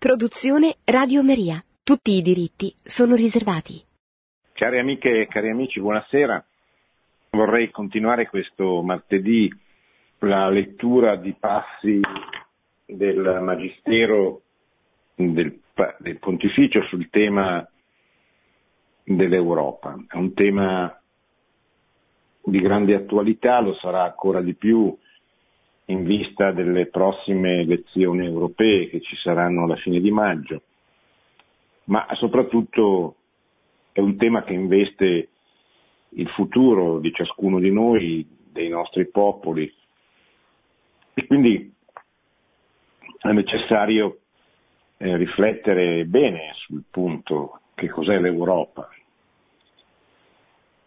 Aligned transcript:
Produzione 0.00 0.76
Radio 0.86 1.22
Maria. 1.22 1.62
Tutti 1.84 2.12
i 2.12 2.22
diritti 2.22 2.74
sono 2.82 3.14
riservati. 3.16 3.84
Cari 4.54 4.78
amiche 4.78 5.20
e 5.20 5.26
cari 5.26 5.50
amici, 5.50 5.78
buonasera. 5.78 6.42
Vorrei 7.32 7.70
continuare 7.70 8.26
questo 8.26 8.80
martedì 8.80 9.52
la 10.20 10.48
lettura 10.48 11.16
di 11.16 11.36
passi 11.38 12.00
del 12.86 13.40
Magistero 13.42 14.40
del, 15.16 15.60
del 15.98 16.18
Pontificio 16.18 16.82
sul 16.84 17.10
tema 17.10 17.68
dell'Europa. 19.04 20.02
È 20.08 20.16
un 20.16 20.32
tema 20.32 20.98
di 22.42 22.58
grande 22.58 22.94
attualità, 22.94 23.60
lo 23.60 23.74
sarà 23.74 24.04
ancora 24.04 24.40
di 24.40 24.54
più 24.54 24.96
in 25.90 26.04
vista 26.04 26.52
delle 26.52 26.86
prossime 26.86 27.60
elezioni 27.60 28.24
europee 28.24 28.88
che 28.88 29.00
ci 29.00 29.16
saranno 29.16 29.64
alla 29.64 29.76
fine 29.76 30.00
di 30.00 30.10
maggio, 30.10 30.62
ma 31.84 32.06
soprattutto 32.12 33.16
è 33.92 33.98
un 34.00 34.16
tema 34.16 34.44
che 34.44 34.52
investe 34.52 35.28
il 36.10 36.28
futuro 36.28 36.98
di 37.00 37.12
ciascuno 37.12 37.58
di 37.58 37.72
noi, 37.72 38.26
dei 38.52 38.68
nostri 38.68 39.08
popoli 39.08 39.72
e 41.14 41.26
quindi 41.26 41.72
è 43.18 43.32
necessario 43.32 44.18
eh, 44.96 45.16
riflettere 45.16 46.04
bene 46.04 46.52
sul 46.54 46.84
punto 46.88 47.60
che 47.74 47.88
cos'è 47.88 48.18
l'Europa. 48.18 48.88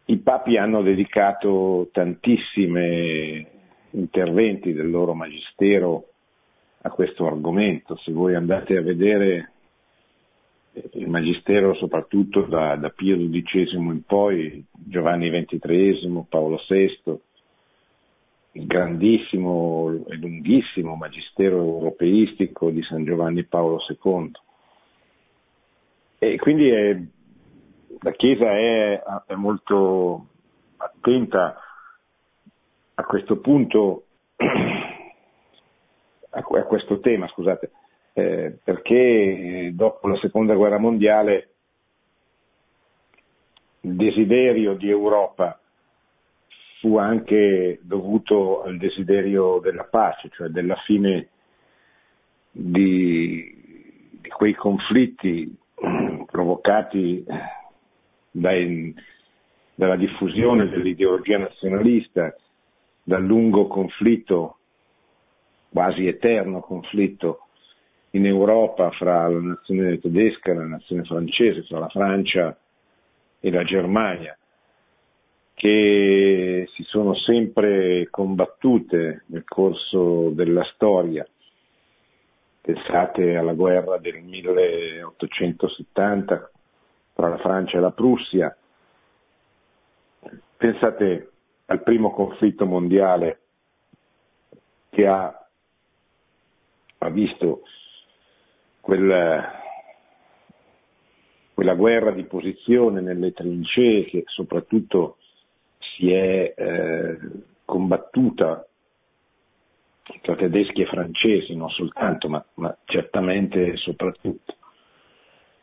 I 0.06 0.18
papi 0.18 0.58
hanno 0.58 0.82
dedicato 0.82 1.90
tantissime 1.92 3.53
interventi 3.94 4.74
del 4.74 4.90
loro 4.90 5.14
magistero 5.14 6.10
a 6.82 6.90
questo 6.90 7.26
argomento. 7.26 7.96
Se 7.98 8.12
voi 8.12 8.36
andate 8.36 8.78
a 8.78 8.82
vedere 8.82 9.52
eh, 10.74 10.90
il 10.94 11.08
magistero 11.08 11.74
soprattutto 11.76 12.42
da, 12.42 12.76
da 12.76 12.90
Pio 12.90 13.16
XII 13.16 13.76
in 13.76 14.04
poi, 14.06 14.66
Giovanni 14.72 15.30
XXIII, 15.30 16.26
Paolo 16.28 16.60
VI, 16.68 17.20
il 18.56 18.68
grandissimo 18.68 19.92
e 20.08 20.16
lunghissimo 20.16 20.96
magistero 20.96 21.58
europeistico 21.58 22.70
di 22.70 22.84
San 22.84 23.04
Giovanni 23.04 23.44
Paolo 23.46 23.80
II. 23.88 24.32
E 26.20 26.38
quindi 26.38 26.70
è, 26.70 27.02
la 28.02 28.12
Chiesa 28.12 28.52
è, 28.52 29.02
è 29.26 29.34
molto 29.34 30.28
attenta 30.78 31.58
a 32.96 33.04
questo 33.04 33.38
punto, 33.40 34.06
a 36.30 36.42
questo 36.42 37.00
tema, 37.00 37.28
scusate, 37.28 37.72
eh, 38.14 38.58
perché 38.64 38.96
eh, 38.96 39.72
dopo 39.74 40.08
la 40.08 40.18
seconda 40.18 40.54
guerra 40.54 40.78
mondiale 40.78 41.50
il 43.82 43.96
desiderio 43.96 44.76
di 44.76 44.90
Europa 44.90 45.60
fu 46.80 46.98
anche 46.98 47.80
dovuto 47.82 48.64
al 48.64 48.78
desiderio 48.78 49.60
della 49.60 49.86
pace, 49.86 50.30
cioè 50.30 50.50
della 50.50 50.76
fine 50.86 51.30
di, 52.52 54.12
di 54.22 54.30
quei 54.30 54.54
conflitti 54.54 55.56
provocati 56.30 57.26
dai, 58.30 58.94
dalla 59.76 59.96
diffusione 59.96 60.70
dell'ideologia 60.70 61.38
nazionalista 61.38 62.36
dal 63.04 63.24
lungo 63.24 63.68
conflitto, 63.68 64.58
quasi 65.70 66.08
eterno 66.08 66.62
conflitto 66.62 67.42
in 68.12 68.26
Europa 68.26 68.90
fra 68.92 69.28
la 69.28 69.40
nazione 69.40 70.00
tedesca 70.00 70.52
e 70.52 70.56
la 70.56 70.66
nazione 70.66 71.04
francese, 71.04 71.64
fra 71.64 71.80
la 71.80 71.90
Francia 71.90 72.58
e 73.40 73.52
la 73.52 73.64
Germania, 73.64 74.38
che 75.54 76.68
si 76.74 76.84
sono 76.84 77.14
sempre 77.16 78.08
combattute 78.10 79.24
nel 79.28 79.44
corso 79.46 80.30
della 80.30 80.64
storia. 80.74 81.28
Pensate 82.62 83.36
alla 83.36 83.54
guerra 83.54 83.98
del 83.98 84.22
1870 84.22 86.52
tra 87.14 87.30
la 87.30 87.38
Francia 87.40 87.78
e 87.78 87.82
la 87.82 87.92
Prussia, 87.92 88.56
pensate 90.56 91.33
al 91.74 91.82
primo 91.82 92.12
conflitto 92.12 92.68
mondiale 92.68 93.40
che 94.92 95.08
ha, 95.08 95.48
ha 97.00 97.10
visto 97.10 97.64
quel, 98.80 99.44
quella 101.56 101.74
guerra 101.74 102.12
di 102.12 102.26
posizione 102.26 103.02
nelle 103.02 103.34
trincee 103.34 104.06
che 104.06 104.24
soprattutto 104.28 105.18
si 105.80 106.12
è 106.12 106.54
eh, 106.56 107.18
combattuta 107.66 108.68
tra 110.22 110.36
tedeschi 110.36 110.82
e 110.82 110.86
francesi, 110.86 111.56
non 111.56 111.70
soltanto, 111.70 112.30
ma, 112.30 112.46
ma 112.56 112.78
certamente 112.86 113.78
soprattutto. 113.78 114.58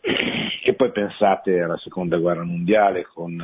E 0.00 0.75
poi 0.75 0.91
pensate 0.91 1.60
alla 1.60 1.77
seconda 1.78 2.16
guerra 2.16 2.42
mondiale 2.42 3.04
con 3.04 3.38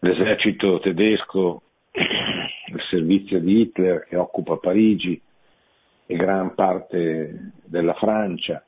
l'esercito 0.00 0.80
tedesco, 0.80 1.62
il 1.92 2.80
servizio 2.88 3.40
di 3.40 3.60
Hitler 3.60 4.06
che 4.06 4.16
occupa 4.16 4.56
Parigi 4.56 5.20
e 6.06 6.16
gran 6.16 6.54
parte 6.54 7.52
della 7.64 7.94
Francia 7.94 8.64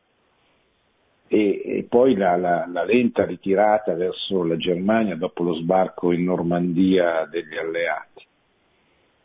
e, 1.27 1.63
e 1.65 1.87
poi 1.89 2.15
la, 2.15 2.37
la, 2.37 2.67
la, 2.71 2.85
lenta 2.85 3.25
ritirata 3.25 3.95
verso 3.95 4.45
la 4.45 4.57
Germania 4.57 5.17
dopo 5.17 5.43
lo 5.43 5.55
sbarco 5.55 6.13
in 6.13 6.25
Normandia 6.25 7.27
degli 7.31 7.57
alleati. 7.57 8.27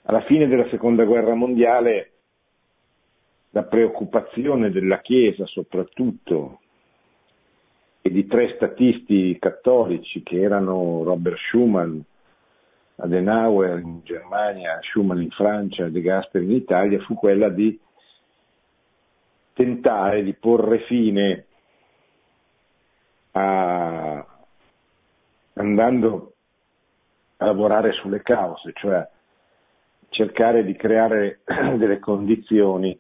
Alla 0.04 0.22
fine 0.22 0.48
della 0.48 0.70
seconda 0.70 1.04
guerra 1.04 1.34
mondiale 1.34 2.12
la 3.50 3.64
preoccupazione 3.64 4.72
della 4.72 5.02
Chiesa 5.02 5.46
soprattutto 5.46 6.62
e 8.08 8.10
di 8.10 8.26
tre 8.26 8.54
statisti 8.56 9.38
cattolici 9.38 10.24
che 10.24 10.40
erano 10.40 11.04
Robert 11.04 11.38
Schumann, 11.50 12.00
Adenauer 12.96 13.80
in 13.80 14.00
Germania, 14.04 14.80
Schumann 14.82 15.20
in 15.20 15.30
Francia 15.32 15.90
De 15.90 16.00
Gasperi 16.00 16.46
in 16.46 16.52
Italia, 16.52 17.02
fu 17.02 17.16
quella 17.16 17.50
di 17.50 17.78
tentare 19.52 20.24
di 20.24 20.34
porre 20.34 20.80
fine 20.86 21.46
a, 23.32 24.26
andando 25.54 26.34
a 27.38 27.46
lavorare 27.46 27.92
sulle 27.92 28.22
cause, 28.22 28.72
cioè 28.74 29.06
cercare 30.10 30.64
di 30.64 30.78
creare 30.78 31.42
delle 31.76 32.00
condizioni 32.00 32.98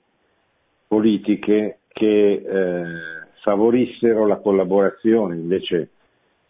politiche 0.85 1.79
che 1.87 2.31
eh, 2.33 3.26
favorissero 3.47 4.27
la 4.27 4.39
collaborazione 4.39 5.35
invece 5.35 5.91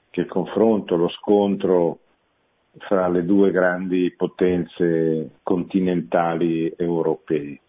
che 0.09 0.21
il 0.21 0.27
confronto, 0.27 0.95
lo 0.95 1.09
scontro 1.09 1.99
fra 2.79 3.07
le 3.07 3.23
due 3.23 3.51
grandi 3.51 4.11
potenze 4.17 5.35
continentali 5.43 6.73
europee. 6.75 7.59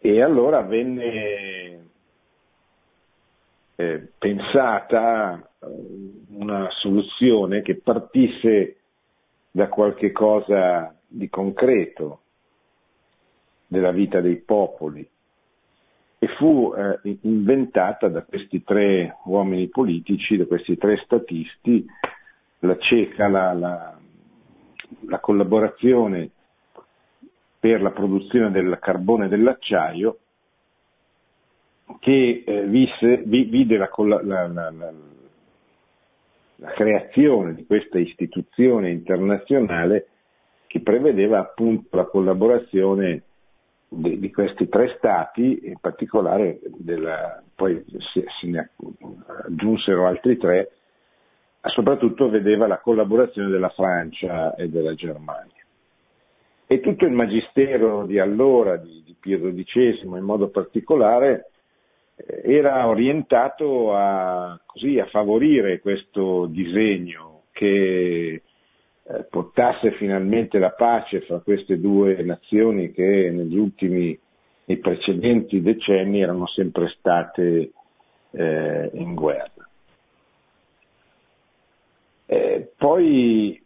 E 0.00 0.20
allora 0.20 0.62
venne 0.62 1.84
eh, 3.76 4.08
pensata 4.18 5.38
eh, 5.38 5.66
una 6.30 6.68
soluzione 6.80 7.62
che 7.62 7.76
partisse 7.76 8.78
da 9.52 9.68
qualche 9.68 10.10
cosa 10.10 10.92
di 11.06 11.30
concreto 11.30 12.20
della 13.68 13.92
vita 13.92 14.20
dei 14.20 14.38
popoli 14.38 15.08
e 16.24 16.28
fu 16.38 16.72
eh, 16.74 17.18
inventata 17.22 18.08
da 18.08 18.22
questi 18.22 18.64
tre 18.64 19.18
uomini 19.26 19.68
politici, 19.68 20.38
da 20.38 20.46
questi 20.46 20.78
tre 20.78 20.96
statisti, 21.04 21.84
la 22.60 22.78
CECA, 22.78 23.28
la, 23.28 23.52
la, 23.52 23.98
la 25.06 25.18
collaborazione 25.18 26.30
per 27.60 27.82
la 27.82 27.90
produzione 27.90 28.50
del 28.50 28.78
carbone 28.80 29.26
e 29.26 29.28
dell'acciaio, 29.28 30.18
che 32.00 32.42
eh, 32.46 32.62
visse, 32.68 33.22
vide 33.26 33.76
la, 33.76 33.90
la, 34.22 34.72
la 36.56 36.70
creazione 36.70 37.54
di 37.54 37.66
questa 37.66 37.98
istituzione 37.98 38.90
internazionale 38.90 40.06
che 40.68 40.80
prevedeva 40.80 41.40
appunto 41.40 41.94
la 41.94 42.06
collaborazione 42.06 43.24
di, 43.94 44.18
di, 44.18 44.30
questi 44.30 44.68
tre 44.68 44.94
stati, 44.96 45.60
in 45.64 45.78
particolare 45.80 46.60
della, 46.78 47.42
poi 47.54 47.84
se, 48.12 48.24
se 48.40 48.46
ne 48.46 48.70
aggiunsero 49.44 50.06
altri 50.06 50.36
tre, 50.36 50.70
soprattutto 51.62 52.28
vedeva 52.28 52.66
la 52.66 52.78
collaborazione 52.78 53.48
della 53.48 53.70
Francia 53.70 54.54
e 54.54 54.68
della 54.68 54.94
Germania. 54.94 55.52
E 56.66 56.80
tutto 56.80 57.04
il 57.04 57.12
magistero 57.12 58.06
di 58.06 58.18
allora, 58.18 58.76
di, 58.76 59.02
di 59.04 59.14
Pio 59.18 59.38
XII 59.38 60.02
in 60.02 60.24
modo 60.24 60.48
particolare, 60.48 61.50
era 62.16 62.86
orientato 62.86 63.94
a, 63.94 64.58
così, 64.64 64.98
a 64.98 65.06
favorire 65.06 65.80
questo 65.80 66.46
disegno 66.46 67.42
che 67.52 68.42
eh, 69.06 69.24
portasse 69.28 69.92
finalmente 69.92 70.58
la 70.58 70.70
pace 70.70 71.20
fra 71.22 71.38
queste 71.40 71.78
due 71.78 72.22
nazioni 72.22 72.90
che 72.90 73.30
negli 73.30 73.56
ultimi 73.56 74.18
e 74.66 74.78
precedenti 74.78 75.60
decenni 75.60 76.22
erano 76.22 76.46
sempre 76.46 76.88
state 76.88 77.72
eh, 78.30 78.90
in 78.94 79.14
guerra. 79.14 79.68
Eh, 82.26 82.72
poi, 82.76 83.62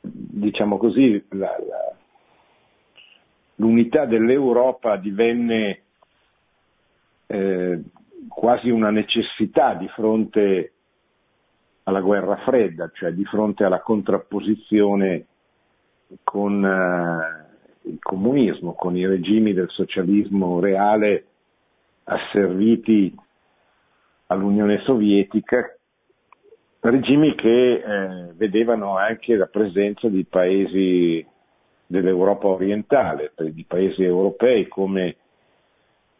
diciamo 0.00 0.76
così, 0.78 1.24
la, 1.30 1.56
la, 1.68 1.96
l'unità 3.56 4.04
dell'Europa 4.04 4.96
divenne 4.96 5.82
eh, 7.26 7.82
quasi 8.28 8.70
una 8.70 8.90
necessità 8.90 9.74
di 9.74 9.88
fronte 9.88 10.74
alla 11.88 12.00
guerra 12.02 12.36
fredda, 12.44 12.90
cioè 12.92 13.12
di 13.12 13.24
fronte 13.24 13.64
alla 13.64 13.80
contrapposizione 13.80 15.24
con 16.22 16.62
eh, 16.62 17.88
il 17.88 17.98
comunismo, 18.00 18.74
con 18.74 18.94
i 18.94 19.06
regimi 19.06 19.54
del 19.54 19.70
socialismo 19.70 20.60
reale 20.60 21.24
asserviti 22.04 23.14
all'Unione 24.26 24.82
Sovietica, 24.84 25.74
regimi 26.80 27.34
che 27.34 27.72
eh, 27.72 28.32
vedevano 28.34 28.98
anche 28.98 29.34
la 29.34 29.46
presenza 29.46 30.08
di 30.08 30.24
paesi 30.24 31.26
dell'Europa 31.86 32.48
orientale, 32.48 33.32
di 33.34 33.64
paesi 33.66 34.02
europei 34.02 34.68
come 34.68 35.16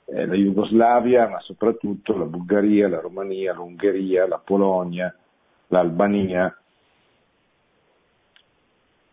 eh, 0.07 0.25
la 0.25 0.35
Jugoslavia, 0.35 1.29
ma 1.29 1.41
soprattutto 1.41 2.17
la 2.17 2.25
Bulgaria, 2.25 2.89
la 2.89 3.01
Romania, 3.01 3.53
l'Ungheria, 3.53 4.27
la 4.27 4.41
Polonia, 4.43 5.15
l'Albania. 5.69 6.57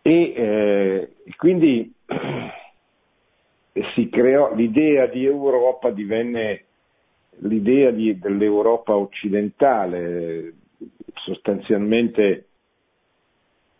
E 0.01 0.33
eh, 0.35 1.13
quindi 1.37 1.93
si 3.95 4.09
creò 4.09 4.53
l'idea 4.53 5.07
di 5.07 5.25
Europa, 5.25 5.89
divenne 5.91 6.63
l'idea 7.39 7.91
di, 7.91 8.17
dell'Europa 8.19 8.95
occidentale, 8.95 10.53
sostanzialmente 11.15 12.45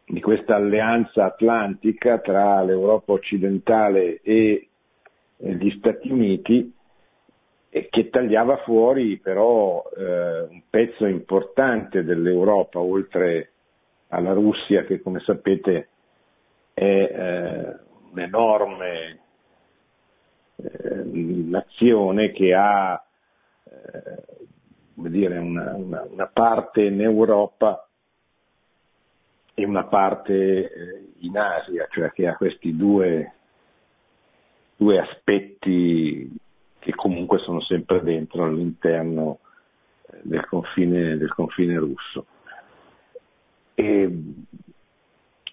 di 0.05 0.21
questa 0.21 0.55
alleanza 0.55 1.25
atlantica 1.25 2.19
tra 2.19 2.61
l'Europa 2.61 3.13
occidentale 3.13 4.19
e 4.21 4.67
gli 5.37 5.69
Stati 5.77 6.11
Uniti 6.11 6.74
che 7.89 8.09
tagliava 8.09 8.57
fuori 8.57 9.17
però 9.17 9.83
eh, 9.97 10.41
un 10.49 10.61
pezzo 10.69 11.05
importante 11.05 12.03
dell'Europa, 12.05 12.79
oltre 12.79 13.51
alla 14.09 14.31
Russia 14.31 14.85
che 14.85 15.01
come 15.01 15.19
sapete 15.19 15.89
è 16.73 16.83
eh, 16.83 17.75
un'enorme 18.11 19.19
eh, 20.55 21.03
nazione 21.03 22.31
che 22.31 22.53
ha 22.53 23.03
eh, 23.65 24.23
dire, 24.93 25.37
una, 25.37 25.73
una, 25.75 26.07
una, 26.09 26.27
parte 26.27 26.83
in 26.83 27.01
Europa 27.01 27.87
e 29.53 29.65
una 29.65 29.83
parte 29.85 30.33
eh, 30.33 31.13
in 31.19 31.37
Asia, 31.37 31.87
cioè 31.89 32.11
che 32.11 32.27
ha 32.27 32.37
questi 32.37 32.73
due, 32.75 33.33
due 34.77 34.99
aspetti 34.99 36.43
che 36.85 36.93
comunque 36.93 37.39
sono 37.39 37.61
sempre 37.61 38.03
dentro 38.03 38.43
all'interno 38.43 39.39
eh, 40.05 40.19
del 40.21 40.45
confine, 40.45 41.17
del 41.17 41.33
confine 41.33 41.79
russo. 41.79 42.27
E, 43.73 44.23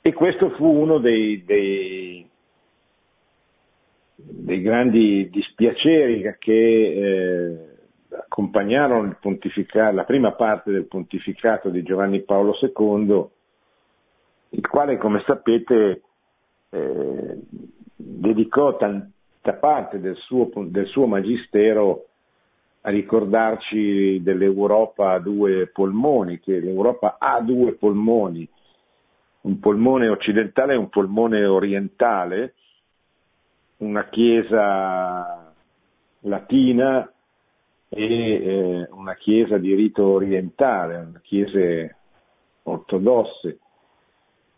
e, 0.02 0.12
questo 0.12 0.50
fu 0.50 0.66
uno 0.66 0.98
dei, 0.98 1.42
dei, 1.42 2.28
dei 4.14 4.60
grandi 4.60 5.30
dispiaceri 5.30 6.36
che 6.38 6.52
eh, 6.52 7.68
accompagnarono 8.10 9.16
la 9.72 10.04
prima 10.04 10.32
parte 10.32 10.70
del 10.70 10.84
pontificato 10.84 11.70
di 11.70 11.82
Giovanni 11.82 12.20
Paolo 12.24 12.54
II, 12.60 13.26
il 14.50 14.68
quale, 14.68 14.98
come 14.98 15.22
sapete, 15.24 16.02
eh, 16.68 17.40
dedicò 17.96 18.76
tanti 18.76 19.11
da 19.42 19.54
parte 19.54 19.98
del 19.98 20.16
suo, 20.16 20.48
del 20.54 20.86
suo 20.86 21.06
magistero 21.06 22.06
a 22.82 22.90
ricordarci 22.90 24.22
dell'Europa 24.22 25.12
a 25.12 25.18
due 25.18 25.66
polmoni, 25.66 26.38
che 26.38 26.60
l'Europa 26.60 27.16
ha 27.18 27.40
due 27.40 27.72
polmoni, 27.74 28.48
un 29.42 29.58
polmone 29.58 30.08
occidentale 30.08 30.74
e 30.74 30.76
un 30.76 30.88
polmone 30.88 31.44
orientale, 31.44 32.54
una 33.78 34.08
chiesa 34.08 35.52
latina 36.20 37.12
e 37.88 38.04
eh, 38.04 38.88
una 38.92 39.14
chiesa 39.14 39.58
di 39.58 39.74
rito 39.74 40.06
orientale, 40.06 40.96
una 40.96 41.20
chiese 41.20 41.96
ortodosse, 42.62 43.58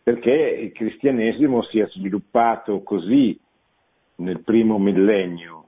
perché 0.03 0.31
il 0.31 0.71
cristianesimo 0.71 1.63
si 1.63 1.79
è 1.79 1.87
sviluppato 1.87 2.81
così 2.83 3.39
nel 4.17 4.41
primo 4.41 4.77
millennio. 4.77 5.63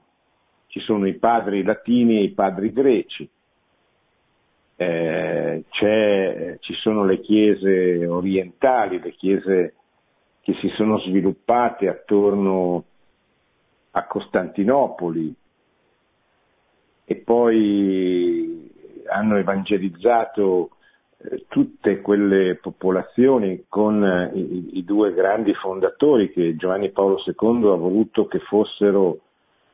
Ci 0.66 0.80
sono 0.80 1.06
i 1.06 1.14
padri 1.14 1.62
latini 1.62 2.18
e 2.18 2.22
i 2.24 2.30
padri 2.30 2.72
greci, 2.72 3.28
eh, 4.76 5.64
ci 6.60 6.74
sono 6.74 7.04
le 7.04 7.20
chiese 7.20 8.06
orientali, 8.06 9.00
le 9.00 9.12
chiese 9.12 9.74
che 10.42 10.54
si 10.60 10.68
sono 10.76 10.98
sviluppate 11.00 11.88
attorno 11.88 12.84
a 13.90 14.06
Costantinopoli 14.06 15.34
e 17.04 17.16
poi 17.16 18.70
hanno 19.08 19.36
evangelizzato 19.36 20.70
tutte 21.48 22.00
quelle 22.00 22.56
popolazioni 22.56 23.64
con 23.68 24.04
eh, 24.04 24.30
i, 24.34 24.78
i, 24.78 24.84
due 24.84 25.12
grandi 25.12 25.52
fondatori 25.54 26.30
che 26.30 26.54
Giovanni 26.54 26.90
Paolo 26.90 27.20
II 27.24 27.70
ha 27.70 27.74
voluto 27.74 28.26
che 28.26 28.38
fossero 28.38 29.18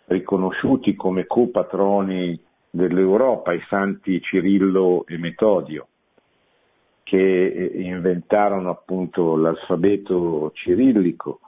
riconosciuti 0.07 0.95
come 0.95 1.27
copatroni 1.27 2.41
dell'Europa, 2.71 3.53
i 3.53 3.63
santi 3.69 4.21
Cirillo 4.23 5.05
e 5.07 5.19
Metodio, 5.19 5.89
che 7.03 7.47
eh, 7.47 7.83
inventarono 7.83 8.71
appunto 8.71 9.37
l'alfabeto 9.37 10.51
cirillico. 10.55 11.41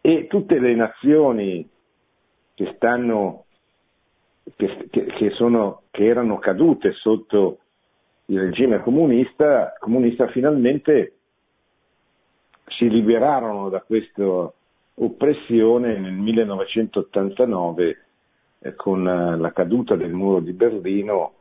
E 0.00 0.26
tutte 0.28 0.58
le 0.58 0.74
nazioni 0.74 1.68
che, 2.54 2.72
stanno, 2.74 3.44
che, 4.56 4.88
che, 4.90 5.30
sono, 5.30 5.82
che 5.90 6.06
erano 6.06 6.38
cadute 6.38 6.92
sotto 6.92 7.58
il 8.30 8.38
regime 8.38 8.80
comunista, 8.80 9.74
comunista 9.78 10.28
finalmente 10.28 11.14
si 12.66 12.88
liberarono 12.88 13.68
da 13.68 13.80
questa 13.80 14.52
oppressione 14.94 15.98
nel 15.98 16.12
1989 16.12 17.98
eh, 18.60 18.74
con 18.76 19.02
la 19.02 19.52
caduta 19.52 19.96
del 19.96 20.12
muro 20.12 20.38
di 20.38 20.52
Berlino, 20.52 21.32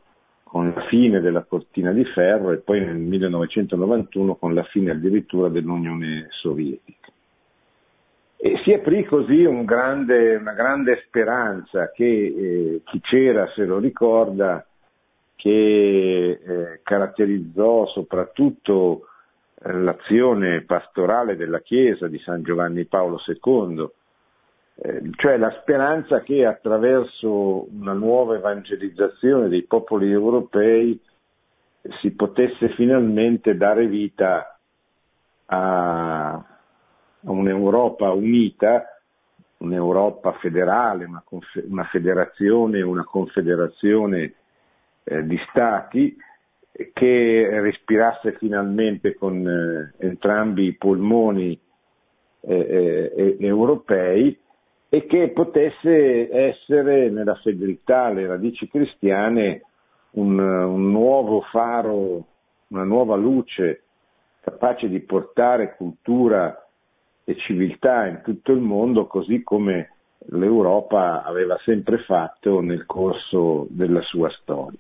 con 0.44 0.74
la 0.74 0.82
fine 0.88 1.20
della 1.20 1.44
cortina 1.44 1.92
di 1.92 2.04
ferro 2.06 2.52
e 2.52 2.58
poi 2.58 2.80
nel 2.80 2.96
1991 2.96 4.36
con 4.36 4.56
la 4.56 4.64
fine 4.64 4.90
addirittura 4.92 5.48
dell'Unione 5.50 6.28
Sovietica. 6.42 7.08
E 8.36 8.62
si 8.64 8.74
aprì 8.74 9.04
così 9.04 9.44
un 9.44 9.64
grande, 9.64 10.38
una 10.38 10.54
grande 10.54 11.04
speranza 11.06 11.92
che 11.92 12.06
eh, 12.06 12.82
chi 12.86 13.00
c'era 13.02 13.48
se 13.54 13.66
lo 13.66 13.78
ricorda 13.78 14.66
che 15.40 16.32
eh, 16.32 16.82
caratterizzò 16.84 17.88
soprattutto 17.88 19.08
eh, 19.56 19.72
l'azione 19.72 20.66
pastorale 20.66 21.38
della 21.38 21.62
Chiesa 21.62 22.10
di 22.10 22.20
San 22.20 22.44
Giovanni 22.44 22.84
Paolo 22.84 23.22
II, 23.26 23.90
eh, 24.76 25.10
cioè 25.16 25.38
la 25.38 25.58
speranza 25.62 26.24
che 26.24 26.46
attraverso 26.46 27.70
una 27.72 27.94
nuova 27.94 28.36
evangelizzazione 28.36 29.48
dei 29.48 29.64
popoli 29.64 30.12
europei 30.12 31.00
si 32.02 32.12
potesse 32.12 32.74
finalmente 32.76 33.56
dare 33.56 33.88
vita 33.88 34.60
a, 35.46 36.32
a 36.34 36.44
un'Europa 37.22 38.12
unita, 38.12 39.00
un'Europa 39.60 40.34
federale, 40.34 41.06
una, 41.06 41.24
una 41.70 41.86
federazione, 41.86 42.82
una 42.82 43.06
confederazione 43.06 44.34
eh, 45.10 45.26
di 45.26 45.38
stati 45.50 46.16
che 46.94 47.50
respirasse 47.62 48.34
finalmente 48.34 49.16
con 49.16 49.46
eh, 49.46 50.06
entrambi 50.06 50.66
i 50.66 50.76
polmoni 50.76 51.60
eh, 52.42 53.12
eh, 53.16 53.38
europei 53.40 54.38
e 54.88 55.06
che 55.08 55.30
potesse 55.30 56.30
essere 56.32 57.10
nella 57.10 57.36
fedeltà 57.36 58.06
alle 58.06 58.28
radici 58.28 58.68
cristiane 58.68 59.64
un, 60.12 60.40
un 60.40 60.92
nuovo 60.92 61.42
faro, 61.42 62.26
una 62.68 62.84
nuova 62.84 63.16
luce 63.16 63.84
capace 64.42 64.88
di 64.88 65.00
portare 65.02 65.76
cultura 65.76 66.66
e 67.24 67.36
civiltà 67.36 68.08
in 68.08 68.22
tutto 68.24 68.52
il 68.52 68.62
mondo, 68.62 69.06
così 69.06 69.44
come 69.44 69.92
l'Europa 70.30 71.24
aveva 71.24 71.58
sempre 71.64 72.00
fatto 72.00 72.62
nel 72.62 72.86
corso 72.86 73.68
della 73.70 74.02
sua 74.02 74.30
storia. 74.42 74.80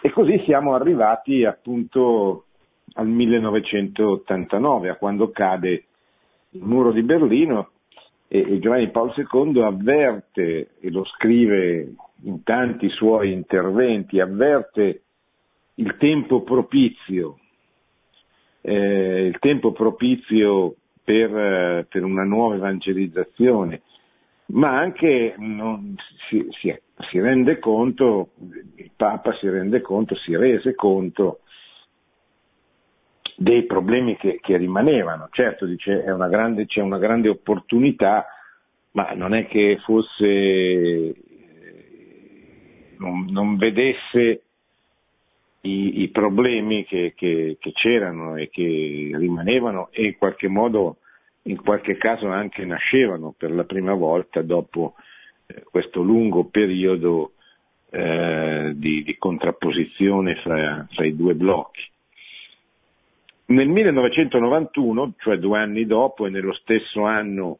E 0.00 0.10
così 0.10 0.40
siamo 0.44 0.74
arrivati 0.74 1.44
appunto 1.44 2.46
al 2.94 3.06
1989, 3.06 4.88
a 4.88 4.96
quando 4.96 5.30
cade 5.30 5.84
il 6.50 6.62
muro 6.62 6.92
di 6.92 7.02
Berlino 7.02 7.70
e, 8.28 8.58
Giovanni 8.58 8.90
Paolo 8.90 9.14
II 9.16 9.62
avverte, 9.62 10.70
e 10.80 10.90
lo 10.90 11.04
scrive 11.04 11.94
in 12.24 12.42
tanti 12.42 12.88
suoi 12.88 13.32
interventi, 13.32 14.20
avverte 14.20 15.02
il 15.74 15.96
tempo 15.98 16.42
propizio, 16.42 17.38
eh, 18.60 19.26
il 19.26 19.38
tempo 19.38 19.72
propizio 19.72 20.76
per, 21.04 21.86
per, 21.88 22.04
una 22.04 22.24
nuova 22.24 22.54
evangelizzazione, 22.54 23.82
ma 24.46 24.78
anche 24.78 25.34
non, 25.38 25.94
si, 26.28 26.46
si, 26.50 26.74
si, 27.10 27.20
rende 27.20 27.58
conto, 27.58 28.30
il 28.76 28.90
Papa 28.94 29.32
si 29.34 29.48
rende 29.48 29.80
conto, 29.80 30.14
si 30.16 30.36
rese 30.36 30.74
conto 30.74 31.40
dei 33.36 33.64
problemi 33.64 34.16
che, 34.16 34.38
che 34.40 34.56
rimanevano. 34.56 35.28
Certo, 35.30 35.66
dice, 35.66 35.92
una 36.06 36.28
grande, 36.28 36.66
c'è 36.66 36.80
una 36.80 36.98
grande 36.98 37.28
opportunità, 37.28 38.26
ma 38.92 39.12
non 39.14 39.34
è 39.34 39.46
che 39.46 39.78
fosse, 39.82 41.14
non, 42.98 43.26
non 43.30 43.56
vedesse 43.56 44.42
i, 45.62 46.02
i 46.02 46.08
problemi 46.08 46.84
che, 46.84 47.14
che, 47.16 47.56
che, 47.58 47.72
c'erano 47.72 48.36
e 48.36 48.48
che 48.48 49.10
rimanevano 49.14 49.88
e 49.90 50.06
in 50.06 50.18
qualche 50.18 50.48
modo, 50.48 50.98
in 51.44 51.60
qualche 51.60 51.96
caso 51.96 52.28
anche 52.28 52.64
nascevano 52.64 53.34
per 53.36 53.50
la 53.50 53.64
prima 53.64 53.94
volta 53.94 54.42
dopo 54.42 54.94
eh, 55.46 55.64
questo 55.70 56.02
lungo 56.02 56.44
periodo 56.44 57.32
eh, 57.90 58.72
di, 58.74 59.02
di, 59.02 59.18
contrapposizione 59.18 60.36
fra, 60.36 60.86
fra 60.92 61.04
i 61.04 61.16
due 61.16 61.34
blocchi. 61.34 61.82
Nel 63.46 63.68
1991, 63.68 65.14
cioè 65.18 65.36
due 65.36 65.58
anni 65.58 65.84
dopo 65.84 66.26
e 66.26 66.30
nello 66.30 66.54
stesso 66.54 67.04
anno 67.04 67.58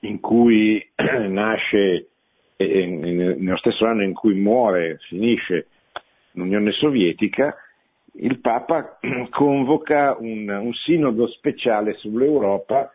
in 0.00 0.18
cui 0.20 0.84
nasce, 0.96 2.08
eh, 2.56 2.86
nello 2.86 3.56
stesso 3.58 3.84
anno 3.86 4.02
in 4.02 4.14
cui 4.14 4.34
muore, 4.34 4.98
finisce 5.08 5.68
l'Unione 6.32 6.72
Sovietica, 6.72 7.54
il 8.16 8.38
Papa 8.40 8.98
convoca 9.30 10.16
un, 10.18 10.48
un 10.48 10.72
sinodo 10.72 11.26
speciale 11.28 11.94
sull'Europa 11.94 12.92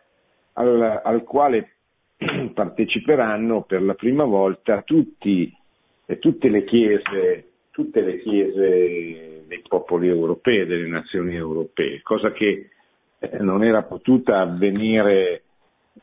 al, 0.54 1.00
al, 1.04 1.22
quale 1.24 1.76
parteciperanno 2.54 3.62
per 3.62 3.82
la 3.82 3.94
prima 3.94 4.24
volta 4.24 4.82
tutti, 4.82 5.52
tutte, 6.18 6.48
le 6.48 6.64
chiese, 6.64 7.44
tutte 7.70 8.00
le 8.00 8.20
chiese 8.20 9.44
dei 9.46 9.62
popoli 9.68 10.08
europei, 10.08 10.66
delle 10.66 10.88
nazioni 10.88 11.34
europee, 11.34 12.00
cosa 12.02 12.32
che 12.32 12.70
eh, 13.18 13.38
non 13.38 13.64
era 13.64 13.82
potuta 13.82 14.40
avvenire 14.40 15.42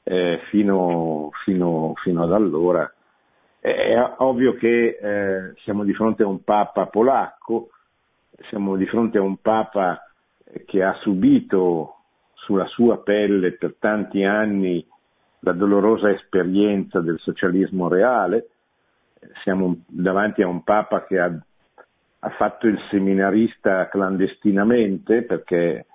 eh, 0.03 0.39
fino, 0.49 1.31
fino, 1.43 1.93
fino, 2.03 2.23
ad 2.23 2.33
allora. 2.33 2.91
È 3.59 3.95
ovvio 4.17 4.53
che 4.53 4.97
eh, 5.01 5.53
siamo 5.63 5.83
di 5.83 5.93
fronte 5.93 6.23
a 6.23 6.27
un 6.27 6.43
Papa 6.43 6.85
polacco, 6.85 7.69
siamo 8.49 8.75
di 8.75 8.85
fronte 8.85 9.17
a 9.17 9.21
un 9.21 9.37
Papa 9.37 10.01
che 10.65 10.83
ha 10.83 10.93
subito 11.01 11.95
sulla 12.33 12.65
sua 12.67 12.99
pelle 12.99 13.53
per 13.53 13.75
tanti 13.79 14.23
anni 14.23 14.85
la 15.39 15.51
dolorosa 15.51 16.09
esperienza 16.09 16.99
del 17.01 17.19
socialismo 17.19 17.87
reale, 17.87 18.49
siamo 19.43 19.83
davanti 19.87 20.41
a 20.41 20.47
un 20.47 20.63
Papa 20.63 21.05
che 21.05 21.19
ha, 21.19 21.31
ha 22.19 22.29
fatto 22.31 22.67
il 22.67 22.79
seminarista 22.89 23.87
clandestinamente 23.89 25.23
perché 25.23 25.85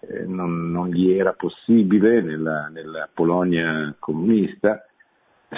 eh, 0.00 0.24
non, 0.26 0.70
non, 0.70 0.88
gli 0.88 1.10
era 1.10 1.32
possibile 1.32 2.20
nella, 2.20 2.68
nella 2.68 3.08
Polonia 3.12 3.94
comunista, 3.98 4.84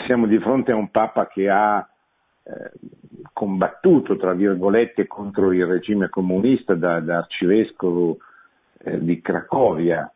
siamo 0.06 0.26
di 0.26 0.38
fronte 0.38 0.72
a 0.72 0.76
un 0.76 0.90
Papa 0.90 1.26
che 1.26 1.48
ha 1.48 1.86
combattuto, 3.32 4.16
tra 4.16 4.32
virgolette, 4.32 5.06
contro 5.06 5.52
il 5.52 5.66
regime 5.66 6.08
comunista 6.08 6.74
da, 6.74 7.00
da 7.00 7.18
arcivescovo 7.18 8.18
eh, 8.78 8.98
di 8.98 9.20
Cracovia, 9.20 10.12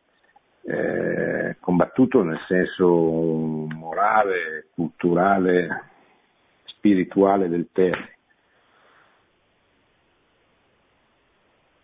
eh, 0.63 1.57
combattuto 1.61 2.23
nel 2.23 2.41
senso 2.49 2.87
morale, 2.87 4.67
culturale, 4.75 5.91
spirituale 6.65 7.49
del 7.49 7.69
termine. 7.73 8.11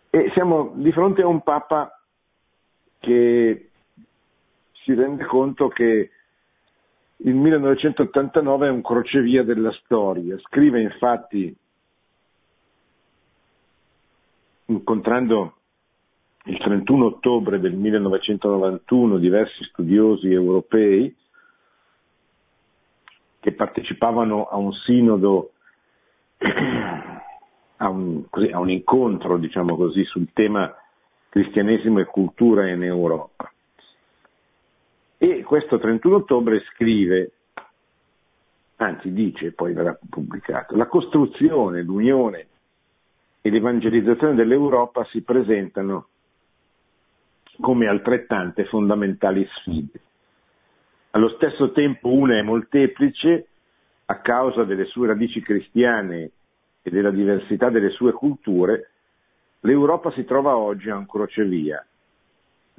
E 0.09 0.31
siamo 0.33 0.71
di 0.75 0.91
fronte 0.91 1.21
a 1.21 1.27
un 1.27 1.41
Papa 1.41 2.01
che 2.97 3.69
si 4.73 4.93
rende 4.93 5.23
conto 5.25 5.67
che 5.67 6.09
il 7.21 7.35
1989 7.35 8.67
è 8.67 8.69
un 8.69 8.81
crocevia 8.81 9.43
della 9.43 9.71
storia. 9.83 10.37
Scrive 10.39 10.81
infatti, 10.81 11.53
incontrando 14.65 15.55
il 16.45 16.57
31 16.57 17.05
ottobre 17.05 17.59
del 17.59 17.73
1991 17.73 19.17
diversi 19.17 19.63
studiosi 19.65 20.31
europei 20.31 21.13
che 23.41 23.51
partecipavano 23.53 24.45
a 24.45 24.55
un 24.57 24.71
sinodo, 24.73 25.51
a 27.77 27.89
un, 27.89 28.29
così, 28.29 28.47
a 28.47 28.59
un 28.59 28.69
incontro, 28.69 29.37
diciamo 29.37 29.75
così, 29.75 30.03
sul 30.05 30.31
tema 30.33 30.73
cristianesimo 31.29 31.99
e 31.99 32.05
cultura 32.05 32.69
in 32.69 32.83
Europa. 32.83 33.48
E 35.21 35.43
questo 35.43 35.79
31 35.79 36.15
ottobre 36.15 36.61
scrive, 36.71 37.31
anzi 38.77 39.11
dice, 39.11 39.51
poi 39.51 39.73
verrà 39.73 39.99
pubblicato, 40.09 40.77
la 40.77 40.87
costruzione, 40.87 41.81
l'unione 41.81 42.47
e 43.41 43.49
l'evangelizzazione 43.49 44.33
dell'Europa 44.33 45.03
si 45.11 45.21
presentano 45.21 46.07
come 47.59 47.87
altrettante 47.87 48.63
fondamentali 48.63 49.45
sfide. 49.57 49.99
Allo 51.11 51.27
stesso 51.35 51.73
tempo 51.73 52.13
una 52.13 52.37
è 52.37 52.41
molteplice 52.41 53.47
a 54.05 54.21
causa 54.21 54.63
delle 54.63 54.85
sue 54.85 55.07
radici 55.07 55.41
cristiane 55.41 56.31
e 56.81 56.89
della 56.89 57.11
diversità 57.11 57.69
delle 57.69 57.89
sue 57.89 58.13
culture, 58.13 58.91
l'Europa 59.59 60.11
si 60.11 60.23
trova 60.23 60.55
oggi 60.55 60.89
a 60.89 60.95
un 60.95 61.05
crocevia 61.05 61.85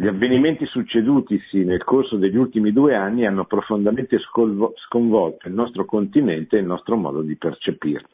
gli 0.01 0.07
avvenimenti 0.07 0.65
succedutisi 0.65 1.63
nel 1.63 1.85
corso 1.85 2.17
degli 2.17 2.37
ultimi 2.37 2.73
due 2.73 2.95
anni 2.95 3.27
hanno 3.27 3.45
profondamente 3.45 4.17
sconvolto 4.19 5.47
il 5.47 5.53
nostro 5.53 5.85
continente 5.85 6.57
e 6.57 6.61
il 6.61 6.65
nostro 6.65 6.97
modo 6.97 7.21
di 7.21 7.37
percepirlo. 7.37 8.09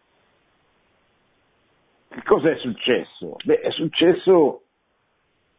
Che 2.09 2.23
cosa 2.25 2.51
è 2.51 2.57
successo? 2.57 3.37
Beh, 3.45 3.61
è 3.61 3.71
successo 3.71 4.63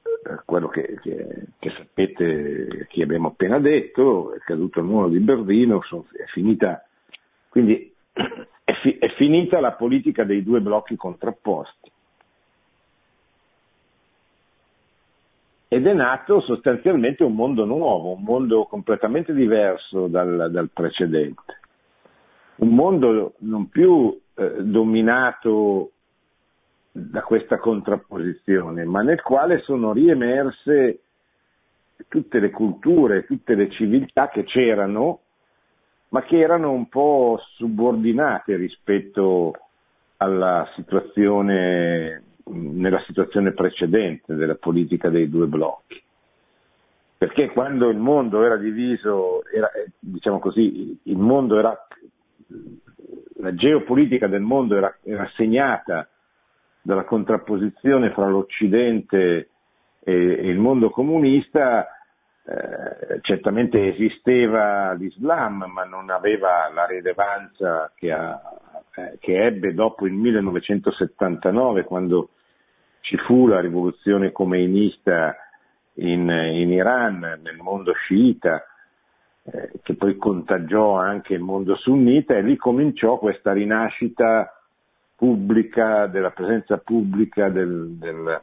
eh, 0.04 0.42
quello 0.44 0.68
che, 0.68 1.00
che, 1.02 1.46
che, 1.60 1.70
sapete, 1.78 2.88
che 2.90 3.04
abbiamo 3.04 3.30
appena 3.30 3.60
detto, 3.60 4.34
è 4.34 4.40
caduto 4.40 4.80
il 4.80 4.86
muro 4.86 5.08
di 5.08 5.20
Berlino, 5.20 5.80
è 5.82 6.26
finita, 6.34 6.86
quindi 7.48 7.90
è, 8.12 8.74
fi, 8.82 8.98
è 8.98 9.08
finita 9.16 9.62
la 9.62 9.72
politica 9.72 10.26
dei 10.26 10.44
due 10.44 10.60
blocchi 10.60 10.98
contrapposti. 10.98 11.90
Ed 15.68 15.86
è 15.86 15.94
nato 15.94 16.42
sostanzialmente 16.42 17.24
un 17.24 17.36
mondo 17.36 17.66
nuovo, 17.66 18.14
un 18.14 18.24
mondo 18.24 18.66
completamente 18.66 19.34
diverso 19.34 20.08
dal, 20.08 20.50
dal 20.50 20.70
precedente, 20.72 21.60
un 22.58 22.70
mondo 22.70 23.34
non 23.40 23.70
più 23.70 24.18
eh, 24.36 24.64
dominato 24.64 25.92
da 26.92 27.22
questa 27.22 27.58
contrapposizione, 27.58 28.86
ma 28.86 29.02
nel 29.02 29.22
quale 29.22 29.60
sono 29.60 29.92
riemerse 29.92 31.02
tutte 32.08 32.40
le 32.40 32.50
culture, 32.50 33.26
tutte 33.26 33.54
le 33.56 33.70
civiltà 33.72 34.30
che 34.30 34.46
c'erano, 34.46 35.20
ma 36.10 36.24
che 36.24 36.40
erano 36.40 36.72
un 36.72 36.88
po' 36.88 37.40
subordinate 37.56 38.56
rispetto 38.56 39.54
alla 40.18 40.68
situazione 40.76 42.24
nella 42.50 43.02
situazione 43.06 43.54
precedente 43.54 44.36
della 44.36 44.56
politica 44.56 45.10
dei 45.10 45.30
due 45.30 45.48
blocchi. 45.48 46.02
perché 47.18 47.50
quando 47.50 47.90
il 47.90 47.98
mondo 47.98 48.44
era 48.44 48.58
diviso, 48.58 49.44
era, 49.52 49.72
eh, 49.72 49.88
diciamo 50.00 50.38
così, 50.40 51.00
era, 51.04 51.88
la 53.38 53.54
geopolitica 53.56 54.28
del 54.28 54.42
mondo 54.42 54.76
era, 54.76 54.96
era 55.04 55.28
segnata 55.36 56.08
dalla 56.82 57.06
contrapposizione 57.06 58.12
fra 58.12 58.28
l'Occidente 58.28 59.50
e, 60.00 60.14
e 60.14 60.48
il 60.48 60.60
mondo 60.60 60.90
comunista, 60.90 61.88
eh, 62.46 63.20
certamente 63.22 63.94
esisteva 63.94 64.94
l'Islam, 64.94 65.66
ma 65.68 65.84
non 65.84 66.10
aveva 66.10 66.72
la 66.74 66.86
rilevanza 66.86 67.92
che, 67.94 68.12
ha, 68.12 68.40
eh, 68.96 69.18
che 69.20 69.44
ebbe 69.44 69.74
dopo 69.74 70.06
il 70.06 70.14
1979, 70.14 71.84
quando 71.84 72.30
ci 73.08 73.16
fu 73.20 73.48
la 73.48 73.62
rivoluzione 73.62 74.34
comeinista 74.34 75.34
in, 75.94 76.30
in 76.30 76.72
Iran, 76.72 77.20
nel 77.42 77.56
mondo 77.58 77.94
sciita, 77.94 78.62
eh, 79.44 79.72
che 79.82 79.96
poi 79.96 80.18
contagiò 80.18 80.98
anche 80.98 81.34
il 81.34 81.40
mondo 81.40 81.78
sunnita 81.78 82.36
e 82.36 82.42
lì 82.42 82.58
cominciò 82.58 83.18
questa 83.18 83.54
rinascita 83.54 84.62
pubblica, 85.16 86.08
della 86.08 86.32
presenza 86.32 86.80
pubblica 86.80 87.48
del, 87.48 87.96
del, 87.98 88.42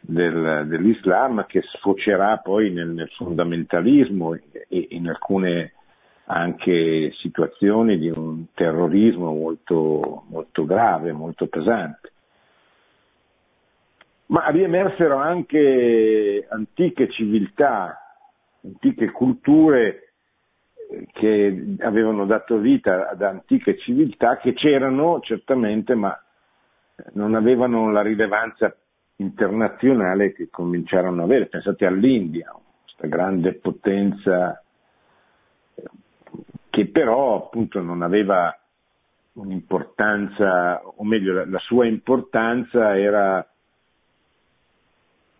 del, 0.00 0.64
dell'Islam 0.66 1.46
che 1.46 1.62
sfocerà 1.62 2.38
poi 2.38 2.72
nel, 2.72 2.88
nel 2.88 3.10
fondamentalismo 3.10 4.34
e 4.34 4.88
in 4.90 5.08
alcune 5.08 5.72
anche 6.24 7.12
situazioni 7.20 7.96
di 7.96 8.08
un 8.08 8.46
terrorismo 8.54 9.32
molto, 9.32 10.24
molto 10.30 10.64
grave, 10.64 11.12
molto 11.12 11.46
pesante. 11.46 12.10
Ma 14.34 14.48
riemersero 14.48 15.14
anche 15.16 16.44
antiche 16.50 17.08
civiltà, 17.08 17.96
antiche 18.64 19.12
culture 19.12 20.14
eh, 20.90 21.06
che 21.12 21.76
avevano 21.78 22.26
dato 22.26 22.58
vita 22.58 23.08
ad 23.10 23.22
antiche 23.22 23.78
civiltà 23.78 24.38
che 24.38 24.52
c'erano 24.52 25.20
certamente, 25.20 25.94
ma 25.94 26.20
non 27.12 27.36
avevano 27.36 27.92
la 27.92 28.02
rilevanza 28.02 28.76
internazionale 29.18 30.32
che 30.32 30.48
cominciarono 30.50 31.22
ad 31.22 31.28
avere. 31.28 31.46
Pensate 31.46 31.86
all'India, 31.86 32.52
questa 32.82 33.06
grande 33.06 33.54
potenza 33.54 34.60
che 36.70 36.86
però 36.88 37.36
appunto 37.36 37.80
non 37.80 38.02
aveva 38.02 38.52
un'importanza, 39.34 40.82
o 40.84 41.04
meglio 41.04 41.44
la 41.44 41.58
sua 41.60 41.86
importanza 41.86 42.98
era 42.98 43.48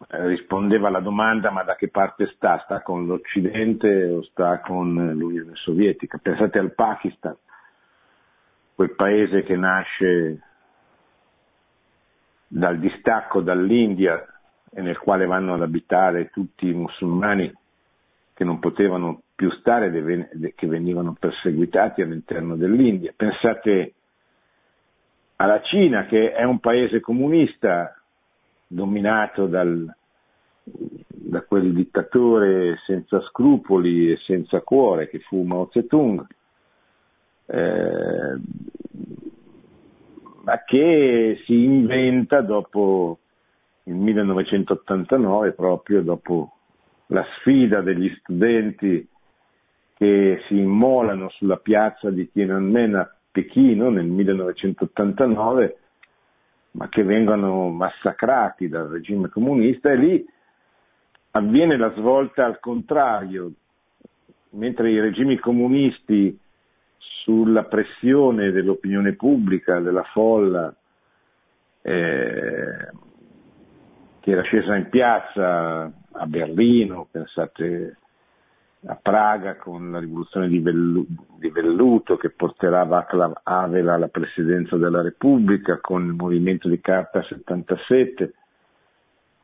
rispondeva 0.08 0.88
alla 0.88 1.00
domanda 1.00 1.50
ma 1.50 1.62
da 1.62 1.76
che 1.76 1.88
parte 1.88 2.26
sta? 2.34 2.60
Sta 2.64 2.82
con 2.82 3.06
l'Occidente 3.06 4.04
o 4.06 4.22
sta 4.22 4.60
con 4.60 4.94
l'Unione 5.14 5.54
Sovietica? 5.54 6.18
Pensate 6.18 6.58
al 6.58 6.74
Pakistan, 6.74 7.36
quel 8.74 8.94
paese 8.94 9.42
che 9.42 9.56
nasce 9.56 10.42
dal 12.46 12.78
distacco 12.78 13.40
dall'India 13.40 14.24
e 14.72 14.82
nel 14.82 14.98
quale 14.98 15.26
vanno 15.26 15.54
ad 15.54 15.62
abitare 15.62 16.30
tutti 16.30 16.68
i 16.68 16.74
musulmani 16.74 17.52
che 18.34 18.44
non 18.44 18.58
potevano 18.58 19.22
più 19.34 19.50
stare, 19.52 19.90
che 20.54 20.66
venivano 20.66 21.16
perseguitati 21.18 22.02
all'interno 22.02 22.56
dell'India. 22.56 23.12
Pensate 23.16 23.94
alla 25.36 25.60
Cina 25.62 26.06
che 26.06 26.32
è 26.32 26.44
un 26.44 26.60
paese 26.60 27.00
comunista 27.00 28.03
dominato 28.74 29.46
dal, 29.46 29.94
da 30.64 31.42
quel 31.42 31.72
dittatore 31.72 32.78
senza 32.84 33.20
scrupoli 33.22 34.10
e 34.12 34.16
senza 34.18 34.60
cuore 34.60 35.08
che 35.08 35.20
fu 35.20 35.42
Mao 35.42 35.68
Zedong, 35.72 36.26
eh, 37.46 38.40
ma 40.42 40.64
che 40.64 41.40
si 41.44 41.64
inventa 41.64 42.40
dopo 42.42 43.18
il 43.84 43.94
1989, 43.94 45.52
proprio 45.52 46.02
dopo 46.02 46.52
la 47.08 47.24
sfida 47.38 47.80
degli 47.80 48.10
studenti 48.18 49.06
che 49.94 50.42
si 50.48 50.58
immolano 50.58 51.28
sulla 51.30 51.56
piazza 51.58 52.10
di 52.10 52.30
Tiananmen 52.30 52.94
a 52.96 53.14
Pechino 53.30 53.90
nel 53.90 54.06
1989, 54.06 55.78
ma 56.74 56.88
che 56.88 57.02
vengono 57.02 57.68
massacrati 57.70 58.68
dal 58.68 58.88
regime 58.88 59.28
comunista 59.28 59.90
e 59.90 59.96
lì 59.96 60.26
avviene 61.32 61.76
la 61.76 61.92
svolta 61.94 62.44
al 62.44 62.58
contrario, 62.60 63.52
mentre 64.50 64.90
i 64.90 65.00
regimi 65.00 65.38
comunisti 65.38 66.36
sulla 66.98 67.64
pressione 67.64 68.50
dell'opinione 68.50 69.14
pubblica, 69.14 69.80
della 69.80 70.04
folla, 70.04 70.74
eh, 71.82 72.90
che 74.20 74.30
era 74.30 74.42
scesa 74.42 74.76
in 74.76 74.88
piazza 74.88 75.92
a 76.12 76.26
Berlino, 76.26 77.08
pensate 77.10 77.96
a 78.86 78.98
Praga 79.00 79.56
con 79.56 79.90
la 79.90 79.98
rivoluzione 79.98 80.48
di, 80.48 80.58
Vellu- 80.58 81.06
di 81.38 81.48
Velluto 81.50 82.16
che 82.16 82.30
porterà 82.30 82.84
Václav 82.84 83.40
Havel 83.42 83.88
alla 83.88 84.08
presidenza 84.08 84.76
della 84.76 85.00
Repubblica, 85.00 85.78
con 85.80 86.04
il 86.04 86.12
movimento 86.12 86.68
di 86.68 86.80
Carta 86.80 87.22
77. 87.22 88.34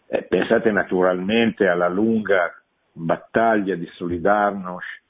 Eh, 0.06 0.22
pensate 0.24 0.70
naturalmente 0.70 1.66
alla 1.68 1.88
lunga 1.88 2.52
battaglia 2.92 3.76
di 3.76 3.86
Solidarnosc 3.94 5.02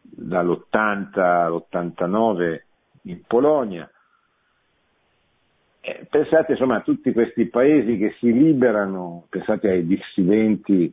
dall'80 0.00 1.20
all'89 1.20 2.62
in 3.02 3.22
Polonia. 3.26 3.90
Eh, 5.80 6.06
pensate 6.10 6.52
insomma 6.52 6.76
a 6.76 6.82
tutti 6.82 7.12
questi 7.12 7.46
paesi 7.46 7.96
che 7.96 8.14
si 8.18 8.32
liberano, 8.32 9.24
pensate 9.30 9.70
ai 9.70 9.86
dissidenti 9.86 10.92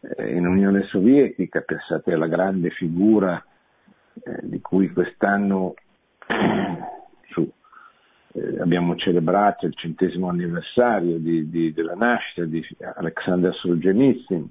in 0.00 0.46
Unione 0.46 0.84
Sovietica, 0.84 1.60
pensate 1.60 2.12
alla 2.12 2.28
grande 2.28 2.70
figura 2.70 3.42
eh, 4.22 4.38
di 4.42 4.60
cui 4.60 4.90
quest'anno 4.92 5.74
su, 7.30 7.50
eh, 8.32 8.60
abbiamo 8.60 8.94
celebrato 8.96 9.66
il 9.66 9.74
centesimo 9.74 10.28
anniversario 10.28 11.18
di, 11.18 11.48
di, 11.50 11.72
della 11.72 11.94
nascita 11.94 12.44
di 12.44 12.64
Alexander 12.96 13.54
Solzhenitsyn. 13.54 14.48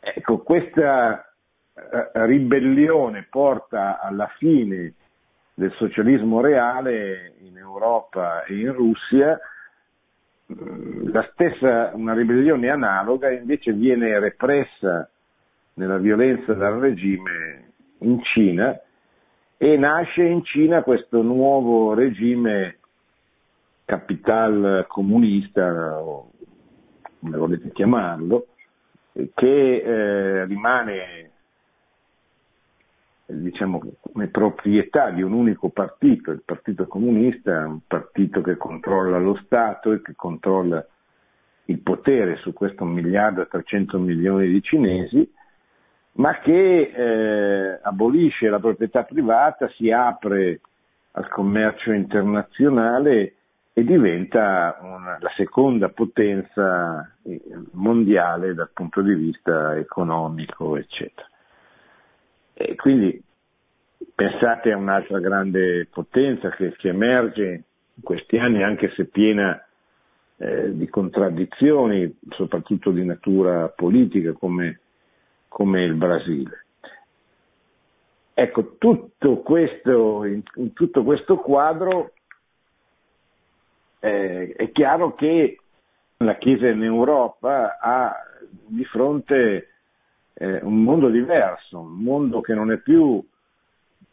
Ecco, 0.00 0.38
questa 0.38 1.32
eh, 1.74 2.10
ribellione 2.26 3.26
porta 3.28 4.00
alla 4.00 4.28
fine 4.38 4.94
del 5.54 5.72
socialismo 5.72 6.40
reale 6.40 7.34
in 7.40 7.56
Europa 7.56 8.44
e 8.44 8.58
in 8.58 8.72
Russia, 8.72 9.38
stessa, 11.32 11.92
una 11.94 12.14
ribellione 12.14 12.70
analoga 12.70 13.30
invece 13.30 13.72
viene 13.72 14.18
repressa 14.18 15.08
nella 15.74 15.98
violenza 15.98 16.54
dal 16.54 16.78
regime 16.78 17.72
in 17.98 18.22
Cina 18.22 18.78
e 19.56 19.76
nasce 19.76 20.22
in 20.22 20.44
Cina 20.44 20.82
questo 20.82 21.20
nuovo 21.22 21.92
regime 21.94 22.78
capital 23.84 24.84
comunista, 24.88 26.00
o 26.00 26.30
come 27.20 27.36
volete 27.36 27.70
chiamarlo, 27.72 28.46
che 29.34 29.76
eh, 29.76 30.44
rimane 30.44 31.30
diciamo, 33.28 33.80
come 34.00 34.28
proprietà 34.28 35.10
di 35.10 35.22
un 35.22 35.32
unico 35.32 35.68
partito, 35.68 36.30
il 36.30 36.42
Partito 36.44 36.86
Comunista, 36.86 37.66
un 37.66 37.80
partito 37.86 38.40
che 38.40 38.56
controlla 38.56 39.18
lo 39.18 39.38
Stato 39.44 39.92
e 39.92 40.00
che 40.00 40.14
controlla 40.16 40.84
il 41.66 41.78
potere 41.80 42.36
su 42.36 42.54
questo 42.54 42.84
miliardo 42.84 43.42
e 43.42 43.48
300 43.48 43.98
milioni 43.98 44.48
di 44.48 44.62
cinesi, 44.62 45.30
ma 46.12 46.38
che 46.40 46.90
eh, 46.94 47.80
abolisce 47.82 48.48
la 48.48 48.58
proprietà 48.58 49.04
privata, 49.04 49.68
si 49.76 49.90
apre 49.90 50.60
al 51.12 51.28
commercio 51.28 51.92
internazionale 51.92 53.34
e 53.74 53.84
diventa 53.84 54.78
una, 54.80 55.18
la 55.20 55.32
seconda 55.36 55.90
potenza 55.90 57.14
eh, 57.22 57.40
mondiale 57.72 58.54
dal 58.54 58.70
punto 58.72 59.02
di 59.02 59.14
vista 59.14 59.76
economico, 59.76 60.76
eccetera. 60.76 61.28
E 62.60 62.74
quindi 62.74 63.22
pensate 64.12 64.72
a 64.72 64.76
un'altra 64.76 65.20
grande 65.20 65.86
potenza 65.88 66.50
che, 66.50 66.74
che 66.76 66.88
emerge 66.88 67.62
in 67.94 68.02
questi 68.02 68.36
anni, 68.36 68.64
anche 68.64 68.92
se 68.96 69.04
piena 69.04 69.64
eh, 70.38 70.76
di 70.76 70.88
contraddizioni, 70.88 72.18
soprattutto 72.30 72.90
di 72.90 73.04
natura 73.04 73.68
politica, 73.68 74.32
come, 74.32 74.80
come 75.46 75.84
il 75.84 75.94
Brasile. 75.94 76.64
Ecco, 78.34 78.74
tutto 78.76 79.36
questo, 79.36 80.24
in, 80.24 80.42
in 80.56 80.72
tutto 80.72 81.04
questo 81.04 81.36
quadro 81.36 82.12
eh, 84.00 84.52
è 84.56 84.72
chiaro 84.72 85.14
che 85.14 85.60
la 86.16 86.36
Chiesa 86.38 86.66
in 86.66 86.82
Europa 86.82 87.78
ha 87.80 88.16
di 88.66 88.84
fronte 88.84 89.67
eh, 90.40 90.60
un 90.62 90.82
mondo 90.82 91.08
diverso, 91.08 91.80
un 91.80 91.98
mondo 91.98 92.40
che 92.40 92.54
non 92.54 92.70
è 92.70 92.78
più, 92.78 93.22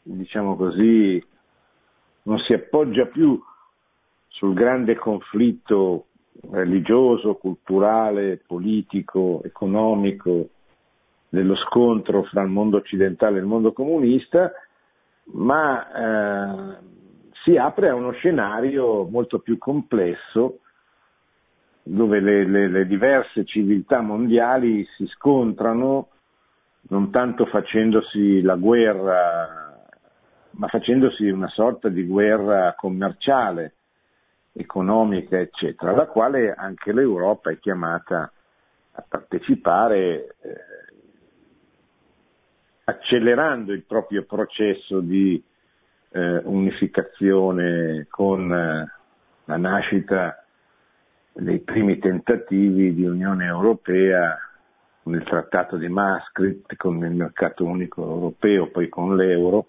diciamo 0.01 0.55
così, 0.55 1.23
non 2.23 2.39
si 2.39 2.53
appoggia 2.53 3.05
più 3.05 3.39
sul 4.29 4.55
grande 4.55 4.95
conflitto 4.95 6.07
religioso, 6.51 7.35
culturale, 7.35 8.41
politico, 8.45 9.41
economico, 9.43 10.49
dello 11.29 11.55
scontro 11.55 12.23
fra 12.23 12.41
il 12.41 12.49
mondo 12.49 12.77
occidentale 12.77 13.37
e 13.37 13.41
il 13.41 13.45
mondo 13.45 13.71
comunista, 13.71 14.51
ma 15.33 15.91
eh, 15.91 16.77
si 17.43 17.55
apre 17.55 17.89
a 17.89 17.95
uno 17.95 18.11
scenario 18.11 19.03
molto 19.03 19.39
più 19.39 19.57
complesso 19.57 20.59
dove 21.83 22.19
le, 22.19 22.45
le, 22.45 22.67
le, 22.67 22.87
diverse 22.87 23.45
civiltà 23.45 24.01
mondiali 24.01 24.83
si 24.97 25.05
scontrano 25.05 26.07
non 26.87 27.09
tanto 27.11 27.45
facendosi 27.45 28.41
la 28.41 28.55
guerra, 28.55 29.87
ma 30.51 30.67
facendosi 30.67 31.29
una 31.29 31.49
sorta 31.49 31.89
di 31.89 32.05
guerra 32.05 32.73
commerciale, 32.77 33.73
economica, 34.53 35.37
eccetera, 35.37 35.91
alla 35.91 36.05
quale 36.05 36.53
anche 36.53 36.93
l'Europa 36.93 37.51
è 37.51 37.59
chiamata 37.59 38.31
a 38.91 39.05
partecipare 39.07 40.35
eh, 40.41 40.55
accelerando 42.85 43.73
il 43.73 43.83
proprio 43.83 44.23
processo 44.23 45.01
di 45.01 45.43
eh, 46.11 46.37
unificazione 46.45 48.05
con 48.09 48.51
eh, 48.53 48.91
la 49.45 49.57
nascita 49.57 50.45
dei 51.33 51.59
primi 51.59 51.99
tentativi 51.99 52.93
di 52.93 53.03
Unione 53.05 53.45
Europea 53.45 54.37
con 55.05 55.13
il 55.13 55.23
Trattato 55.23 55.77
di 55.77 55.87
Maastricht, 55.87 56.75
con 56.77 56.95
il 57.05 57.11
mercato 57.11 57.63
unico 57.63 58.01
europeo, 58.01 58.71
poi 58.71 58.89
con 58.89 59.15
l'euro, 59.15 59.67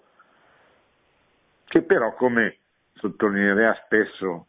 che 1.65 1.83
però, 1.83 2.15
come 2.15 2.57
sottolineerà 2.95 3.79
spesso 3.85 4.47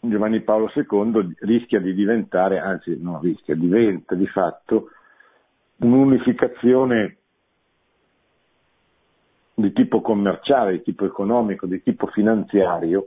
Giovanni 0.00 0.40
Paolo 0.40 0.68
II, 0.74 1.36
rischia 1.42 1.78
di 1.78 1.94
diventare, 1.94 2.58
anzi 2.58 3.00
non 3.00 3.20
rischia, 3.20 3.54
diventa 3.54 4.16
di 4.16 4.26
fatto 4.26 4.90
un'unificazione 5.76 7.16
di 9.54 9.72
tipo 9.72 10.00
commerciale, 10.00 10.72
di 10.72 10.82
tipo 10.82 11.04
economico, 11.04 11.66
di 11.66 11.80
tipo 11.84 12.08
finanziario, 12.08 13.06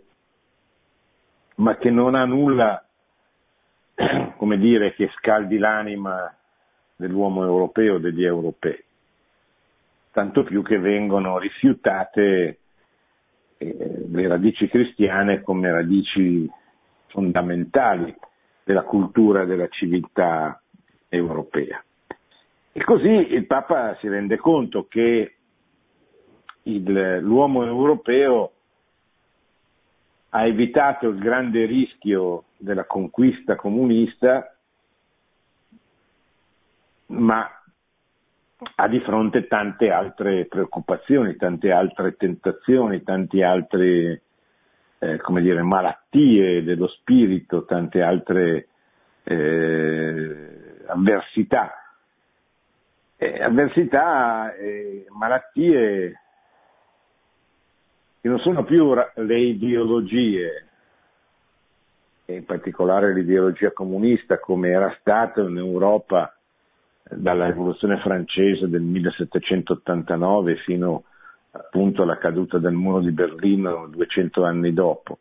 ma 1.55 1.75
che 1.75 1.89
non 1.89 2.15
ha 2.15 2.23
nulla, 2.23 2.86
come 4.37 4.57
dire, 4.57 4.93
che 4.93 5.09
scaldi 5.17 5.57
l'anima 5.57 6.33
dell'uomo 6.95 7.43
europeo, 7.43 7.97
degli 7.97 8.23
europei. 8.23 8.83
Tanto 10.11 10.43
più 10.43 10.61
che 10.63 10.77
vengono 10.79 11.37
rifiutate 11.37 12.59
eh, 13.57 14.05
le 14.09 14.27
radici 14.27 14.67
cristiane 14.67 15.41
come 15.41 15.71
radici 15.71 16.49
fondamentali 17.07 18.15
della 18.63 18.83
cultura 18.83 19.45
della 19.45 19.67
civiltà 19.69 20.61
europea. 21.09 21.81
E 22.73 22.83
così 22.83 23.07
il 23.09 23.45
Papa 23.47 23.95
si 23.99 24.07
rende 24.07 24.37
conto 24.37 24.85
che 24.87 25.33
il, 26.63 27.17
l'uomo 27.21 27.63
europeo 27.65 28.51
ha 30.29 30.45
evitato 30.45 31.07
il 31.07 31.19
grande 31.19 31.65
rischio 31.65 32.45
della 32.57 32.85
conquista 32.85 33.55
comunista, 33.55 34.53
ma 37.07 37.49
ha 38.75 38.87
di 38.87 38.99
fronte 39.01 39.47
tante 39.47 39.91
altre 39.91 40.45
preoccupazioni, 40.45 41.35
tante 41.35 41.71
altre 41.71 42.15
tentazioni, 42.15 43.03
tante 43.03 43.43
altre 43.43 44.21
eh, 44.99 45.19
dire, 45.41 45.61
malattie 45.61 46.63
dello 46.63 46.87
spirito, 46.87 47.65
tante 47.65 48.01
altre 48.01 48.67
eh, 49.23 50.83
avversità. 50.87 51.71
Eh, 53.15 53.41
avversità 53.43 54.53
malattie 55.09 56.19
che 58.27 58.33
non 58.33 58.39
sono 58.39 58.63
più 58.65 58.93
le 58.93 59.39
ideologie, 59.39 60.65
in 62.25 62.43
particolare 62.43 63.13
l'ideologia 63.13 63.71
comunista 63.71 64.37
come 64.37 64.69
era 64.69 64.93
stata 64.99 65.39
in 65.41 65.57
Europa 65.57 66.35
dalla 67.09 67.45
rivoluzione 67.45 67.99
francese 67.99 68.67
del 68.67 68.81
1789 68.81 70.57
fino 70.57 71.03
appunto 71.51 72.03
alla 72.03 72.17
caduta 72.17 72.57
del 72.57 72.73
muro 72.73 72.99
di 72.99 73.11
Berlino 73.11 73.87
200 73.87 74.43
anni 74.43 74.73
dopo. 74.73 75.19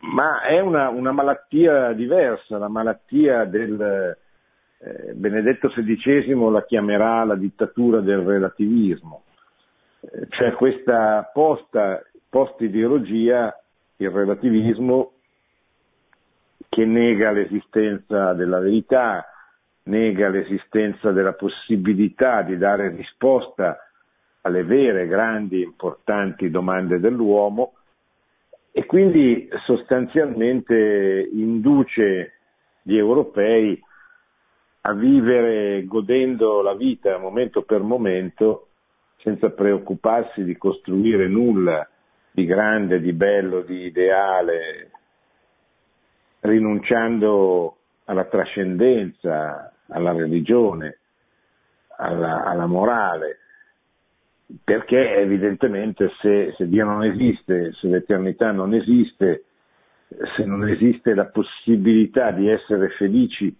Ma 0.00 0.42
è 0.42 0.58
una, 0.58 0.88
una 0.88 1.12
malattia 1.12 1.92
diversa, 1.92 2.58
la 2.58 2.68
malattia 2.68 3.44
del 3.44 4.16
eh, 4.78 5.12
Benedetto 5.14 5.68
XVI 5.68 6.50
la 6.50 6.64
chiamerà 6.64 7.22
la 7.22 7.36
dittatura 7.36 8.00
del 8.00 8.18
relativismo, 8.18 9.22
cioè 10.30 10.52
questa 10.52 11.30
posta, 11.32 12.02
post-ideologia, 12.28 13.54
il 13.96 14.10
relativismo 14.10 15.12
che 16.68 16.84
nega 16.84 17.32
l'esistenza 17.32 18.32
della 18.32 18.60
verità, 18.60 19.26
nega 19.84 20.28
l'esistenza 20.28 21.10
della 21.10 21.34
possibilità 21.34 22.42
di 22.42 22.56
dare 22.56 22.88
risposta 22.90 23.78
alle 24.42 24.64
vere, 24.64 25.06
grandi, 25.06 25.62
importanti 25.62 26.48
domande 26.48 26.98
dell'uomo 26.98 27.74
e 28.72 28.86
quindi 28.86 29.48
sostanzialmente 29.64 31.28
induce 31.32 32.32
gli 32.82 32.96
europei 32.96 33.78
a 34.82 34.92
vivere 34.94 35.84
godendo 35.84 36.62
la 36.62 36.74
vita 36.74 37.18
momento 37.18 37.62
per 37.62 37.80
momento 37.82 38.69
senza 39.22 39.50
preoccuparsi 39.50 40.44
di 40.44 40.56
costruire 40.56 41.28
nulla 41.28 41.88
di 42.32 42.44
grande, 42.44 43.00
di 43.00 43.12
bello, 43.12 43.62
di 43.62 43.84
ideale, 43.84 44.90
rinunciando 46.40 47.76
alla 48.04 48.24
trascendenza, 48.24 49.72
alla 49.88 50.12
religione, 50.12 50.98
alla, 51.96 52.44
alla 52.44 52.66
morale, 52.66 53.38
perché 54.64 55.16
evidentemente 55.16 56.10
se, 56.20 56.54
se, 56.56 56.68
Dio 56.68 56.84
non 56.84 57.04
esiste, 57.04 57.72
se 57.72 57.88
l'eternità 57.88 58.52
non 58.52 58.74
esiste, 58.74 59.44
se 60.36 60.44
non 60.44 60.66
esiste 60.68 61.14
la 61.14 61.26
possibilità 61.26 62.30
di 62.32 62.48
essere 62.48 62.88
felici 62.90 63.54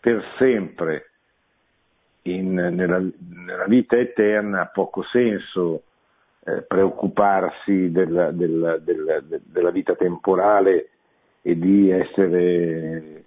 per 0.00 0.24
sempre 0.38 1.09
in, 2.22 2.54
nella, 2.54 2.98
nella, 2.98 3.64
vita 3.66 3.96
eterna, 3.96 4.62
ha 4.62 4.66
poco 4.66 5.02
senso 5.04 5.82
eh, 6.44 6.62
preoccuparsi 6.62 7.90
della, 7.90 8.30
della, 8.30 8.78
della, 8.78 9.20
della, 9.22 9.70
vita 9.70 9.94
temporale 9.94 10.90
e 11.42 11.58
di 11.58 11.90
essere 11.90 13.24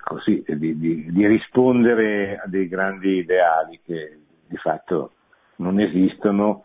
così, 0.00 0.44
di, 0.46 0.78
di, 0.78 1.12
di 1.12 1.26
rispondere 1.26 2.40
a 2.42 2.48
dei 2.48 2.68
grandi 2.68 3.18
ideali 3.18 3.80
che 3.84 4.18
di 4.46 4.56
fatto 4.56 5.12
non 5.56 5.80
esistono 5.80 6.64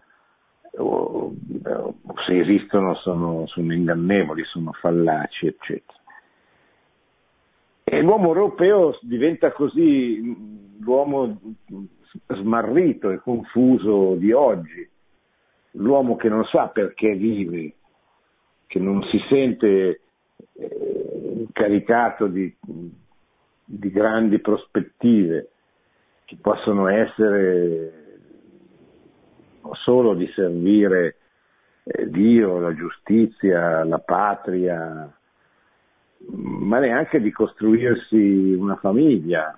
o, 0.77 1.33
o 1.63 1.95
se 2.25 2.39
esistono 2.39 2.95
sono, 2.95 3.45
sono, 3.47 3.73
ingannevoli, 3.73 4.43
sono 4.45 4.71
fallaci, 4.73 5.47
eccetera. 5.47 5.97
E 7.89 8.01
l'uomo 8.01 8.27
europeo 8.27 8.99
diventa 9.01 9.53
così 9.53 10.35
l'uomo 10.81 11.39
smarrito 12.27 13.11
e 13.11 13.19
confuso 13.19 14.15
di 14.15 14.33
oggi, 14.33 14.85
l'uomo 15.71 16.17
che 16.17 16.27
non 16.27 16.43
sa 16.45 16.67
perché 16.67 17.15
vive, 17.15 17.75
che 18.67 18.79
non 18.79 19.01
si 19.03 19.17
sente 19.29 20.01
eh, 20.51 21.47
caricato 21.53 22.27
di, 22.27 22.53
di 23.63 23.89
grandi 23.89 24.39
prospettive 24.39 25.51
che 26.25 26.37
possono 26.41 26.89
essere 26.89 28.19
solo 29.83 30.13
di 30.13 30.29
servire 30.35 31.15
eh, 31.85 32.09
Dio, 32.09 32.59
la 32.59 32.75
giustizia, 32.75 33.85
la 33.85 33.99
patria, 33.99 35.16
ma 36.29 36.79
neanche 36.79 37.21
di 37.21 37.31
costruirsi 37.31 38.55
una 38.57 38.75
famiglia, 38.75 39.57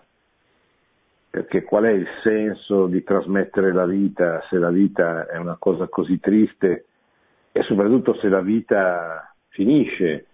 perché 1.30 1.64
qual 1.64 1.84
è 1.84 1.92
il 1.92 2.08
senso 2.24 2.88
di 2.88 3.04
trasmettere 3.04 3.72
la 3.72 3.86
vita 3.86 4.44
se 4.50 4.58
la 4.58 4.70
vita 4.70 5.28
è 5.28 5.38
una 5.38 5.58
cosa 5.58 5.88
così 5.88 6.20
triste 6.20 6.86
e 7.52 7.64
soprattutto 7.64 8.16
se 8.16 8.30
la 8.30 8.42
vita 8.42 9.34
finisce 9.50 10.26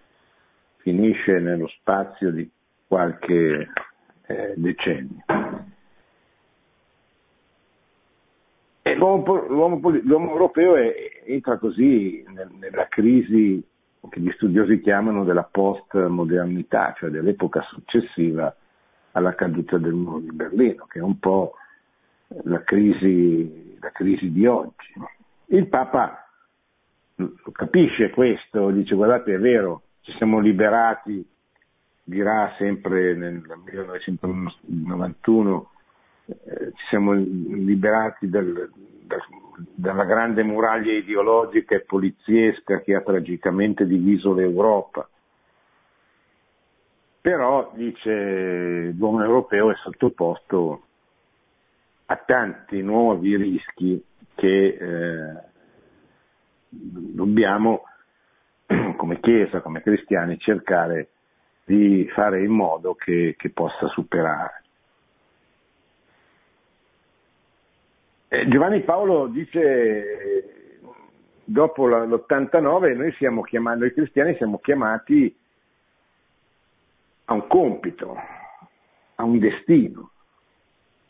finisce 0.86 1.40
nello 1.40 1.68
spazio 1.68 2.32
di 2.32 2.48
qualche 2.88 3.70
eh, 4.28 4.54
decennio. 4.56 5.24
L'uomo, 8.96 9.48
l'uomo, 9.48 9.90
l'uomo 10.04 10.30
europeo 10.30 10.76
è, 10.76 11.24
entra 11.26 11.58
così 11.58 12.24
nella 12.60 12.88
crisi 12.88 13.62
che 14.10 14.20
gli 14.20 14.32
studiosi 14.32 14.82
chiamano 14.82 15.24
della 15.24 15.44
post-modernità, 15.44 16.94
cioè 16.98 17.10
dell'epoca 17.10 17.62
successiva 17.70 18.54
alla 19.12 19.36
caduta 19.36 19.78
del 19.78 19.94
muro 19.94 20.20
di 20.20 20.32
Berlino, 20.32 20.86
che 20.86 21.00
è 21.00 21.02
un 21.02 21.20
po' 21.20 21.54
la 22.44 22.64
crisi, 22.64 23.78
la 23.80 23.92
crisi 23.92 24.32
di 24.32 24.46
oggi. 24.46 24.94
Il 25.48 25.68
Papa 25.68 26.28
capisce 27.52 28.10
questo, 28.10 28.72
dice 28.72 28.96
guardate 28.96 29.36
è 29.36 29.40
vero, 29.40 29.84
ci 30.02 30.12
siamo 30.18 30.40
liberati, 30.40 31.24
dirà 32.04 32.54
sempre 32.58 33.16
nel 33.16 33.44
1991, 33.66 35.70
eh, 36.26 36.72
ci 36.76 36.86
siamo 36.90 37.14
liberati 37.14 38.30
del, 38.30 38.54
del, 38.54 38.72
dalla 39.58 40.04
grande 40.06 40.44
muraglia 40.44 40.94
ideologica 40.94 41.76
e 41.76 41.82
poliziesca 41.82 42.82
che 42.82 42.96
ha 42.96 43.02
tragicamente 43.02 43.86
diviso 43.86 44.34
l'Europa. 44.34 45.08
Però, 47.22 47.72
dice, 47.74 48.94
l'uomo 48.96 49.24
europeo 49.24 49.72
è 49.72 49.76
sottoposto 49.78 50.84
a 52.06 52.16
tanti 52.18 52.82
nuovi 52.84 53.36
rischi 53.36 54.04
che 54.36 54.68
eh, 54.68 55.44
dobbiamo, 56.70 57.84
come 58.98 59.20
Chiesa, 59.20 59.62
come 59.62 59.82
cristiani, 59.82 60.38
cercare 60.38 61.10
di 61.66 62.08
fare 62.14 62.44
in 62.44 62.52
modo 62.52 62.94
che, 62.94 63.34
che 63.38 63.50
possa 63.50 63.88
superare. 63.88 64.65
Giovanni 68.48 68.82
Paolo 68.82 69.28
dice, 69.28 70.82
dopo 71.44 71.88
l'89 71.88 72.96
noi 72.96 73.12
siamo 73.14 73.42
chiamati, 73.42 73.80
noi 73.80 73.94
cristiani 73.94 74.36
siamo 74.36 74.60
chiamati 74.60 75.36
a 77.26 77.34
un 77.34 77.48
compito, 77.48 78.16
a 79.16 79.24
un 79.24 79.40
destino. 79.40 80.12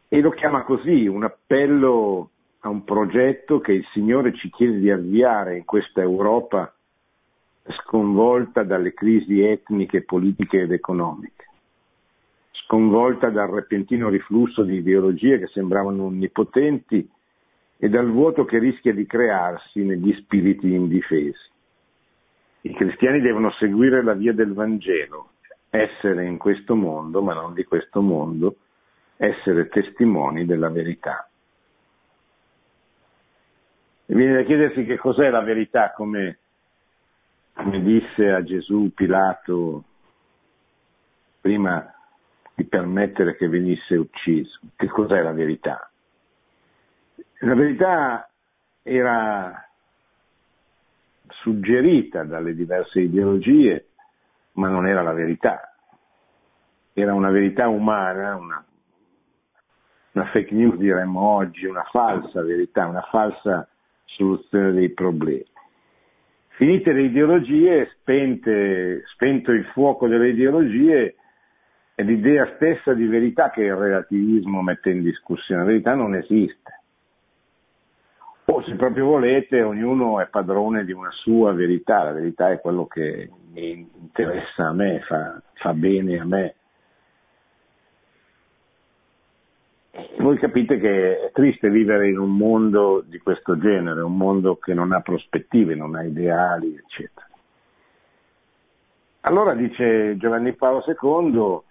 E 0.08 0.22
lo 0.22 0.30
chiama 0.32 0.64
così, 0.64 1.08
un 1.08 1.24
appello 1.24 2.30
a 2.60 2.70
un 2.70 2.84
progetto 2.84 3.60
che 3.60 3.74
il 3.74 3.86
Signore 3.92 4.34
ci 4.36 4.50
chiede 4.50 4.80
di 4.80 4.90
avviare 4.90 5.58
in 5.58 5.66
questa 5.66 6.02
Europa 6.02 6.74
sconvolta 7.80 8.64
dalle 8.64 8.94
crisi 8.94 9.42
etniche, 9.42 10.04
politiche 10.04 10.62
ed 10.62 10.72
economiche, 10.72 11.46
sconvolta 12.52 13.30
dal 13.30 13.50
repentino 13.50 14.10
riflusso 14.10 14.64
di 14.64 14.78
ideologie 14.78 15.40
che 15.40 15.48
sembravano 15.48 16.06
onnipotenti 16.06 17.10
e 17.78 17.90
dal 17.90 18.10
vuoto 18.10 18.46
che 18.46 18.58
rischia 18.58 18.94
di 18.94 19.06
crearsi 19.06 19.84
negli 19.84 20.14
spiriti 20.16 20.74
indifesi. 20.74 21.54
I 22.62 22.74
cristiani 22.74 23.22
devono 23.22 23.52
seguire 23.52 24.04
la 24.04 24.14
via 24.14 24.34
del 24.34 24.54
Vangelo, 24.54 25.32
essere 25.70 26.26
in 26.26 26.38
questo 26.38 26.76
mondo, 26.76 27.22
ma 27.22 27.34
non 27.34 27.54
di 27.54 27.64
questo 27.64 28.02
mondo, 28.02 28.56
essere 29.18 29.68
testimoni 29.68 30.46
della 30.46 30.70
verità. 30.70 31.30
E 34.08 34.16
viene 34.16 34.36
da 34.36 34.44
chiedersi 34.44 34.86
che 34.86 34.98
cos'è 34.98 35.30
la 35.30 35.42
verità, 35.42 35.92
come, 35.92 36.40
come 37.54 37.82
disse 37.82 38.32
a 38.32 38.44
Gesù 38.44 38.92
Pilato 38.94 39.84
prima 41.42 41.94
di 42.56 42.64
permettere 42.66 43.36
che 43.36 43.48
venisse 43.48 43.96
ucciso. 43.96 44.60
Che 44.76 44.88
cos'è 44.88 45.22
la 45.22 45.34
verità? 45.34 45.90
La 47.46 47.54
verità 47.54 48.28
era 48.82 49.70
suggerita 51.28 52.24
dalle 52.24 52.56
diverse 52.56 53.02
ideologie, 53.02 53.90
ma 54.54 54.68
non 54.68 54.88
era 54.88 55.04
la 55.04 55.14
verità. 55.14 55.76
Era 56.94 57.14
una 57.14 57.30
verità 57.30 57.68
umana, 57.68 58.36
una, 58.36 58.66
una 60.14 60.26
fake 60.32 60.56
news 60.56 60.76
diremmo 60.78 61.20
oggi, 61.20 61.68
una 61.68 61.84
falsa 61.84 62.42
verità, 62.42 62.88
una 62.88 63.06
falsa 63.12 63.70
soluzione 64.06 64.72
dei 64.72 64.90
problemi. 64.90 65.46
Finite 66.56 66.94
le 66.94 67.04
ideologie, 67.04 67.92
spente, 68.00 69.04
spento 69.14 69.52
il 69.52 69.66
fuoco 69.66 70.08
delle 70.08 70.30
ideologie, 70.30 71.16
è 71.94 72.02
l'idea 72.02 72.56
stessa 72.56 72.96
di 72.96 73.06
verità 73.06 73.52
che 73.52 73.62
il 73.62 73.76
relativismo 73.76 74.64
mette 74.64 74.90
in 74.90 75.04
discussione. 75.04 75.62
La 75.62 75.68
verità 75.68 75.94
non 75.94 76.16
esiste. 76.16 76.75
Se 78.66 78.74
proprio 78.76 79.06
volete, 79.06 79.62
ognuno 79.62 80.20
è 80.20 80.28
padrone 80.28 80.86
di 80.86 80.92
una 80.92 81.12
sua 81.12 81.54
verità, 81.54 82.04
la 82.04 82.14
verità 82.14 82.50
è 82.50 82.60
quello 82.60 82.88
che 82.88 83.30
mi 83.52 83.88
interessa 84.00 84.68
a 84.68 84.74
me, 84.74 85.02
fa, 85.02 85.40
fa 85.54 85.74
bene 85.74 86.20
a 86.20 86.26
me. 86.26 86.56
Voi 90.18 90.40
capite 90.40 90.80
che 90.80 91.28
è 91.28 91.32
triste 91.32 91.70
vivere 91.70 92.10
in 92.10 92.18
un 92.18 92.36
mondo 92.36 93.04
di 93.06 93.20
questo 93.20 93.56
genere, 93.60 94.02
un 94.02 94.18
mondo 94.18 94.56
che 94.56 94.74
non 94.74 94.94
ha 94.94 95.02
prospettive, 95.02 95.76
non 95.76 95.94
ha 95.94 96.04
ideali, 96.04 96.76
eccetera. 96.76 97.28
Allora 99.22 99.54
dice 99.54 100.18
Giovanni 100.18 100.54
Paolo 100.54 100.84
II, 100.88 101.62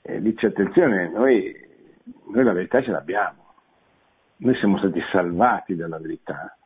eh, 0.00 0.22
dice 0.22 0.46
attenzione, 0.46 1.10
noi, 1.10 1.54
noi 2.32 2.44
la 2.44 2.52
verità 2.52 2.82
ce 2.82 2.90
l'abbiamo, 2.90 3.47
noi 4.38 4.54
siamo 4.56 4.78
stati 4.78 5.00
salvati 5.10 5.74
dalla 5.74 5.98
verità. 5.98 6.56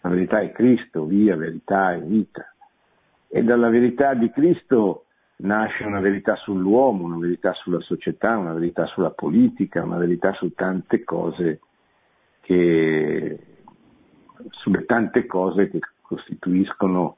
La 0.00 0.10
verità 0.10 0.40
è 0.40 0.52
Cristo, 0.52 1.04
via, 1.04 1.36
verità 1.36 1.94
e 1.94 2.00
vita. 2.00 2.46
E 3.28 3.42
dalla 3.42 3.68
verità 3.68 4.14
di 4.14 4.30
Cristo 4.30 5.06
nasce 5.36 5.84
una 5.84 6.00
verità 6.00 6.36
sull'uomo, 6.36 7.04
una 7.04 7.18
verità 7.18 7.52
sulla 7.54 7.80
società, 7.80 8.36
una 8.36 8.52
verità 8.52 8.86
sulla 8.86 9.10
politica, 9.10 9.82
una 9.82 9.96
verità 9.96 10.32
su 10.34 10.52
tante 10.52 11.04
cose 11.04 11.60
che, 12.40 13.38
sulle 14.50 14.84
tante 14.84 15.26
cose 15.26 15.70
che 15.70 15.80
costituiscono 16.02 17.16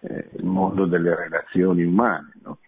eh, 0.00 0.30
il 0.36 0.44
mondo 0.44 0.86
delle 0.86 1.14
relazioni 1.14 1.84
umane. 1.84 2.32
No? 2.42 2.58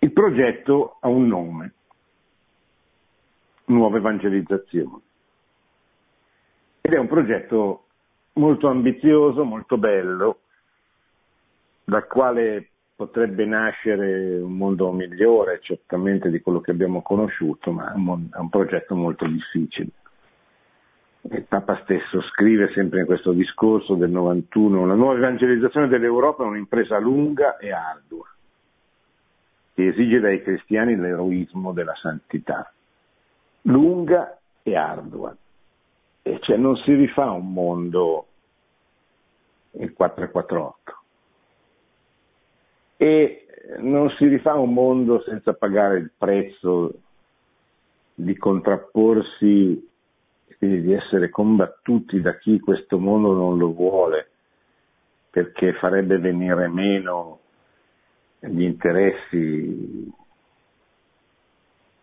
Il 0.00 0.12
progetto 0.12 0.96
ha 1.00 1.08
un 1.08 1.26
nome, 1.26 1.72
nuova 3.70 3.96
evangelizzazione. 3.96 5.00
Ed 6.80 6.92
è 6.92 6.98
un 6.98 7.08
progetto 7.08 7.84
molto 8.34 8.68
ambizioso, 8.68 9.44
molto 9.44 9.78
bello, 9.78 10.40
dal 11.84 12.06
quale 12.06 12.68
potrebbe 12.94 13.46
nascere 13.46 14.38
un 14.38 14.56
mondo 14.56 14.92
migliore 14.92 15.60
certamente 15.62 16.30
di 16.30 16.40
quello 16.40 16.60
che 16.60 16.70
abbiamo 16.70 17.00
conosciuto, 17.02 17.72
ma 17.72 17.92
è 17.92 17.96
un, 17.96 18.48
progetto 18.50 18.94
molto 18.94 19.26
difficile. 19.26 19.88
Il 21.22 21.44
Papa 21.44 21.80
stesso 21.82 22.20
scrive 22.22 22.70
sempre 22.72 23.00
in 23.00 23.06
questo 23.06 23.32
discorso 23.32 23.94
del 23.94 24.10
91, 24.10 24.86
la 24.86 24.94
nuova 24.94 25.16
evangelizzazione 25.16 25.88
dell'Europa 25.88 26.44
è 26.44 26.46
un'impresa 26.46 26.98
lunga 26.98 27.58
e 27.58 27.72
ardua, 27.72 28.26
che 29.74 29.86
esige 29.88 30.18
dai 30.20 30.42
cristiani 30.42 30.96
l'eroismo 30.96 31.72
della 31.72 31.94
santità 31.94 32.72
lunga 33.62 34.38
e 34.62 34.76
ardua. 34.76 35.36
E 36.22 36.38
cioè 36.40 36.56
non 36.56 36.76
si 36.76 36.94
rifà 36.94 37.30
un 37.30 37.52
mondo 37.52 38.26
in 39.72 39.92
448. 39.92 40.98
E 42.96 43.46
non 43.78 44.10
si 44.10 44.26
rifà 44.26 44.54
un 44.54 44.72
mondo 44.72 45.22
senza 45.22 45.54
pagare 45.54 45.98
il 45.98 46.10
prezzo 46.16 46.92
di 48.14 48.36
contrapporsi 48.36 49.88
e 50.46 50.56
quindi 50.58 50.82
di 50.82 50.92
essere 50.92 51.30
combattuti 51.30 52.20
da 52.20 52.36
chi 52.36 52.60
questo 52.60 52.98
mondo 52.98 53.32
non 53.32 53.56
lo 53.56 53.72
vuole, 53.72 54.30
perché 55.30 55.72
farebbe 55.74 56.18
venire 56.18 56.68
meno 56.68 57.38
gli 58.40 58.62
interessi 58.62 60.12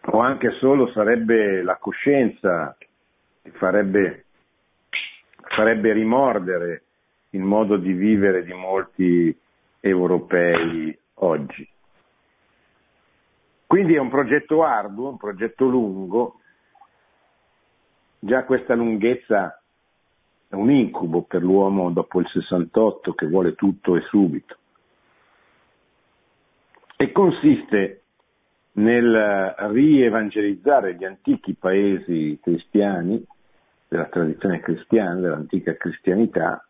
o 0.09 0.19
anche 0.19 0.51
solo 0.59 0.89
sarebbe 0.91 1.61
la 1.63 1.77
coscienza 1.77 2.75
che 3.41 3.51
farebbe, 3.51 4.25
farebbe 5.41 5.91
rimordere 5.91 6.83
il 7.31 7.41
modo 7.41 7.77
di 7.77 7.91
vivere 7.91 8.43
di 8.43 8.53
molti 8.53 9.37
europei 9.79 10.97
oggi. 11.15 11.67
Quindi 13.65 13.95
è 13.95 13.99
un 13.99 14.09
progetto 14.09 14.63
arduo, 14.63 15.09
un 15.09 15.17
progetto 15.17 15.65
lungo, 15.65 16.39
già 18.19 18.45
questa 18.45 18.75
lunghezza 18.75 19.61
è 20.47 20.55
un 20.55 20.71
incubo 20.71 21.23
per 21.23 21.43
l'uomo 21.43 21.91
dopo 21.91 22.21
il 22.21 22.27
68 22.29 23.13
che 23.13 23.27
vuole 23.27 23.55
tutto 23.55 23.97
e 23.97 24.01
subito. 24.03 24.55
E 26.95 27.11
consiste 27.11 28.03
nel 28.77 29.55
rievangelizzare 29.71 30.95
gli 30.95 31.05
antichi 31.05 31.55
paesi 31.55 32.37
cristiani, 32.41 33.23
della 33.87 34.05
tradizione 34.05 34.59
cristiana, 34.59 35.19
dell'antica 35.19 35.75
cristianità, 35.75 36.65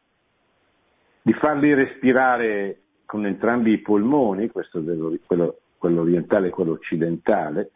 di 1.22 1.34
farli 1.34 1.74
respirare 1.74 2.80
con 3.06 3.26
entrambi 3.26 3.72
i 3.72 3.80
polmoni, 3.80 4.50
dello, 4.74 5.18
quello, 5.26 5.58
quello 5.78 6.02
orientale 6.02 6.48
e 6.48 6.52
quello 6.52 6.74
occidentale, 6.74 7.72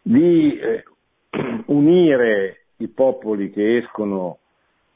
di 0.00 0.58
eh, 0.58 0.84
unire 1.66 2.66
i 2.76 2.88
popoli 2.88 3.50
che 3.50 3.78
escono 3.78 4.38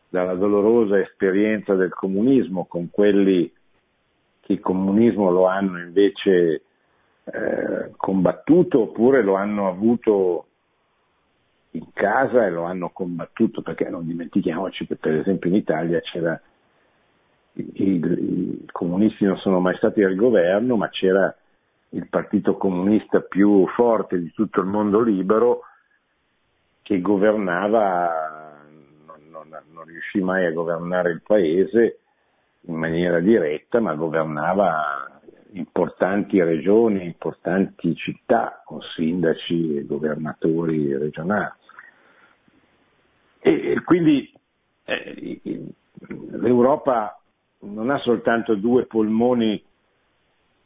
dalla 0.08 0.34
dolorosa 0.34 0.98
esperienza 0.98 1.74
del 1.74 1.92
comunismo 1.92 2.64
con 2.66 2.88
quelli 2.90 3.52
che 4.40 4.52
il 4.52 4.60
comunismo 4.60 5.30
lo 5.30 5.46
hanno 5.46 5.80
invece 5.80 6.62
eh, 7.24 7.92
combattuto 7.96 8.82
oppure 8.82 9.22
lo 9.22 9.34
hanno 9.34 9.68
avuto 9.68 10.46
in 11.72 11.86
casa 11.92 12.44
e 12.46 12.50
lo 12.50 12.64
hanno 12.64 12.90
combattuto? 12.90 13.62
Perché 13.62 13.88
non 13.88 14.06
dimentichiamoci 14.06 14.86
che 14.86 14.96
per 14.96 15.14
esempio 15.14 15.50
in 15.50 15.56
Italia 15.56 16.00
c'era 16.00 16.40
i, 17.54 17.70
i, 17.74 18.00
i 18.62 18.68
comunisti 18.70 19.24
non 19.24 19.36
sono 19.38 19.60
mai 19.60 19.76
stati 19.76 20.02
al 20.02 20.14
governo 20.16 20.76
ma 20.76 20.88
c'era 20.88 21.34
il 21.90 22.08
partito 22.08 22.56
comunista 22.56 23.20
più 23.20 23.66
forte 23.68 24.18
di 24.18 24.32
tutto 24.32 24.60
il 24.60 24.66
mondo 24.66 25.00
libero 25.00 25.62
che 26.82 27.00
governava, 27.00 28.60
non, 29.06 29.20
non, 29.30 29.62
non 29.72 29.84
riuscì 29.84 30.20
mai 30.20 30.44
a 30.44 30.52
governare 30.52 31.12
il 31.12 31.22
paese 31.22 32.00
in 32.66 32.74
maniera 32.74 33.20
diretta, 33.20 33.80
ma 33.80 33.94
governava 33.94 35.20
importanti 35.54 36.42
regioni, 36.42 37.04
importanti 37.04 37.94
città 37.94 38.62
con 38.64 38.80
sindaci 38.94 39.76
e 39.78 39.86
governatori 39.86 40.96
regionali. 40.96 41.52
E, 43.40 43.80
quindi 43.84 44.32
eh, 44.84 45.40
l'Europa 46.30 47.20
non 47.60 47.90
ha 47.90 47.98
soltanto 47.98 48.54
due 48.54 48.86
polmoni 48.86 49.62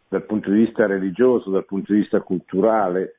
dal 0.09 0.25
punto 0.25 0.51
di 0.51 0.65
vista 0.65 0.87
religioso, 0.87 1.51
dal 1.51 1.67
punto 1.67 1.93
di 1.93 2.01
vista 2.01 2.21
culturale 2.21 3.17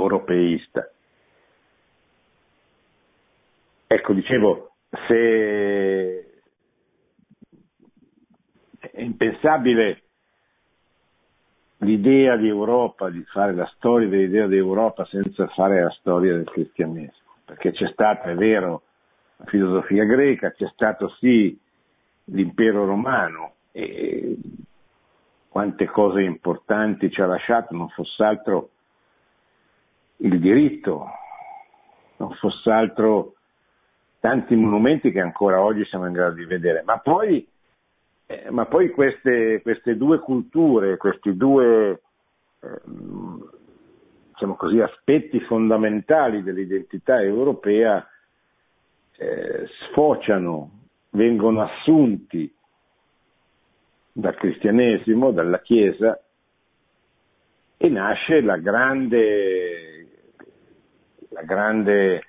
europeista. 0.00 0.90
Ecco, 3.86 4.12
dicevo, 4.14 4.72
se 5.06 6.32
è 8.78 9.00
impensabile 9.00 10.02
l'idea 11.78 12.36
di 12.36 12.48
Europa, 12.48 13.10
di 13.10 13.22
fare 13.24 13.54
la 13.54 13.66
storia 13.76 14.08
dell'idea 14.08 14.46
di 14.46 14.56
Europa 14.56 15.04
senza 15.06 15.46
fare 15.48 15.82
la 15.82 15.90
storia 15.90 16.34
del 16.34 16.44
cristianesimo, 16.48 17.34
perché 17.44 17.72
c'è 17.72 17.88
stata, 17.88 18.30
è 18.30 18.34
vero, 18.34 18.82
la 19.36 19.44
filosofia 19.46 20.04
greca, 20.04 20.52
c'è 20.52 20.68
stato 20.72 21.08
sì 21.18 21.58
l'impero 22.26 22.84
romano 22.84 23.54
e 23.72 24.36
quante 25.48 25.86
cose 25.86 26.22
importanti 26.22 27.10
ci 27.10 27.20
ha 27.20 27.26
lasciato, 27.26 27.74
non 27.74 27.88
fosse 27.90 28.22
altro 28.22 28.70
il 30.22 30.38
diritto, 30.40 31.06
non 32.16 32.32
fosse 32.34 32.70
altro 32.70 33.34
tanti 34.20 34.54
monumenti 34.54 35.10
che 35.10 35.20
ancora 35.20 35.60
oggi 35.60 35.84
siamo 35.86 36.06
in 36.06 36.12
grado 36.12 36.34
di 36.34 36.44
vedere, 36.44 36.82
ma 36.84 36.98
poi 36.98 37.46
eh, 38.32 38.50
ma 38.50 38.66
poi 38.66 38.90
queste, 38.90 39.60
queste, 39.62 39.96
due 39.96 40.18
culture, 40.20 40.96
questi 40.96 41.36
due 41.36 42.02
eh, 42.60 42.80
diciamo 44.30 44.54
così, 44.54 44.80
aspetti 44.80 45.38
fondamentali 45.40 46.42
dell'identità 46.42 47.20
europea 47.20 48.06
eh, 49.16 49.66
sfociano, 49.66 50.70
vengono 51.10 51.62
assunti 51.62 52.52
dal 54.12 54.34
cristianesimo, 54.34 55.30
dalla 55.30 55.60
Chiesa 55.60 56.18
e 57.76 57.88
nasce 57.88 58.40
la 58.40 58.56
grande, 58.56 59.91
la 61.32 61.42
grande 61.42 62.22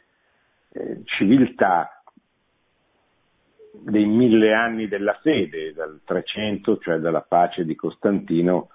eh, 0.69 1.01
civiltà 1.05 2.01
dei 3.71 4.05
mille 4.05 4.53
anni 4.53 4.87
della 4.87 5.17
fede, 5.21 5.73
dal 5.73 6.01
300, 6.03 6.77
cioè 6.77 6.97
dalla 6.97 7.21
pace 7.21 7.65
di 7.65 7.75
Costantino, 7.75 8.69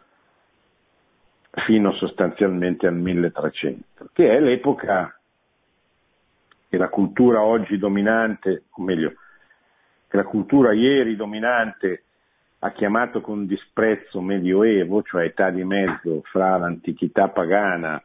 fino 1.67 1.93
sostanzialmente 1.95 2.87
al 2.87 2.95
1300, 2.95 4.11
che 4.13 4.31
è 4.31 4.41
l'epoca 4.41 5.19
che 6.69 6.77
la 6.77 6.89
cultura 6.89 7.43
oggi 7.43 7.79
dominante, 7.79 8.65
o 8.71 8.83
meglio, 8.83 9.15
che 10.09 10.17
la 10.17 10.25
cultura 10.25 10.73
ieri 10.73 11.17
dominante 11.17 12.03
ha 12.61 12.73
chiamato 12.73 13.21
con 13.21 13.47
disprezzo 13.47 14.21
medioevo, 14.21 15.03
cioè 15.03 15.25
età 15.25 15.51
di 15.51 15.65
mezzo 15.65 16.23
fra 16.25 16.57
l'antichità 16.57 17.29
pagana 17.29 18.03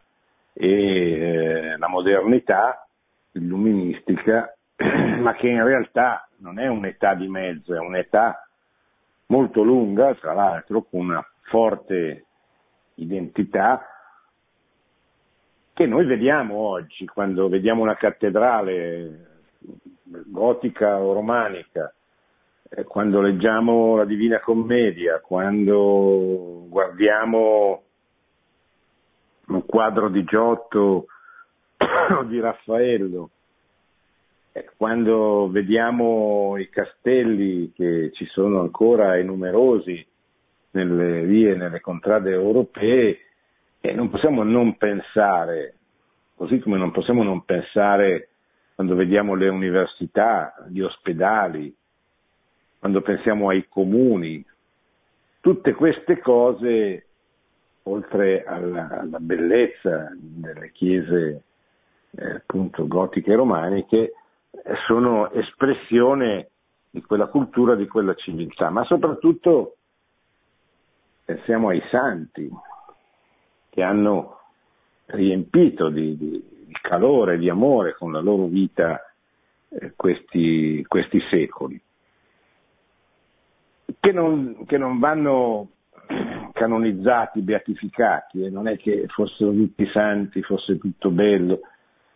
e 0.53 0.67
eh, 0.67 1.77
la 1.77 1.87
modernità 1.87 2.87
illuministica, 3.33 4.55
ma 5.19 5.33
che 5.33 5.47
in 5.47 5.63
realtà 5.63 6.27
non 6.37 6.59
è 6.59 6.67
un'età 6.67 7.15
di 7.15 7.27
mezzo, 7.27 7.73
è 7.73 7.79
un'età 7.79 8.47
molto 9.27 9.63
lunga, 9.63 10.13
tra 10.15 10.33
l'altro 10.33 10.83
con 10.83 11.01
una 11.01 11.25
forte 11.41 12.25
identità 12.95 13.87
che 15.73 15.85
noi 15.87 16.05
vediamo 16.05 16.55
oggi 16.55 17.05
quando 17.07 17.49
vediamo 17.49 17.81
una 17.81 17.95
cattedrale 17.95 19.41
gotica 20.03 20.99
o 20.99 21.13
romanica, 21.13 21.91
eh, 22.69 22.83
quando 22.83 23.21
leggiamo 23.21 23.97
la 23.97 24.05
Divina 24.05 24.39
Commedia, 24.39 25.19
quando 25.19 26.65
guardiamo 26.69 27.83
un 29.55 29.65
quadro 29.65 30.09
di 30.09 30.23
Giotto 30.23 31.07
o 32.17 32.23
di 32.23 32.39
Raffaello, 32.39 33.29
eh, 34.51 34.69
quando 34.77 35.49
vediamo 35.49 36.57
i 36.57 36.69
castelli 36.69 37.71
che 37.73 38.11
ci 38.13 38.25
sono 38.25 38.59
ancora 38.59 39.15
e 39.17 39.23
numerosi 39.23 40.05
nelle 40.71 41.23
vie, 41.23 41.55
nelle 41.55 41.79
contrade 41.79 42.31
europee, 42.31 43.17
eh, 43.81 43.93
non 43.93 44.09
possiamo 44.09 44.43
non 44.43 44.77
pensare, 44.77 45.75
così 46.35 46.59
come 46.59 46.77
non 46.77 46.91
possiamo 46.91 47.23
non 47.23 47.43
pensare 47.45 48.29
quando 48.75 48.95
vediamo 48.95 49.35
le 49.35 49.49
università, 49.49 50.53
gli 50.69 50.81
ospedali, 50.81 51.73
quando 52.79 53.01
pensiamo 53.01 53.49
ai 53.49 53.67
comuni, 53.67 54.43
tutte 55.41 55.73
queste 55.73 56.19
cose 56.19 57.05
oltre 57.83 58.43
alla, 58.43 58.87
alla 58.99 59.19
bellezza 59.19 60.11
delle 60.15 60.71
chiese 60.71 61.43
eh, 62.11 62.31
appunto 62.35 62.87
gotiche 62.87 63.35
romaniche, 63.35 64.13
sono 64.87 65.31
espressione 65.31 66.49
di 66.89 67.01
quella 67.01 67.27
cultura, 67.27 67.75
di 67.75 67.87
quella 67.87 68.13
civiltà, 68.13 68.69
ma 68.69 68.83
soprattutto 68.83 69.77
pensiamo 71.25 71.69
ai 71.69 71.81
santi 71.89 72.49
che 73.69 73.81
hanno 73.81 74.39
riempito 75.07 75.89
di, 75.89 76.15
di, 76.15 76.43
di 76.67 76.77
calore, 76.81 77.39
di 77.39 77.49
amore 77.49 77.95
con 77.95 78.11
la 78.11 78.19
loro 78.19 78.45
vita 78.45 79.01
eh, 79.69 79.93
questi, 79.95 80.85
questi, 80.87 81.19
secoli, 81.31 81.81
che 83.99 84.11
non, 84.11 84.63
che 84.65 84.77
non 84.77 84.99
vanno 84.99 85.69
canonizzati, 86.53 87.41
beatificati, 87.41 88.45
e 88.45 88.49
non 88.49 88.67
è 88.67 88.77
che 88.77 89.05
fossero 89.07 89.51
tutti 89.51 89.85
santi, 89.91 90.41
fosse 90.41 90.77
tutto 90.77 91.09
bello, 91.09 91.59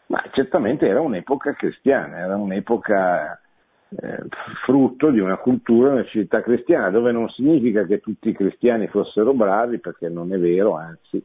ma 0.08 0.24
certamente 0.32 0.88
era 0.88 1.02
un'epoca 1.02 1.54
cristiana, 1.54 2.18
era 2.18 2.38
un'epoca 2.38 3.42
eh, 3.90 4.24
frutto 4.64 5.10
di 5.10 5.20
una 5.20 5.38
cultura, 5.38 5.92
una 5.92 6.06
civiltà 6.06 6.42
cristiana, 6.42 6.90
dove 6.90 7.12
non 7.12 7.28
significa 7.30 7.84
che 7.86 8.00
tutti 8.00 8.30
i 8.30 8.34
cristiani 8.34 8.88
fossero 8.88 9.34
bravi, 9.34 9.80
perché 9.80 10.08
non 10.08 10.32
è 10.32 10.40
vero, 10.40 10.78
anzi, 10.78 11.22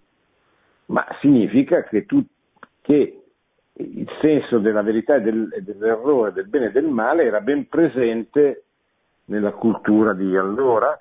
ma 0.87 1.07
significa 1.21 1.85
che, 1.85 2.07
tu, 2.07 2.25
che 2.81 3.23
il 3.75 4.09
senso 4.21 4.59
della 4.59 4.83
verità 4.83 5.17
e 5.17 5.21
del, 5.21 5.49
dell'errore, 5.61 6.33
del 6.33 6.49
bene 6.49 6.67
e 6.67 6.73
del 6.73 6.89
male 6.89 7.25
era 7.25 7.41
ben 7.41 7.69
presente 7.69 8.65
nella 9.27 9.53
cultura 9.53 10.13
di 10.13 10.37
allora 10.37 10.99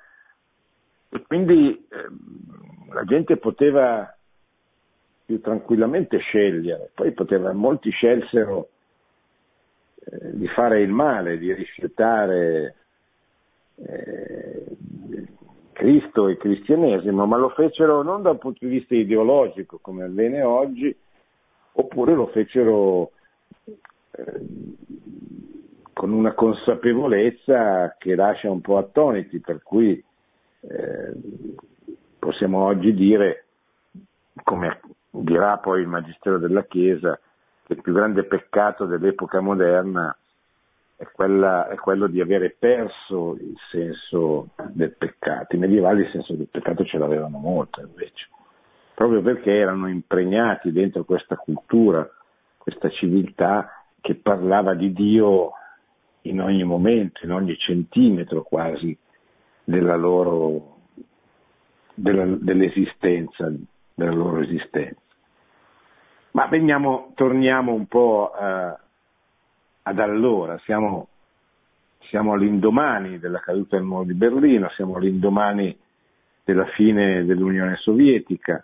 e 1.14 1.24
quindi 1.28 1.72
eh, 1.90 2.94
la 2.94 3.04
gente 3.04 3.36
poteva 3.36 4.16
più 5.26 5.42
tranquillamente 5.42 6.18
scegliere, 6.20 6.92
poi 6.94 7.12
poteva, 7.12 7.52
molti 7.52 7.90
scelsero 7.90 8.70
eh, 9.96 10.36
di 10.38 10.48
fare 10.48 10.82
il 10.82 10.90
male, 10.90 11.38
di 11.38 11.54
rifiutare 11.54 12.76
eh, 13.76 14.66
Cristo 15.74 16.28
e 16.28 16.32
il 16.32 16.38
cristianesimo, 16.38 17.26
ma 17.26 17.38
lo 17.38 17.50
fecero 17.50 18.04
non 18.04 18.22
dal 18.22 18.38
punto 18.38 18.66
di 18.66 18.72
vista 18.72 18.96
ideologico 18.96 19.80
come 19.82 20.04
avviene 20.04 20.42
oggi, 20.44 20.96
oppure 21.74 22.14
lo 22.14 22.28
fecero 22.28 23.12
eh, 24.12 24.42
con 25.92 26.14
una 26.14 26.34
consapevolezza 26.34 27.96
che 27.98 28.16
lascia 28.16 28.50
un 28.50 28.62
po' 28.62 28.78
attoniti, 28.78 29.40
per 29.40 29.62
cui 29.62 30.02
eh, 30.62 31.14
possiamo 32.20 32.64
oggi 32.64 32.94
dire, 32.94 33.46
come 34.44 34.80
dirà 35.10 35.58
poi 35.58 35.82
il 35.82 35.88
Magistero 35.88 36.38
della 36.38 36.64
Chiesa, 36.66 37.20
che 37.66 37.74
il 37.74 37.82
più 37.82 37.94
grande 37.94 38.24
peccato 38.24 38.86
dell'epoca 38.86 39.40
moderna 39.40 40.16
è, 40.96 41.08
quella, 41.12 41.68
è, 41.68 41.76
quello 41.76 42.08
di 42.08 42.22
avere 42.22 42.56
perso 42.58 43.36
il 43.40 43.58
senso 43.72 44.50
del 44.70 44.96
peccato. 44.96 45.56
I 45.56 45.60
medievali 45.60 46.02
il 46.02 46.12
senso 46.12 46.34
del 46.34 46.48
peccato 46.50 46.86
ce 46.86 46.98
l'avevano 46.98 47.40
molto 47.40 47.82
invece, 47.82 48.28
proprio 48.94 49.22
perché 49.22 49.52
erano 49.52 49.90
impregnati 49.90 50.72
dentro 50.72 51.04
questa 51.04 51.36
cultura, 51.36 52.08
questa 52.58 52.90
civiltà 52.90 53.84
che 54.00 54.16
parlava 54.16 54.76
di 54.76 54.94
Dio 54.94 55.52
in 56.24 56.40
ogni 56.40 56.64
momento, 56.64 57.26
in 57.26 57.32
ogni 57.32 57.58
centimetro 57.58 58.44
quasi 58.44 58.96
della 59.64 59.96
loro, 59.96 60.78
della, 61.94 62.26
dell'esistenza, 62.26 63.52
della 63.94 64.12
loro 64.12 64.42
esistenza. 64.42 65.00
Ma 66.32 66.48
veniamo, 66.48 67.12
torniamo 67.16 67.74
un 67.74 67.86
po' 67.88 68.32
eh, 68.40 68.78
ad 69.84 70.00
allora, 70.00 70.58
siamo, 70.60 71.08
siamo 72.10 72.34
all'indomani 72.34 73.20
della 73.20 73.40
caduta 73.40 73.76
del 73.76 73.86
muro 73.86 74.04
di 74.04 74.14
Berlino, 74.14 74.70
siamo 74.70 74.96
all'indomani 74.96 75.78
della 76.44 76.66
fine 76.68 77.26
dell'Unione 77.26 77.76
Sovietica 77.78 78.64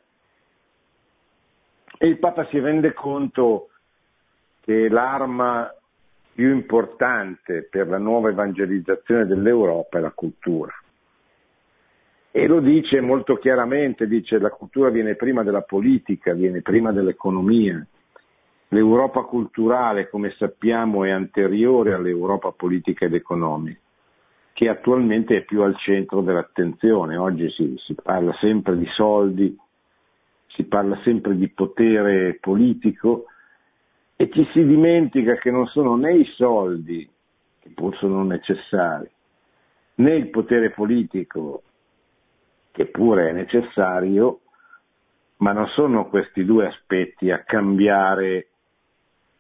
e 1.97 2.07
il 2.07 2.19
Papa 2.19 2.45
si 2.47 2.59
rende 2.59 2.93
conto 2.93 3.69
che 4.61 4.87
l'arma 4.87 5.73
più 6.33 6.53
importante 6.53 7.63
per 7.63 7.87
la 7.87 7.97
nuova 7.97 8.29
evangelizzazione 8.29 9.25
dell'Europa 9.25 9.97
è 9.97 10.01
la 10.01 10.11
cultura. 10.11 10.71
E 12.37 12.45
lo 12.45 12.59
dice 12.59 13.01
molto 13.01 13.37
chiaramente, 13.37 14.05
dice 14.05 14.37
la 14.37 14.51
cultura 14.51 14.91
viene 14.91 15.15
prima 15.15 15.41
della 15.41 15.63
politica, 15.63 16.33
viene 16.33 16.61
prima 16.61 16.91
dell'economia. 16.91 17.83
L'Europa 18.67 19.23
culturale, 19.23 20.07
come 20.07 20.29
sappiamo, 20.37 21.03
è 21.03 21.09
anteriore 21.09 21.95
all'Europa 21.95 22.51
politica 22.51 23.05
ed 23.05 23.15
economica, 23.15 23.79
che 24.53 24.69
attualmente 24.69 25.37
è 25.37 25.45
più 25.45 25.63
al 25.63 25.75
centro 25.77 26.21
dell'attenzione. 26.21 27.17
Oggi 27.17 27.49
si, 27.49 27.73
si 27.77 27.95
parla 27.95 28.35
sempre 28.39 28.77
di 28.77 28.87
soldi, 28.91 29.57
si 30.49 30.63
parla 30.65 30.99
sempre 31.01 31.35
di 31.35 31.49
potere 31.49 32.37
politico 32.39 33.25
e 34.15 34.29
ci 34.29 34.47
si 34.53 34.63
dimentica 34.63 35.37
che 35.37 35.49
non 35.49 35.65
sono 35.65 35.95
né 35.95 36.13
i 36.13 36.25
soldi, 36.35 37.09
che 37.61 37.69
pur 37.73 37.97
sono 37.97 38.23
necessari, 38.23 39.09
né 39.95 40.13
il 40.13 40.29
potere 40.29 40.69
politico 40.69 41.63
che 42.77 42.85
pure 42.85 43.29
è 43.29 43.31
necessario, 43.31 44.41
ma 45.37 45.51
non 45.51 45.65
sono 45.69 46.09
questi 46.09 46.45
due 46.45 46.67
aspetti 46.67 47.31
a 47.31 47.39
cambiare 47.39 48.49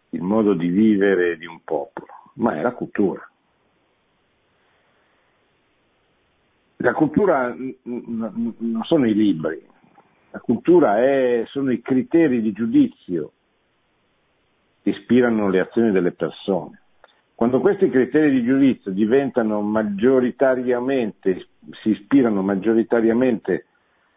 il 0.09 0.23
modo 0.23 0.55
di 0.55 0.69
vivere 0.69 1.37
di 1.37 1.45
un 1.45 1.61
popolo, 1.63 2.31
ma 2.37 2.55
è 2.55 2.63
la 2.63 2.71
cultura. 2.71 3.29
La 6.77 6.93
cultura 6.93 7.55
non 7.83 8.81
sono 8.85 9.05
i 9.05 9.13
libri, 9.13 9.63
la 10.31 10.39
cultura 10.39 10.97
è, 10.97 11.43
sono 11.45 11.71
i 11.71 11.79
criteri 11.79 12.41
di 12.41 12.51
giudizio 12.53 13.33
che 14.81 14.89
ispirano 14.89 15.47
le 15.49 15.59
azioni 15.59 15.91
delle 15.91 16.11
persone. 16.11 16.81
Quando 17.37 17.59
questi 17.59 17.87
criteri 17.91 18.31
di 18.31 18.43
giudizio 18.43 18.89
diventano 18.89 19.61
maggioritariamente, 19.61 21.49
si 21.83 21.89
ispirano 21.89 22.41
maggioritariamente 22.41 23.67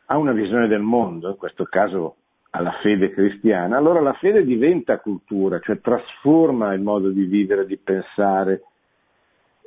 a 0.07 0.17
una 0.17 0.33
visione 0.33 0.69
del 0.69 0.81
mondo, 0.81 1.29
in 1.29 1.37
questo 1.37 1.65
caso 1.65 2.17
alla 2.49 2.73
fede 2.81 3.11
cristiana, 3.11 3.77
allora 3.77 4.01
la 4.01 4.15
fede 4.15 4.43
diventa 4.43 5.01
cultura, 5.01 5.61
cioè 5.61 5.83
trasforma 5.83 6.73
il 6.73 6.81
modo 6.81 7.11
di 7.11 7.25
vivere, 7.25 7.67
di 7.67 7.77
pensare 7.77 8.63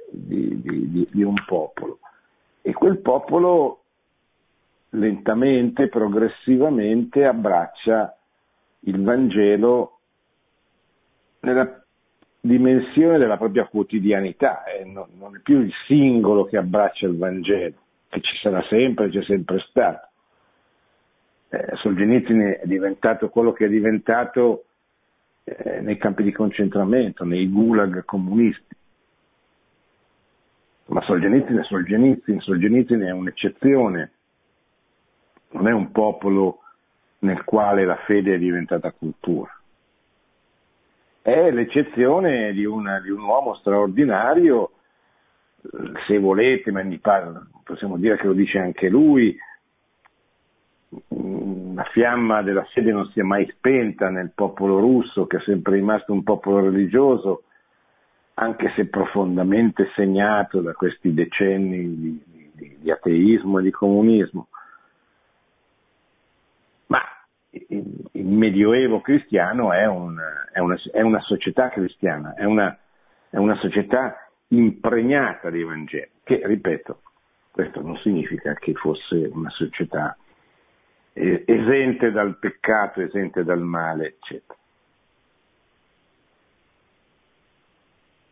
di, 0.09 0.59
di, 0.59 1.07
di 1.11 1.21
un 1.21 1.35
popolo. 1.45 1.99
E 2.59 2.73
quel 2.73 3.01
popolo 3.01 3.83
lentamente, 4.89 5.89
progressivamente 5.89 7.23
abbraccia 7.23 8.17
il 8.79 8.99
Vangelo 9.03 9.99
nella 11.41 11.82
dimensione 12.45 13.17
della 13.17 13.37
propria 13.37 13.65
quotidianità, 13.65 14.65
eh, 14.65 14.83
non, 14.83 15.07
non, 15.17 15.33
è 15.33 15.39
più 15.39 15.61
il 15.61 15.71
singolo 15.87 16.43
che 16.43 16.57
abbraccia 16.57 17.07
il 17.07 17.17
Vangelo, 17.17 17.75
che 18.09 18.19
ci 18.19 18.35
sarà 18.41 18.61
sempre, 18.63 19.09
c'è 19.09 19.23
sempre 19.23 19.59
stato. 19.69 20.09
Eh, 21.47 21.75
Solzhenitsyn 21.75 22.59
è 22.61 22.65
diventato 22.65 23.29
quello 23.29 23.53
che 23.53 23.65
è 23.65 23.69
diventato 23.69 24.65
eh, 25.45 25.79
nei 25.79 25.95
campi 25.97 26.23
di 26.23 26.33
concentramento, 26.33 27.23
nei 27.23 27.47
gulag 27.49 28.03
comunisti. 28.03 28.75
Ma 30.87 31.01
Solzhenitsyn 31.01 31.59
è 31.59 31.63
Solzhenitsyn, 31.63 32.41
Solzhenitsyn 32.41 32.99
è 33.03 33.11
un'eccezione, 33.11 34.11
non 35.51 35.69
è 35.69 35.71
un 35.71 35.91
popolo 35.91 36.59
nel 37.19 37.45
quale 37.45 37.85
la 37.85 37.95
fede 38.05 38.33
è 38.33 38.37
diventata 38.37 38.91
cultura 38.91 39.57
è 41.23 41.51
l'eccezione 41.51 42.51
di, 42.51 42.65
una, 42.65 42.99
di 42.99 43.09
un 43.09 43.21
uomo 43.21 43.55
straordinario, 43.55 44.71
se 46.05 46.19
volete, 46.19 46.69
ma 46.69 46.83
parla, 46.99 47.41
possiamo 47.63 47.97
dire 47.97 48.17
che 48.17 48.27
lo 48.27 48.33
dice 48.33 48.59
anche 48.59 48.89
lui, 48.89 49.35
la 51.73 51.85
fiamma 51.93 52.41
della 52.43 52.65
fede 52.65 52.91
non 52.91 53.07
si 53.07 53.21
è 53.21 53.23
mai 53.23 53.47
spenta 53.55 54.09
nel 54.09 54.33
popolo 54.35 54.79
russo, 54.79 55.25
che 55.25 55.37
è 55.37 55.41
sempre 55.41 55.75
rimasto 55.75 56.11
un 56.11 56.23
popolo 56.23 56.59
religioso, 56.59 57.43
anche 58.33 58.73
se 58.75 58.87
profondamente 58.87 59.91
segnato 59.95 60.59
da 60.59 60.73
questi 60.73 61.13
decenni 61.13 61.99
di, 61.99 62.23
di, 62.51 62.77
di 62.81 62.91
ateismo 62.91 63.59
e 63.59 63.63
di 63.63 63.71
comunismo 63.71 64.49
il 67.53 68.25
medioevo 68.25 69.01
cristiano 69.01 69.73
è, 69.73 69.85
un, 69.85 70.19
è, 70.51 70.59
una, 70.59 70.75
è 70.91 71.01
una, 71.01 71.19
società 71.21 71.69
cristiana, 71.69 72.33
è 72.33 72.45
una, 72.45 72.75
è 73.29 73.37
una, 73.37 73.55
società 73.57 74.27
impregnata 74.47 75.51
di 75.51 75.63
Vangelo, 75.63 76.07
che, 76.23 76.41
ripeto, 76.43 77.01
questo 77.51 77.81
non 77.81 77.95
significa 77.97 78.55
che 78.55 78.73
fosse 78.73 79.29
una 79.31 79.51
società 79.51 80.17
eh, 81.13 81.43
esente 81.45 82.11
dal 82.11 82.37
peccato, 82.39 83.01
esente 83.01 83.43
dal 83.43 83.61
male, 83.61 84.17
eccetera. 84.17 84.57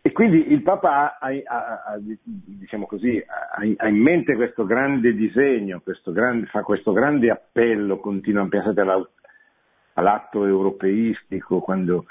E 0.03 0.11
quindi 0.13 0.51
il 0.51 0.63
Papa 0.63 1.19
ha, 1.19 1.27
ha, 1.27 1.83
ha, 1.85 1.99
diciamo 2.01 2.87
così, 2.87 3.23
ha, 3.23 3.87
in 3.87 4.01
mente 4.01 4.35
questo 4.35 4.65
grande 4.65 5.13
disegno, 5.13 5.79
questo 5.83 6.11
grande, 6.11 6.47
fa 6.47 6.63
questo 6.63 6.91
grande 6.91 7.29
appello, 7.29 7.99
continua, 7.99 8.47
pensate 8.47 8.81
all'atto 9.93 10.45
europeistico, 10.45 11.59
quando 11.59 12.05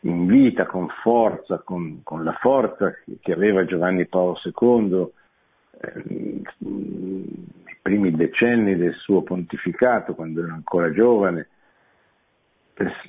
invita 0.00 0.66
con 0.66 0.88
forza, 1.02 1.58
con, 1.58 2.00
con 2.02 2.24
la 2.24 2.32
forza 2.40 2.92
che 3.20 3.32
aveva 3.32 3.64
Giovanni 3.64 4.06
Paolo 4.06 4.36
II 4.42 5.08
eh, 5.80 6.02
nei 6.58 7.48
primi 7.80 8.10
decenni 8.10 8.74
del 8.76 8.94
suo 8.94 9.22
pontificato, 9.22 10.16
quando 10.16 10.42
era 10.42 10.52
ancora 10.52 10.90
giovane, 10.90 11.48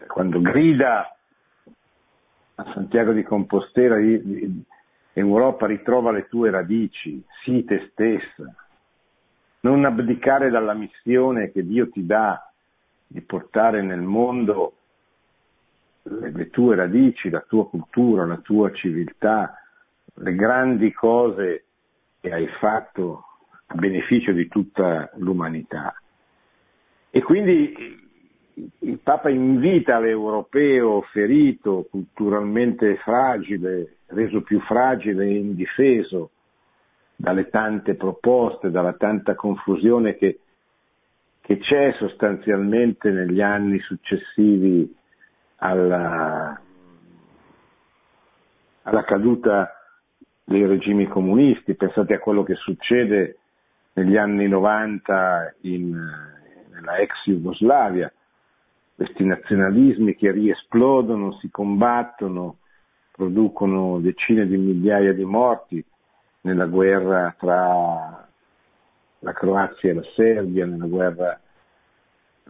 quando 0.06 0.40
grida 0.42 1.17
a 2.60 2.72
Santiago 2.74 3.12
di 3.12 3.22
Compostela, 3.22 3.98
Europa 5.14 5.68
ritrova 5.68 6.12
le 6.12 6.28
tue 6.28 6.50
radici, 6.50 7.24
sii 7.44 7.64
te 7.66 7.90
stessa, 7.92 8.54
non 9.62 9.86
abdicare 9.86 10.50
dalla 10.50 10.74
missione 10.74 11.52
che 11.52 11.64
Dio 11.64 11.90
ti 11.90 12.06
dà 12.06 12.52
di 13.06 13.22
portare 13.22 13.82
nel 13.82 14.02
mondo 14.02 14.74
le, 16.04 16.32
le 16.32 16.50
tue 16.50 16.76
radici, 16.76 17.30
la 17.30 17.46
tua 17.48 17.68
cultura, 17.68 18.26
la 18.26 18.38
tua 18.38 18.72
civiltà, 18.72 19.54
le 20.16 20.36
grandi 20.36 20.92
cose 20.94 21.66
che 22.20 22.32
hai 22.32 22.48
fatto 22.60 23.24
a 23.68 23.76
beneficio 23.76 24.32
di 24.32 24.48
tutta 24.48 25.12
l'umanità. 25.16 25.94
E 27.12 27.22
quindi 27.22 28.07
il 28.80 29.00
Papa 29.04 29.30
invita 29.30 30.00
l'europeo 30.00 31.02
ferito, 31.12 31.88
culturalmente 31.90 32.98
fragile, 32.98 33.98
reso 34.08 34.42
più 34.42 34.60
fragile 34.62 35.26
e 35.26 35.36
indifeso 35.36 36.32
dalle 37.16 37.50
tante 37.50 37.96
proposte, 37.96 38.72
dalla 38.72 38.94
tanta 38.94 39.36
confusione 39.36 40.16
che, 40.16 40.40
che 41.42 41.58
c'è 41.58 41.94
sostanzialmente 41.98 43.12
negli 43.12 43.42
anni 43.42 43.80
successivi 43.80 44.96
alla, 45.58 46.60
alla 48.84 49.04
caduta 49.04 49.72
dei 50.44 50.66
regimi 50.66 51.08
comunisti, 51.08 51.76
pensate 51.76 52.16
a 52.16 52.20
quello 52.20 52.44
che 52.44 52.56
succede 52.56 53.38
negli 53.94 54.16
anni 54.16 54.48
90 54.48 55.56
in, 55.62 55.92
nella 56.72 56.98
ex 56.98 57.12
Jugoslavia, 57.26 58.12
questi 58.98 59.24
nazionalismi 59.24 60.16
che 60.16 60.32
riesplodono, 60.32 61.34
si 61.34 61.52
combattono, 61.52 62.58
producono 63.12 64.00
decine 64.00 64.48
di 64.48 64.58
migliaia 64.58 65.14
di 65.14 65.24
morti 65.24 65.86
nella 66.42 66.66
guerra 66.66 67.36
tra 67.38 68.28
la 69.20 69.34
Croazia 69.34 69.92
e 69.92 69.94
la 69.94 70.06
Serbia, 70.16 70.66
nella 70.66 70.88
guerra 70.88 71.40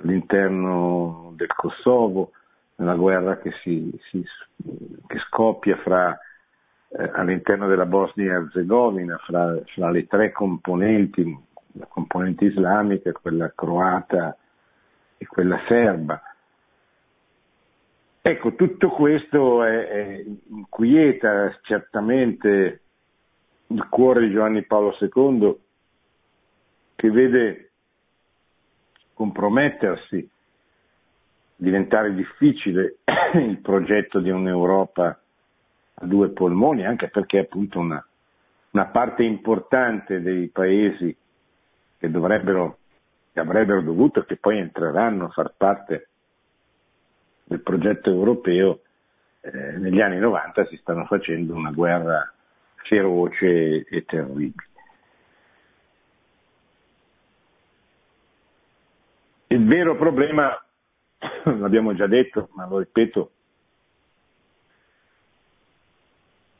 all'interno 0.02 1.34
del 1.36 1.54
Kosovo, 1.54 2.32
nella 2.76 2.96
guerra 2.96 3.40
che, 3.40 3.52
si, 3.64 3.92
si, 4.10 4.24
che 5.06 5.20
scoppia 5.28 5.76
fra, 5.78 6.18
eh, 6.88 7.12
all'interno 7.14 7.68
della 7.68 7.86
Bosnia 7.86 8.32
e 8.32 8.36
Herzegovina, 8.36 9.18
fra, 9.18 9.54
fra, 9.74 9.90
le 9.90 10.08
tre 10.08 10.32
componenti, 10.32 11.38
la 11.74 11.88
componente 11.88 12.46
islamica, 12.46 13.12
quella 13.12 13.52
croata 13.54 14.38
e 15.18 15.26
quella 15.26 15.60
serba. 15.68 16.22
Ecco, 18.30 18.56
tutto 18.56 18.90
questo 18.90 19.64
è, 19.64 19.88
è, 19.88 20.26
inquieta 20.50 21.58
certamente 21.62 22.82
il 23.68 23.88
cuore 23.88 24.28
di 24.28 24.34
Giovanni 24.34 24.66
Paolo 24.66 24.94
II 25.00 25.58
che 26.94 27.10
vede 27.10 27.72
compromettersi, 29.14 30.30
diventare 31.56 32.14
difficile 32.16 32.98
il 33.36 33.60
progetto 33.60 34.20
di 34.20 34.30
un'Europa 34.30 35.22
a 35.94 36.06
due 36.06 36.28
polmoni, 36.32 36.86
anche 36.86 37.08
perché 37.08 37.40
appunto 37.40 37.80
una, 37.80 38.06
una 38.72 38.88
parte 38.88 39.24
importante 39.24 40.22
dei 40.22 40.50
paesi 40.50 41.16
che 41.98 42.12
dovrebbero, 42.12 42.80
che 43.32 43.40
avrebbero 43.40 43.82
dovuto, 43.82 44.26
che 44.26 44.36
poi 44.36 44.58
entreranno 44.58 45.28
a 45.28 45.30
far 45.30 45.54
parte 45.56 46.07
del 47.48 47.62
progetto 47.62 48.10
europeo, 48.10 48.82
eh, 49.40 49.78
negli 49.78 50.02
anni 50.02 50.20
90 50.20 50.66
si 50.66 50.76
stanno 50.78 51.06
facendo 51.06 51.56
una 51.56 51.72
guerra 51.72 52.32
feroce 52.76 53.86
e 53.86 54.06
terribile. 54.06 54.66
Il 59.48 59.66
vero 59.66 59.96
problema, 59.96 60.62
l'abbiamo 61.46 61.96
già 61.96 62.06
detto, 62.08 62.50
ma 62.54 62.68
lo 62.68 62.80
ripeto, 62.80 63.32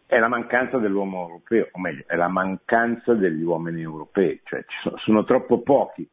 è 0.06 0.18
la 0.20 0.30
mancanza 0.30 0.78
dell'uomo 0.78 1.24
europeo, 1.24 1.68
o 1.72 1.80
meglio, 1.80 2.06
è 2.08 2.16
la 2.16 2.30
mancanza 2.30 3.14
degli 3.14 3.42
uomini 3.42 3.82
europei, 3.82 4.40
cioè 4.46 4.64
sono, 4.82 4.98
sono 5.00 5.24
troppo 5.26 5.60
pochi 5.60 6.10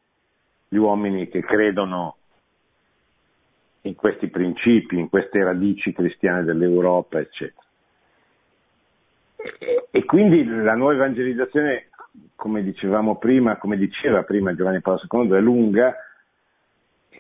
gli 0.67 0.77
uomini 0.77 1.29
che 1.29 1.43
credono 1.43 2.17
in 3.87 3.95
questi 3.95 4.29
principi, 4.29 4.99
in 4.99 5.09
queste 5.09 5.43
radici 5.43 5.93
cristiane 5.93 6.45
dell'Europa, 6.45 7.19
eccetera. 7.19 7.63
E 9.91 10.05
quindi 10.05 10.45
la 10.45 10.75
nuova 10.75 10.95
evangelizzazione, 10.95 11.89
come 12.35 12.63
dicevamo 12.63 13.17
prima, 13.17 13.57
come 13.59 13.77
diceva 13.77 14.23
prima 14.23 14.55
Giovanni 14.55 14.81
Paolo 14.81 15.03
II, 15.11 15.33
è 15.33 15.41
lunga, 15.41 15.95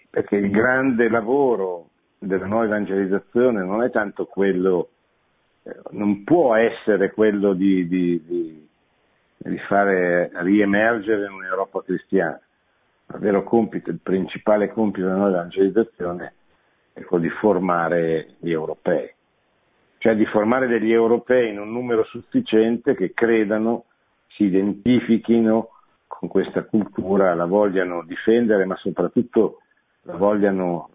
perché 0.08 0.36
il 0.36 0.50
grande 0.50 1.08
lavoro 1.10 1.90
della 2.18 2.46
nuova 2.46 2.64
evangelizzazione 2.64 3.62
non 3.62 3.82
è 3.82 3.90
tanto 3.90 4.24
quello, 4.24 4.88
eh, 5.64 5.76
non 5.90 6.24
può 6.24 6.54
essere 6.54 7.10
quello 7.10 7.52
di, 7.52 7.86
di, 7.86 8.24
di, 8.24 8.68
di 9.36 9.58
fare 9.68 10.30
riemergere 10.36 11.26
un'Europa 11.26 11.82
cristiana. 11.82 12.40
Il 13.12 13.18
vero 13.18 13.42
compito, 13.42 13.90
il 13.90 14.00
principale 14.02 14.68
compito 14.68 15.04
della 15.04 15.18
nuova 15.18 15.36
evangelizzazione 15.36 16.32
è 16.94 17.18
di 17.18 17.28
formare 17.28 18.36
gli 18.38 18.52
europei, 18.52 19.12
cioè 19.98 20.14
di 20.14 20.24
formare 20.26 20.68
degli 20.68 20.92
europei 20.92 21.50
in 21.50 21.58
un 21.58 21.72
numero 21.72 22.04
sufficiente 22.04 22.94
che 22.94 23.12
credano, 23.12 23.86
si 24.28 24.44
identifichino 24.44 25.70
con 26.06 26.28
questa 26.28 26.62
cultura, 26.62 27.34
la 27.34 27.46
vogliano 27.46 28.04
difendere, 28.04 28.64
ma 28.64 28.76
soprattutto 28.76 29.58
la 30.02 30.16
vogliano, 30.16 30.90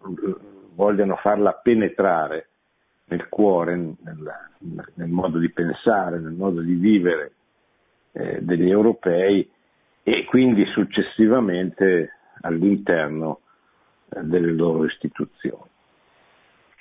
vogliano 0.74 1.16
farla 1.16 1.52
penetrare 1.52 2.48
nel 3.04 3.28
cuore, 3.28 3.76
nel, 3.76 3.94
nel, 4.94 5.08
modo 5.08 5.38
di 5.38 5.50
pensare, 5.50 6.18
nel 6.18 6.32
modo 6.32 6.60
di 6.62 6.74
vivere 6.74 7.32
eh, 8.12 8.38
degli 8.40 8.70
europei 8.70 9.48
e 10.02 10.24
quindi 10.24 10.64
successivamente 10.66 12.12
all'interno 12.42 13.40
eh, 14.08 14.22
delle 14.22 14.52
loro 14.52 14.84
istituzioni. 14.84 15.69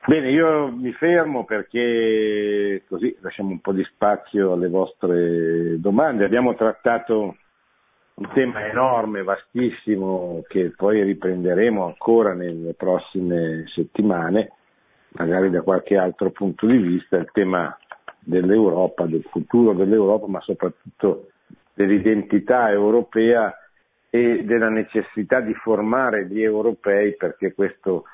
Bene, 0.05 0.31
io 0.31 0.71
mi 0.71 0.93
fermo 0.93 1.43
perché 1.43 2.83
così 2.87 3.15
lasciamo 3.19 3.49
un 3.49 3.59
po' 3.59 3.73
di 3.73 3.83
spazio 3.83 4.53
alle 4.53 4.69
vostre 4.69 5.79
domande. 5.79 6.23
Abbiamo 6.23 6.55
trattato 6.55 7.35
un 8.13 8.29
tema 8.33 8.65
enorme, 8.65 9.23
vastissimo, 9.23 10.41
che 10.47 10.73
poi 10.75 11.03
riprenderemo 11.03 11.85
ancora 11.85 12.33
nelle 12.33 12.73
prossime 12.73 13.65
settimane, 13.67 14.53
magari 15.09 15.49
da 15.49 15.61
qualche 15.61 15.97
altro 15.97 16.31
punto 16.31 16.65
di 16.65 16.77
vista, 16.77 17.17
il 17.17 17.29
tema 17.33 17.77
dell'Europa, 18.19 19.05
del 19.05 19.25
futuro 19.29 19.73
dell'Europa, 19.73 20.27
ma 20.27 20.39
soprattutto 20.41 21.31
dell'identità 21.73 22.69
europea 22.71 23.53
e 24.09 24.43
della 24.43 24.69
necessità 24.69 25.41
di 25.41 25.53
formare 25.53 26.25
gli 26.25 26.41
europei 26.41 27.15
perché 27.15 27.53
questo 27.53 28.05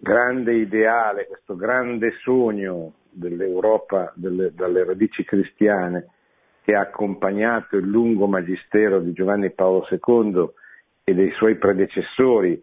grande 0.00 0.54
ideale, 0.54 1.26
questo 1.26 1.56
grande 1.56 2.12
sogno 2.22 2.94
dell'Europa 3.10 4.12
delle, 4.14 4.52
dalle 4.54 4.84
radici 4.84 5.24
cristiane 5.24 6.08
che 6.62 6.74
ha 6.74 6.80
accompagnato 6.80 7.76
il 7.76 7.86
lungo 7.86 8.26
magistero 8.26 9.00
di 9.00 9.12
Giovanni 9.12 9.52
Paolo 9.52 9.86
II 9.88 10.48
e 11.04 11.14
dei 11.14 11.30
suoi 11.32 11.56
predecessori 11.56 12.62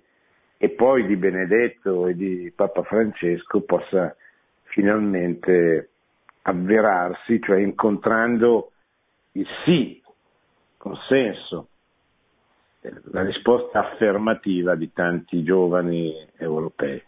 e 0.57 0.69
poi 0.69 1.05
di 1.05 1.15
Benedetto 1.15 2.07
e 2.07 2.15
di 2.15 2.51
Papa 2.55 2.83
Francesco 2.83 3.61
possa 3.61 4.15
finalmente 4.63 5.89
avverarsi, 6.43 7.39
cioè 7.41 7.59
incontrando 7.59 8.71
il 9.33 9.47
sì, 9.63 10.01
consenso 10.77 11.67
la 13.11 13.23
risposta 13.23 13.91
affermativa 13.91 14.75
di 14.75 14.91
tanti 14.91 15.43
giovani 15.43 16.13
europei. 16.37 17.01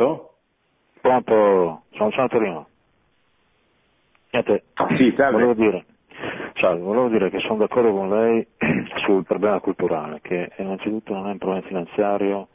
Pronto? 0.00 0.30
Pronto, 1.02 1.82
sono 1.92 2.10
San 2.12 2.28
Torino. 2.28 2.68
Niente, 4.30 4.62
Sì, 4.96 5.10
volevo 5.10 5.52
dire, 5.52 5.84
salve, 6.54 6.80
volevo 6.80 7.08
dire 7.08 7.28
che 7.28 7.38
sono 7.40 7.58
d'accordo 7.58 7.92
con 7.92 8.08
lei 8.08 8.46
sul 9.04 9.24
problema 9.24 9.60
culturale, 9.60 10.20
che 10.22 10.52
innanzitutto 10.56 11.12
non 11.12 11.26
è 11.28 11.32
un 11.32 11.38
problema 11.38 11.66
finanziario 11.66 12.48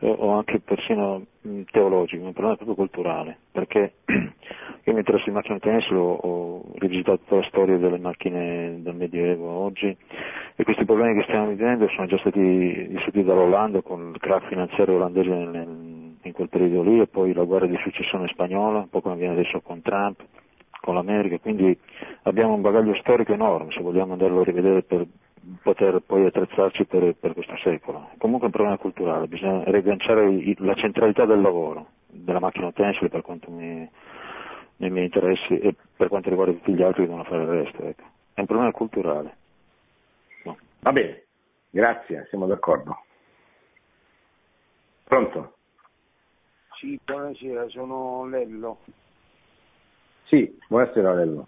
eh, 0.00 0.14
o 0.18 0.32
anche 0.32 0.60
persino 0.60 1.24
mh, 1.40 1.62
teologico, 1.70 2.24
è 2.24 2.26
un 2.26 2.32
problema 2.32 2.56
proprio 2.56 2.76
culturale, 2.76 3.38
perché 3.52 3.94
io 4.84 4.92
mi 4.92 4.98
interesso 4.98 5.30
di 5.30 5.34
macchine 5.34 5.60
tennis, 5.60 5.88
ho, 5.90 6.12
ho 6.12 6.62
rivisitato 6.74 7.18
tutta 7.20 7.36
la 7.36 7.44
storia 7.44 7.78
delle 7.78 7.98
macchine 7.98 8.82
dal 8.82 8.96
Medioevo 8.96 9.48
oggi 9.48 9.96
e 10.56 10.64
questi 10.64 10.84
problemi 10.84 11.14
che 11.18 11.26
stiamo 11.26 11.46
vivendo 11.48 11.88
sono 11.88 12.06
già 12.06 12.18
stati 12.18 12.86
discutti 12.88 13.22
dall'Olanda 13.24 13.80
con 13.80 14.10
il 14.12 14.20
crack 14.20 14.48
finanziario 14.48 14.96
olandese 14.96 15.30
nel- 15.30 15.89
in 16.22 16.32
quel 16.32 16.48
periodo 16.48 16.82
lì 16.82 17.00
e 17.00 17.06
poi 17.06 17.32
la 17.32 17.44
guerra 17.44 17.66
di 17.66 17.78
successione 17.82 18.28
spagnola, 18.28 18.78
un 18.80 18.88
po' 18.88 19.00
come 19.00 19.14
avviene 19.14 19.34
adesso 19.34 19.60
con 19.60 19.80
Trump, 19.82 20.22
con 20.80 20.94
l'America, 20.94 21.38
quindi 21.38 21.78
abbiamo 22.22 22.54
un 22.54 22.60
bagaglio 22.62 22.94
storico 22.96 23.32
enorme 23.32 23.72
se 23.72 23.82
vogliamo 23.82 24.12
andarlo 24.12 24.40
a 24.40 24.44
rivedere 24.44 24.82
per 24.82 25.06
poter 25.62 26.00
poi 26.04 26.26
attrezzarci 26.26 26.84
per, 26.84 27.14
per 27.18 27.32
questo 27.32 27.56
secolo. 27.58 28.10
Comunque 28.18 28.44
è 28.44 28.50
un 28.50 28.56
problema 28.56 28.78
culturale, 28.78 29.26
bisogna 29.26 29.64
riagganciare 29.64 30.54
la 30.58 30.74
centralità 30.74 31.24
del 31.24 31.40
lavoro, 31.40 31.86
della 32.06 32.40
macchina 32.40 32.66
utensile 32.66 33.08
per 33.08 33.22
quanto 33.22 33.50
mi, 33.50 33.88
nei 34.76 34.90
miei 34.90 35.06
interessi 35.06 35.58
e 35.58 35.74
per 35.96 36.08
quanto 36.08 36.28
riguarda 36.28 36.52
tutti 36.52 36.72
gli 36.72 36.82
altri 36.82 37.02
che 37.02 37.08
devono 37.08 37.24
fare 37.24 37.42
il 37.42 37.48
resto. 37.48 37.82
Ecco. 37.84 38.02
È 38.34 38.40
un 38.40 38.46
problema 38.46 38.72
culturale. 38.72 39.36
No. 40.44 40.56
Va 40.80 40.92
bene, 40.92 41.24
grazie, 41.70 42.26
siamo 42.28 42.46
d'accordo. 42.46 43.04
Pronto? 45.04 45.54
Sì, 46.80 46.98
buonasera, 47.04 47.68
sono 47.68 48.26
Lello. 48.26 48.78
Sì, 50.24 50.58
buonasera 50.66 51.12
Lello. 51.12 51.46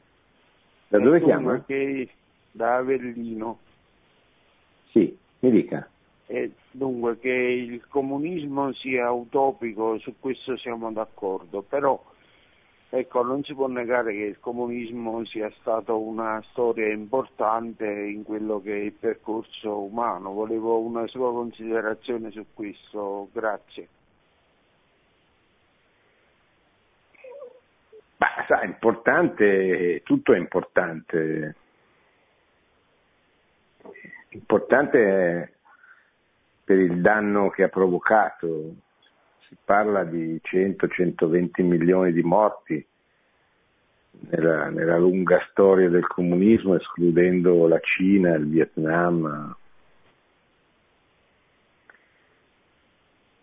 Da 0.89 0.99
dove 0.99 1.21
Dunque, 1.21 1.65
chiama? 1.65 2.05
Da 2.51 2.77
Avellino. 2.77 3.59
Sì, 4.91 5.17
mi 5.39 5.51
dica. 5.51 5.89
E 6.27 6.53
dunque 6.71 7.19
che 7.19 7.31
il 7.31 7.83
comunismo 7.89 8.75
sia 8.75 9.11
utopico, 9.11 9.99
su 10.01 10.17
questo 10.21 10.59
siamo 10.59 10.93
d'accordo, 10.93 11.63
però 11.63 11.99
ecco, 12.91 13.23
non 13.23 13.43
si 13.43 13.55
può 13.55 13.69
negare 13.69 14.13
che 14.13 14.25
il 14.25 14.39
comunismo 14.39 15.25
sia 15.25 15.51
stato 15.61 15.99
una 15.99 16.45
storia 16.51 16.93
importante 16.93 17.87
in 17.87 18.23
quello 18.23 18.61
che 18.61 18.75
è 18.75 18.85
il 18.85 18.93
percorso 18.93 19.81
umano. 19.81 20.33
Volevo 20.33 20.79
una 20.79 21.07
sua 21.07 21.33
considerazione 21.33 22.31
su 22.33 22.45
questo, 22.53 23.31
grazie. 23.33 23.89
Sa, 28.47 28.61
è 28.61 28.67
importante, 28.67 30.03
tutto 30.05 30.33
è 30.33 30.39
importante. 30.39 31.55
Importante 34.31 35.53
per 36.65 36.79
il 36.79 37.01
danno 37.01 37.51
che 37.51 37.65
ha 37.65 37.69
provocato. 37.69 38.75
Si 39.47 39.57
parla 39.63 40.05
di 40.05 40.41
100-120 40.43 41.63
milioni 41.63 42.13
di 42.13 42.23
morti 42.23 42.87
nella, 44.31 44.71
nella 44.71 44.99
lunga 44.99 45.45
storia 45.51 45.89
del 45.89 46.07
comunismo, 46.07 46.77
escludendo 46.77 47.67
la 47.67 47.81
Cina, 47.81 48.35
il 48.35 48.47
Vietnam. 48.47 49.57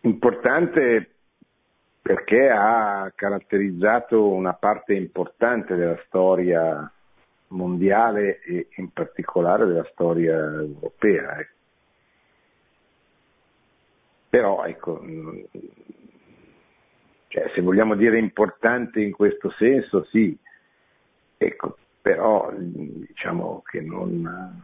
Importante 0.02 1.10
perché 2.10 2.50
ha 2.50 3.12
caratterizzato 3.14 4.30
una 4.30 4.54
parte 4.54 4.96
importante 4.96 5.76
della 5.76 6.02
storia 6.08 6.92
mondiale 7.50 8.42
e 8.42 8.68
in 8.78 8.90
particolare 8.92 9.68
della 9.68 9.88
storia 9.92 10.34
europea. 10.34 11.38
ecco. 11.40 11.56
Però, 14.28 14.66
ecco, 14.66 15.00
mh, 15.00 15.44
cioè, 17.28 17.52
se 17.54 17.62
vogliamo 17.62 17.94
dire 17.94 18.18
importante 18.18 19.02
in 19.02 19.12
questo 19.12 19.52
senso, 19.52 20.04
sì, 20.06 20.36
ecco, 21.38 21.78
però 22.02 22.50
mh, 22.50 23.06
diciamo 23.06 23.62
che 23.64 23.82
non, 23.82 24.64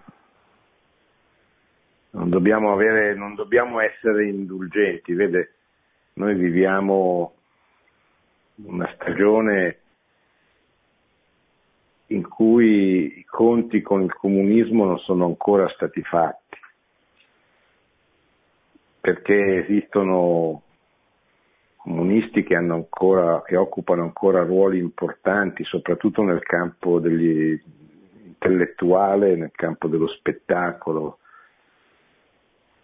non 2.09 2.29
dobbiamo 2.31 2.73
avere, 2.73 3.13
non 3.13 3.35
dobbiamo 3.35 3.79
essere 3.81 4.25
indulgenti, 4.25 5.13
vede, 5.13 5.54
noi 6.15 6.35
viviamo 6.35 7.33
una 8.55 8.89
stagione 8.95 9.79
in 12.07 12.27
cui 12.27 13.19
i 13.19 13.25
conti 13.25 13.81
con 13.81 14.03
il 14.03 14.13
comunismo 14.13 14.85
non 14.85 14.99
sono 14.99 15.25
ancora 15.25 15.67
stati 15.69 16.01
fatti, 16.03 16.57
perché 19.01 19.65
esistono 19.65 20.61
comunisti 21.75 22.43
che, 22.43 22.55
ancora, 22.55 23.41
che 23.43 23.57
occupano 23.57 24.03
ancora 24.03 24.43
ruoli 24.43 24.77
importanti, 24.79 25.63
soprattutto 25.65 26.23
nel 26.23 26.41
campo 26.43 26.99
degli 26.99 27.61
intellettuale, 28.23 29.35
nel 29.35 29.51
campo 29.51 29.87
dello 29.87 30.07
spettacolo, 30.07 31.19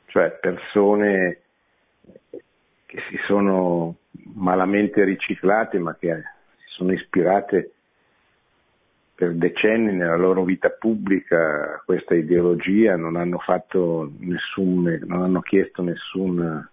cioè 0.07 0.31
persone 0.31 1.41
che 2.91 2.99
si 3.09 3.17
sono 3.25 3.95
malamente 4.33 5.05
riciclate 5.05 5.79
ma 5.79 5.95
che 5.95 6.13
si 6.57 6.65
sono 6.75 6.91
ispirate 6.91 7.71
per 9.15 9.33
decenni 9.35 9.93
nella 9.93 10.17
loro 10.17 10.43
vita 10.43 10.69
pubblica 10.71 11.75
a 11.75 11.81
questa 11.85 12.15
ideologia, 12.15 12.97
non 12.97 13.15
hanno 13.15 13.37
nessun, 14.19 14.99
non 15.05 15.21
hanno 15.21 15.39
chiesto 15.39 15.81
nessun, 15.83 16.67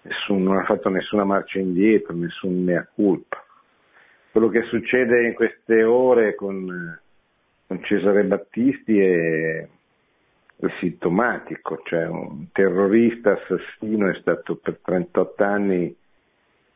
nessun, 0.00 0.42
non 0.42 0.56
hanno 0.56 0.64
fatto 0.64 0.88
nessuna 0.88 1.24
marcia 1.24 1.58
indietro, 1.58 2.14
nessun 2.14 2.64
mea 2.64 2.88
culpa. 2.94 3.44
Quello 4.30 4.48
che 4.48 4.62
succede 4.62 5.26
in 5.26 5.34
queste 5.34 5.82
ore 5.82 6.34
con, 6.36 6.98
con 7.66 7.84
Cesare 7.84 8.24
Battisti 8.24 8.98
è 8.98 9.68
sintomatico, 10.80 11.80
cioè 11.84 12.06
un 12.06 12.50
terrorista 12.50 13.32
assassino 13.32 14.10
è 14.10 14.14
stato 14.20 14.56
per 14.56 14.80
38 14.82 15.44
anni 15.44 15.96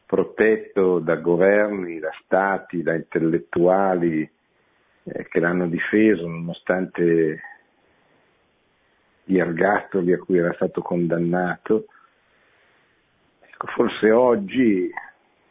protetto 0.07 0.99
da 1.01 1.17
governi, 1.17 1.99
da 1.99 2.13
stati, 2.23 2.83
da 2.83 2.95
intellettuali 2.95 4.31
eh, 5.05 5.27
che 5.29 5.41
l'hanno 5.41 5.67
difeso 5.67 6.29
nonostante 6.29 7.41
gli 9.25 9.39
ergastoli 9.39 10.13
a 10.13 10.19
cui 10.19 10.39
era 10.39 10.53
stato 10.53 10.81
condannato. 10.83 11.87
Ecco, 13.41 13.67
forse 13.69 14.11
oggi, 14.11 14.91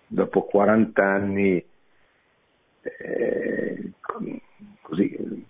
dopo 0.07 0.43
40 0.43 1.03
anni, 1.03 1.65
eh, 2.81 3.91
così, 4.81 5.45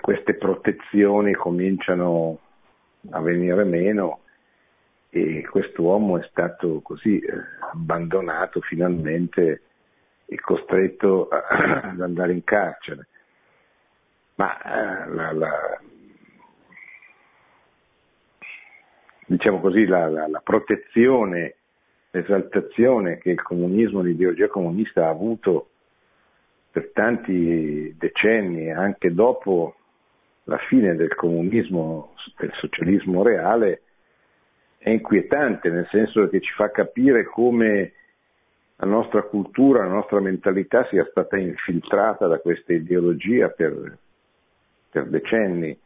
queste 0.00 0.34
protezioni 0.34 1.32
cominciano 1.32 2.38
a 3.10 3.20
venire 3.20 3.64
meno 3.64 4.20
e 5.10 5.46
quest'uomo 5.48 6.18
è 6.18 6.26
stato 6.30 6.80
così 6.82 7.18
eh, 7.18 7.32
abbandonato 7.72 8.60
finalmente 8.60 9.62
e 10.26 10.36
costretto 10.40 11.28
ad 11.32 12.00
andare 12.00 12.32
in 12.32 12.44
carcere. 12.44 13.06
Ma 14.34 14.60
eh, 14.60 15.08
la, 15.08 15.32
la- 15.32 15.80
diciamo 19.26 19.60
così, 19.60 19.86
la- 19.86 20.08
la 20.28 20.40
protezione, 20.44 21.54
l'esaltazione 22.10 23.18
che 23.18 23.30
il 23.30 23.42
comunismo, 23.42 24.00
l'ideologia 24.00 24.48
comunista 24.48 25.06
ha 25.06 25.10
avuto 25.10 25.70
per 26.78 26.90
tanti 26.92 27.92
decenni, 27.98 28.70
anche 28.70 29.12
dopo 29.12 29.74
la 30.44 30.58
fine 30.68 30.94
del 30.94 31.12
comunismo, 31.14 32.14
del 32.38 32.52
socialismo 32.54 33.24
reale, 33.24 33.82
è 34.78 34.90
inquietante, 34.90 35.70
nel 35.70 35.88
senso 35.90 36.28
che 36.28 36.40
ci 36.40 36.52
fa 36.52 36.70
capire 36.70 37.24
come 37.24 37.92
la 38.76 38.86
nostra 38.86 39.22
cultura, 39.22 39.82
la 39.84 39.92
nostra 39.92 40.20
mentalità 40.20 40.86
sia 40.86 41.04
stata 41.10 41.36
infiltrata 41.36 42.28
da 42.28 42.38
questa 42.38 42.72
ideologia 42.72 43.48
per, 43.48 43.98
per 44.88 45.06
decenni 45.06 45.76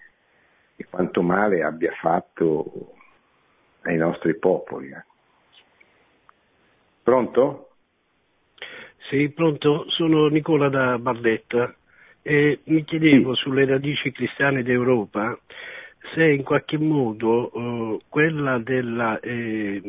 e 0.76 0.86
quanto 0.90 1.22
male 1.22 1.62
abbia 1.62 1.93
fatto 1.93 2.93
ai 3.84 3.97
nostri 3.97 4.36
popoli. 4.36 4.95
Pronto? 7.03 7.71
Sì, 9.09 9.28
pronto, 9.30 9.84
sono 9.88 10.28
Nicola 10.28 10.68
da 10.68 10.98
Bardetta 10.98 11.74
e 12.22 12.61
mi 12.64 12.84
chiedevo 12.84 13.34
sulle 13.34 13.66
radici 13.66 14.12
cristiane 14.12 14.62
d'Europa 14.62 15.38
se 16.14 16.24
in 16.24 16.42
qualche 16.42 16.78
modo 16.78 17.50
uh, 17.53 18.00
quella 18.09 18.59
della, 18.59 19.18
eh, 19.20 19.80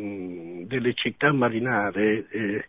delle 0.65 0.93
città 0.93 1.31
marinare 1.31 2.25
eh, 2.29 2.65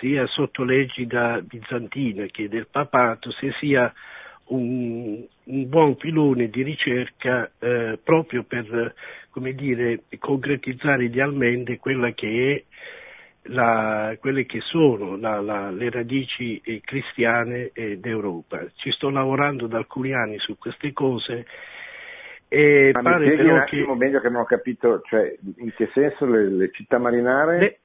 sia 0.00 0.26
sotto 0.26 0.64
l'egida 0.64 1.40
bizantina 1.42 2.26
che 2.26 2.48
del 2.48 2.68
papato, 2.70 3.30
se 3.32 3.52
sia 3.58 3.92
un, 4.46 5.24
un 5.44 5.68
buon 5.68 5.96
filone 5.96 6.48
di 6.48 6.62
ricerca 6.62 7.50
eh, 7.58 7.98
proprio 8.02 8.44
per 8.44 8.94
come 9.30 9.52
dire, 9.54 10.02
concretizzare 10.18 11.04
idealmente 11.04 11.78
quella 11.78 12.12
che 12.12 12.54
è 12.54 12.74
la, 13.48 14.16
quelle 14.20 14.46
che 14.46 14.60
sono 14.60 15.16
la, 15.16 15.40
la, 15.40 15.70
le 15.70 15.90
radici 15.90 16.60
eh, 16.64 16.80
cristiane 16.84 17.70
d'Europa. 17.72 18.64
Ci 18.74 18.90
sto 18.92 19.10
lavorando 19.10 19.66
da 19.66 19.78
alcuni 19.78 20.14
anni 20.14 20.38
su 20.38 20.56
queste 20.58 20.92
cose 20.92 21.46
e 22.48 22.90
Ma 22.92 23.02
pare 23.02 23.26
mi 23.26 23.36
però 23.36 23.54
un 23.54 23.58
attimo 23.58 23.92
che... 23.92 23.98
meglio 23.98 24.20
che 24.20 24.28
non 24.28 24.42
ho 24.42 24.44
capito, 24.44 25.02
cioè 25.06 25.34
in 25.56 25.72
che 25.74 25.90
senso 25.92 26.24
le, 26.24 26.48
le 26.48 26.70
città 26.70 26.98
marinare? 26.98 27.58
Le, 27.58 27.78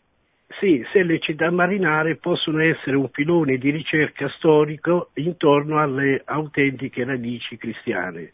sì, 0.59 0.85
se 0.91 1.03
le 1.03 1.19
città 1.19 1.49
marinare 1.49 2.17
possono 2.17 2.61
essere 2.61 2.95
un 2.95 3.09
filone 3.09 3.57
di 3.57 3.71
ricerca 3.71 4.27
storico 4.29 5.09
intorno 5.15 5.79
alle 5.79 6.21
autentiche 6.25 7.03
radici 7.03 7.57
cristiane 7.57 8.33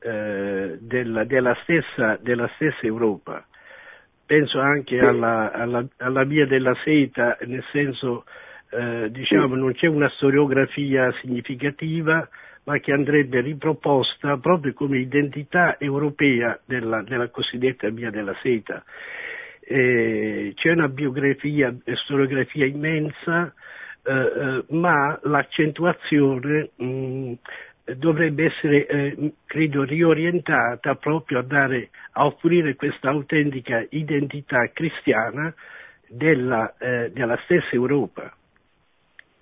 eh, 0.00 0.78
della, 0.80 1.24
della, 1.24 1.56
stessa, 1.62 2.18
della, 2.20 2.48
stessa, 2.54 2.86
Europa. 2.86 3.46
Penso 4.28 4.60
anche 4.60 4.98
alla, 4.98 5.50
alla, 5.52 5.86
alla, 5.96 6.24
via 6.24 6.44
della 6.44 6.76
seta, 6.84 7.38
nel 7.46 7.64
senso, 7.72 8.26
eh, 8.68 9.10
diciamo, 9.10 9.54
non 9.54 9.72
c'è 9.72 9.86
una 9.86 10.10
storiografia 10.10 11.10
significativa, 11.22 12.28
ma 12.64 12.78
che 12.78 12.92
andrebbe 12.92 13.40
riproposta 13.40 14.36
proprio 14.36 14.74
come 14.74 14.98
identità 14.98 15.78
europea 15.78 16.60
della, 16.66 17.00
della 17.00 17.28
cosiddetta 17.28 17.88
via 17.88 18.10
della 18.10 18.36
seta. 18.42 18.84
Eh, 19.60 20.52
c'è 20.54 20.72
una 20.72 20.88
biografia 20.88 21.74
e 21.82 21.96
storiografia 21.96 22.66
immensa, 22.66 23.50
eh, 24.02 24.12
eh, 24.12 24.64
ma 24.74 25.18
l'accentuazione 25.22 26.68
mh, 26.76 27.32
dovrebbe 27.96 28.46
essere, 28.46 28.86
eh, 28.86 29.32
credo, 29.46 29.84
riorientata 29.84 30.94
proprio 30.96 31.38
a, 31.38 31.42
dare, 31.42 31.90
a 32.12 32.26
offrire 32.26 32.74
questa 32.74 33.10
autentica 33.10 33.84
identità 33.90 34.70
cristiana 34.72 35.54
della, 36.06 36.76
eh, 36.78 37.10
della 37.12 37.38
stessa 37.44 37.70
Europa. 37.70 38.34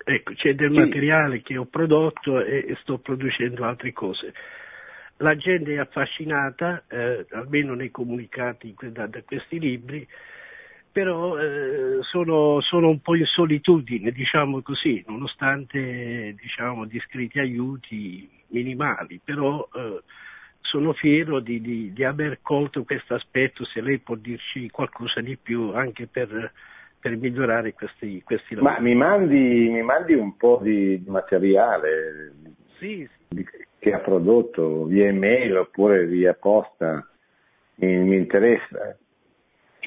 Ecco, 0.03 0.33
c'è 0.33 0.55
del 0.55 0.71
sì. 0.71 0.77
materiale 0.77 1.41
che 1.41 1.57
ho 1.57 1.65
prodotto 1.65 2.39
e, 2.41 2.65
e 2.69 2.77
sto 2.81 2.97
producendo 2.99 3.65
altre 3.65 3.91
cose 3.91 4.33
la 5.17 5.35
gente 5.35 5.73
è 5.73 5.79
affascinata, 5.79 6.83
eh, 6.87 7.25
almeno 7.31 7.73
nei 7.73 7.91
comunicati 7.91 8.75
da, 8.91 9.07
da 9.07 9.21
questi 9.23 9.59
libri, 9.59 10.07
però 10.97 11.37
eh, 11.37 11.99
sono, 12.01 12.59
sono, 12.61 12.89
un 12.89 13.01
po' 13.01 13.13
in 13.13 13.25
solitudine, 13.25 14.09
diciamo 14.09 14.63
così, 14.63 15.03
nonostante 15.05 16.33
diciamo, 16.41 16.85
discreti 16.85 17.37
aiuti 17.37 18.27
minimali, 18.47 19.21
però 19.23 19.67
eh, 19.75 20.01
sono 20.61 20.93
fiero 20.93 21.39
di, 21.39 21.61
di, 21.61 21.93
di, 21.93 22.03
aver 22.03 22.39
colto 22.41 22.83
questo 22.83 23.13
aspetto, 23.13 23.63
se 23.63 23.79
lei 23.81 23.99
può 23.99 24.15
dirci 24.15 24.71
qualcosa 24.71 25.21
di 25.21 25.37
più 25.37 25.69
anche 25.75 26.07
per, 26.07 26.51
per 26.99 27.15
migliorare 27.15 27.73
questi, 27.73 28.23
questi 28.23 28.55
lavori. 28.55 28.73
Ma 28.73 28.81
mi 28.81 28.95
mandi, 28.95 29.69
mi 29.69 29.83
mandi 29.83 30.15
un 30.15 30.35
po' 30.35 30.59
di 30.63 31.03
materiale 31.05 32.33
sì, 32.79 33.07
sì. 33.29 33.45
che 33.77 33.93
ha 33.93 33.99
prodotto 33.99 34.85
via 34.85 35.09
email 35.09 35.57
oppure 35.57 36.07
via 36.07 36.33
posta, 36.33 37.07
mi, 37.75 37.97
mi 37.97 38.15
interessa. 38.15 38.97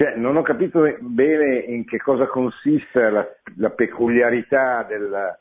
Cioè, 0.01 0.15
non 0.15 0.35
ho 0.35 0.41
capito 0.41 0.81
bene 0.99 1.59
in 1.59 1.85
che 1.85 1.99
cosa 1.99 2.25
consiste 2.25 3.07
la, 3.11 3.23
la 3.57 3.69
peculiarità 3.69 4.81
della, 4.81 5.39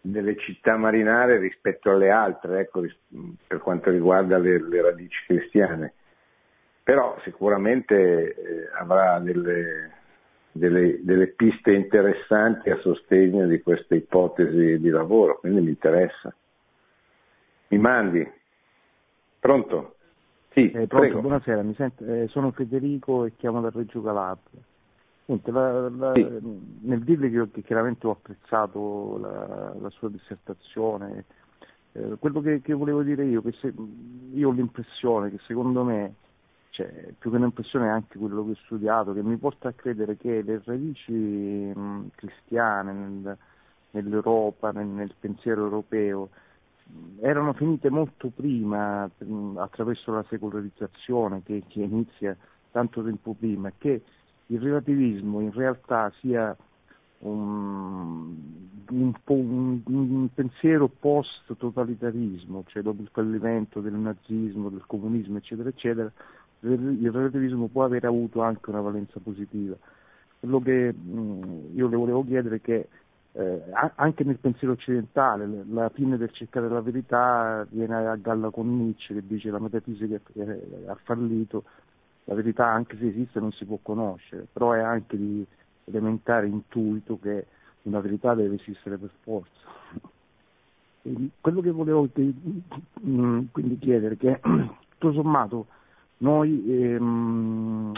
delle 0.00 0.36
città 0.36 0.76
marinare 0.76 1.38
rispetto 1.38 1.92
alle 1.92 2.10
altre, 2.10 2.58
ecco, 2.58 2.84
per 3.46 3.58
quanto 3.60 3.90
riguarda 3.90 4.36
le, 4.36 4.60
le 4.68 4.82
radici 4.82 5.24
cristiane. 5.26 5.92
Però 6.82 7.20
sicuramente 7.22 7.94
eh, 7.94 8.68
avrà 8.76 9.20
delle, 9.20 9.92
delle, 10.50 10.98
delle, 11.04 11.28
piste 11.28 11.70
interessanti 11.70 12.70
a 12.70 12.80
sostegno 12.80 13.46
di 13.46 13.62
questa 13.62 13.94
ipotesi 13.94 14.80
di 14.80 14.88
lavoro, 14.88 15.38
quindi 15.38 15.60
mi 15.60 15.68
interessa. 15.68 16.34
Mi 17.68 17.78
mandi. 17.78 18.28
Pronto? 19.38 19.97
Sì, 20.50 20.70
eh, 20.70 20.86
pronto, 20.86 21.20
buonasera, 21.20 21.64
sento, 21.74 22.04
eh, 22.04 22.26
sono 22.28 22.50
Federico 22.52 23.24
e 23.24 23.32
chiamo 23.36 23.60
da 23.60 23.70
Reggio 23.70 24.02
Calabria. 24.02 24.60
Niente, 25.26 25.50
la, 25.50 25.88
la, 25.90 26.12
sì. 26.14 26.26
Nel 26.80 27.02
dirle 27.04 27.30
che, 27.30 27.50
che, 27.50 27.62
chiaramente 27.62 28.06
ho 28.06 28.12
apprezzato 28.12 29.18
la, 29.18 29.74
la 29.78 29.90
sua 29.90 30.08
dissertazione, 30.08 31.24
eh, 31.92 32.16
quello 32.18 32.40
che, 32.40 32.62
che, 32.62 32.72
volevo 32.72 33.02
dire 33.02 33.26
io, 33.26 33.42
che 33.42 33.52
se, 33.60 33.72
io 34.32 34.48
ho 34.48 34.52
l'impressione 34.52 35.30
che 35.30 35.38
secondo 35.46 35.84
me, 35.84 36.14
cioè, 36.70 37.12
più 37.18 37.30
che 37.30 37.36
un'impressione 37.36 37.86
è 37.86 37.90
anche 37.90 38.18
quello 38.18 38.42
che 38.44 38.52
ho 38.52 38.60
studiato, 38.64 39.12
che 39.12 39.22
mi 39.22 39.36
porta 39.36 39.68
a 39.68 39.72
credere 39.72 40.16
che 40.16 40.40
le 40.40 40.62
radici 40.64 41.12
mh, 41.12 42.10
cristiane 42.14 42.92
nel, 42.92 43.36
nell'Europa, 43.90 44.70
nel, 44.70 44.86
nel 44.86 45.12
pensiero 45.20 45.64
europeo, 45.64 46.30
erano 47.20 47.52
finite 47.52 47.90
molto 47.90 48.30
prima 48.34 49.10
attraverso 49.56 50.12
la 50.12 50.24
secolarizzazione 50.28 51.42
che, 51.44 51.64
che, 51.66 51.82
inizia 51.82 52.36
tanto 52.70 53.02
tempo 53.02 53.34
prima, 53.38 53.72
che 53.76 54.02
il 54.46 54.60
relativismo 54.60 55.40
in 55.40 55.52
realtà 55.52 56.12
sia 56.20 56.56
un, 57.20 58.34
un, 58.90 59.12
un, 59.24 59.80
un 59.84 60.28
pensiero 60.32 60.88
post-totalitarismo, 60.88 62.64
cioè 62.68 62.82
dopo 62.82 63.02
il 63.02 63.10
fallimento 63.12 63.80
del 63.80 63.94
nazismo, 63.94 64.68
del 64.68 64.84
comunismo, 64.86 65.38
eccetera, 65.38 65.68
eccetera, 65.68 66.10
il 66.60 67.10
relativismo 67.10 67.66
può 67.66 67.84
aver 67.84 68.04
avuto 68.04 68.42
anche 68.42 68.70
una 68.70 68.80
valenza 68.80 69.20
positiva. 69.20 69.76
Quello 70.40 70.60
che 70.60 70.92
mh, 70.92 71.74
io 71.74 71.88
le 71.88 71.96
volevo 71.96 72.24
chiedere 72.24 72.56
è 72.56 72.60
che 72.60 72.88
eh, 73.32 73.62
anche 73.96 74.24
nel 74.24 74.38
pensiero 74.38 74.72
occidentale, 74.72 75.46
la 75.68 75.88
fine 75.90 76.16
del 76.16 76.32
cercare 76.32 76.68
la 76.68 76.80
verità 76.80 77.66
viene 77.70 77.94
a 77.94 78.16
galla 78.16 78.50
con 78.50 78.76
Nietzsche 78.76 79.14
che 79.14 79.26
dice 79.26 79.50
la 79.50 79.60
metafisica 79.60 80.18
ha 80.86 80.98
fallito, 81.04 81.64
la 82.24 82.34
verità 82.34 82.66
anche 82.66 82.96
se 82.96 83.06
esiste 83.06 83.38
non 83.38 83.52
si 83.52 83.64
può 83.64 83.78
conoscere, 83.82 84.46
però 84.52 84.72
è 84.72 84.80
anche 84.80 85.16
di 85.16 85.46
elementare 85.84 86.46
intuito 86.46 87.18
che 87.20 87.46
una 87.82 88.00
verità 88.00 88.34
deve 88.34 88.56
esistere 88.56 88.96
per 88.96 89.10
forza. 89.22 89.66
E 91.00 91.30
quello 91.40 91.60
che 91.60 91.70
volevo 91.70 92.08
mm, 93.06 93.44
quindi 93.52 93.78
chiedere 93.78 94.14
è 94.14 94.16
che 94.18 94.40
tutto 94.98 95.12
sommato 95.12 95.66
noi 96.18 96.64
ehm, 96.66 97.92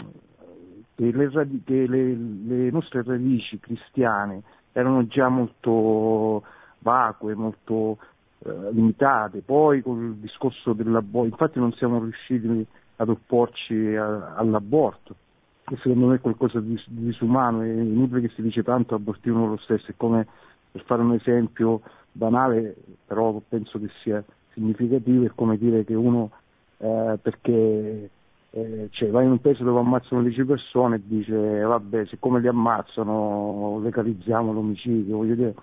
che, 0.95 1.11
le, 1.11 1.29
che 1.65 1.87
le, 1.87 2.13
le 2.13 2.69
nostre 2.69 3.01
radici 3.01 3.59
cristiane 3.59 4.43
erano 4.71 5.07
già 5.07 5.27
molto 5.29 6.43
vacue, 6.79 7.35
molto 7.35 7.97
eh, 8.39 8.71
limitate. 8.71 9.41
Poi 9.41 9.81
con 9.81 10.03
il 10.03 10.13
discorso 10.15 10.73
dell'aborto, 10.73 11.29
infatti 11.29 11.59
non 11.59 11.73
siamo 11.73 11.99
riusciti 11.99 12.65
ad 12.97 13.09
opporci 13.09 13.95
a, 13.95 14.35
all'aborto, 14.35 15.15
che 15.63 15.75
secondo 15.77 16.07
me 16.07 16.15
è 16.15 16.21
qualcosa 16.21 16.59
di, 16.59 16.81
di 16.87 17.05
disumano, 17.05 17.61
è 17.61 17.67
inutile 17.67 18.21
che 18.21 18.33
si 18.35 18.41
dice 18.41 18.63
tanto 18.63 18.95
abortiamo 18.95 19.47
lo 19.47 19.57
stesso, 19.57 19.91
è 19.91 19.93
come 19.97 20.27
per 20.71 20.83
fare 20.83 21.01
un 21.01 21.13
esempio 21.13 21.81
banale, 22.11 22.75
però 23.05 23.41
penso 23.47 23.79
che 23.79 23.89
sia 24.01 24.23
significativo, 24.53 25.25
è 25.25 25.31
come 25.35 25.57
dire 25.57 25.83
che 25.83 25.93
uno 25.93 26.31
eh, 26.77 27.17
perché 27.21 28.09
eh, 28.51 28.89
cioè, 28.91 29.09
vai 29.09 29.25
in 29.25 29.31
un 29.31 29.39
paese 29.39 29.63
dove 29.63 29.79
ammazzano 29.79 30.21
10 30.23 30.43
persone 30.43 30.97
e 30.97 31.01
dice 31.03 31.61
vabbè 31.61 32.05
siccome 32.07 32.41
li 32.41 32.47
ammazzano 32.47 33.79
legalizziamo 33.81 34.51
l'omicidio, 34.51 35.17
voglio 35.17 35.35
dire 35.35 35.53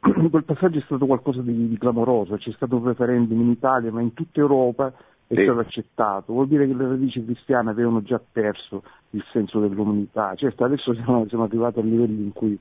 quel 0.30 0.44
passaggio 0.44 0.78
è 0.78 0.82
stato 0.82 1.06
qualcosa 1.06 1.42
di, 1.42 1.68
di 1.68 1.78
clamoroso, 1.78 2.36
c'è 2.36 2.52
stato 2.52 2.76
un 2.76 2.84
referendum 2.84 3.40
in 3.40 3.50
Italia, 3.50 3.92
ma 3.92 4.00
in 4.00 4.14
tutta 4.14 4.40
Europa 4.40 4.92
è 5.26 5.34
sì. 5.34 5.42
stato 5.42 5.58
accettato. 5.60 6.32
Vuol 6.32 6.48
dire 6.48 6.66
che 6.66 6.74
le 6.74 6.88
radici 6.88 7.24
cristiane 7.24 7.70
avevano 7.70 8.02
già 8.02 8.20
perso 8.20 8.82
il 9.10 9.22
senso 9.30 9.60
dell'umanità. 9.60 10.34
Certo, 10.34 10.64
adesso 10.64 10.94
siamo, 10.94 11.26
siamo 11.28 11.44
arrivati 11.44 11.78
a 11.78 11.82
livelli 11.82 12.22
in 12.22 12.32
cui 12.32 12.58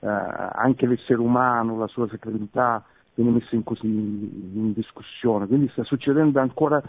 eh, 0.00 0.06
anche 0.08 0.86
l'essere 0.86 1.20
umano, 1.20 1.78
la 1.78 1.88
sua 1.88 2.06
sacralità 2.08 2.84
viene 3.14 3.30
messa 3.30 3.54
in, 3.54 3.64
così, 3.64 3.86
in 3.86 4.72
discussione, 4.74 5.46
quindi 5.46 5.68
sta 5.68 5.84
succedendo 5.84 6.40
ancora 6.40 6.82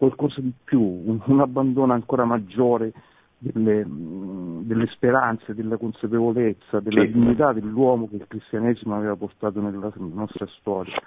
qualcosa 0.00 0.40
di 0.40 0.50
più, 0.64 0.80
un, 0.80 1.20
un 1.22 1.40
abbandono 1.40 1.92
ancora 1.92 2.24
maggiore 2.24 2.90
delle, 3.36 3.84
delle, 3.86 4.86
speranze, 4.86 5.54
della 5.54 5.76
consapevolezza, 5.76 6.80
della 6.80 7.02
sì. 7.02 7.12
dignità 7.12 7.52
dell'uomo 7.52 8.08
che 8.08 8.16
il 8.16 8.24
cristianesimo 8.26 8.96
aveva 8.96 9.14
portato 9.16 9.60
nella 9.60 9.92
nostra 9.94 10.46
storia. 10.58 10.98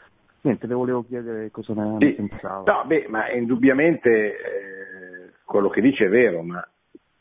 Niente, 0.41 0.67
le 0.67 0.75
volevo 0.75 1.03
chiedere 1.07 1.49
cosa 1.49 1.73
ne 1.73 1.97
sì. 2.05 2.13
pensava. 2.13 2.71
No, 2.71 2.85
beh, 2.85 3.07
ma 3.09 3.31
indubbiamente 3.31 4.09
eh, 4.11 5.31
quello 5.43 5.69
che 5.69 5.81
dice 5.81 6.05
è 6.05 6.09
vero, 6.09 6.43
ma 6.43 6.63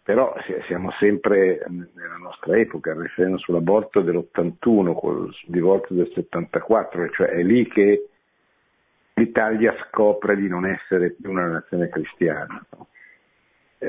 però 0.03 0.35
siamo 0.67 0.91
sempre 0.99 1.65
nella 1.69 2.19
nostra 2.21 2.59
epoca, 2.59 2.91
il 2.91 2.99
referendum 2.99 3.39
sull'aborto 3.39 4.03
dell'81, 4.03 4.93
col 4.95 5.35
divorzio 5.47 5.95
del 5.95 6.11
74, 6.13 7.09
cioè 7.13 7.29
è 7.29 7.43
lì 7.43 7.67
che 7.67 8.09
l'Italia 9.15 9.75
scopre 9.89 10.37
di 10.37 10.49
non 10.49 10.67
essere 10.67 11.11
più 11.11 11.31
una 11.31 11.47
nazione 11.47 11.89
cristiana. 11.89 12.65
No? 12.77 12.87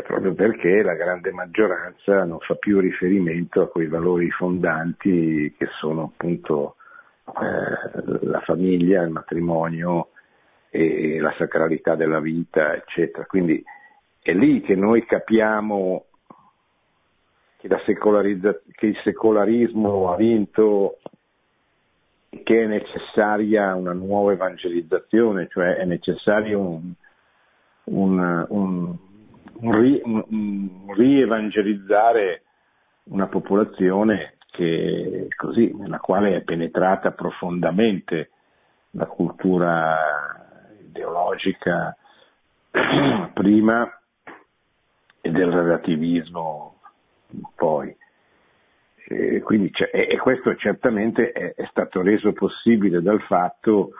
proprio 0.02 0.34
perché 0.34 0.82
la 0.82 0.96
grande 0.96 1.32
maggioranza 1.32 2.24
non 2.24 2.40
fa 2.40 2.56
più 2.56 2.80
riferimento 2.80 3.62
a 3.62 3.70
quei 3.70 3.86
valori 3.86 4.28
fondanti 4.32 5.54
che 5.56 5.68
sono 5.80 6.12
appunto 6.14 6.78
eh, 7.28 8.26
la 8.26 8.42
famiglia, 8.42 9.04
il 9.04 9.12
matrimonio 9.12 10.10
e 10.72 11.20
la 11.20 11.34
sacralità 11.38 11.94
della 11.94 12.20
vita, 12.20 12.74
eccetera. 12.74 13.26
Quindi 13.26 13.64
è 14.20 14.34
lì 14.34 14.62
che 14.62 14.76
noi 14.76 15.06
capiamo 15.06 16.06
che, 17.58 17.68
che 17.68 18.86
il 18.86 19.00
secolarismo 19.04 20.12
ha 20.12 20.16
vinto 20.16 20.98
che 22.44 22.64
è 22.64 22.66
necessaria 22.66 23.76
una 23.76 23.94
nuova 23.94 24.32
evangelizzazione, 24.32 25.48
cioè 25.50 25.76
è 25.76 25.86
necessario 25.86 26.60
un, 26.60 26.94
un, 27.86 28.46
un 28.50 28.98
un, 29.64 29.72
ri, 29.72 30.02
un 30.04 30.94
rievangelizzare 30.94 32.44
una 33.06 33.28
popolazione 33.28 34.36
che, 34.52 35.28
così, 35.36 35.74
nella 35.76 36.00
quale 36.00 36.36
è 36.36 36.42
penetrata 36.42 37.12
profondamente 37.12 38.30
la 38.92 39.06
cultura 39.06 39.98
ideologica 40.88 41.96
prima 43.34 44.00
e 45.22 45.32
del 45.32 45.52
relativismo 45.52 46.80
poi. 47.56 47.96
E, 49.14 49.44
e 49.92 50.18
questo 50.18 50.56
certamente 50.56 51.32
è, 51.32 51.54
è, 51.54 51.66
stato 51.70 52.02
reso 52.02 52.34
possibile 52.34 53.02
dal 53.02 53.22
fatto 53.22 53.92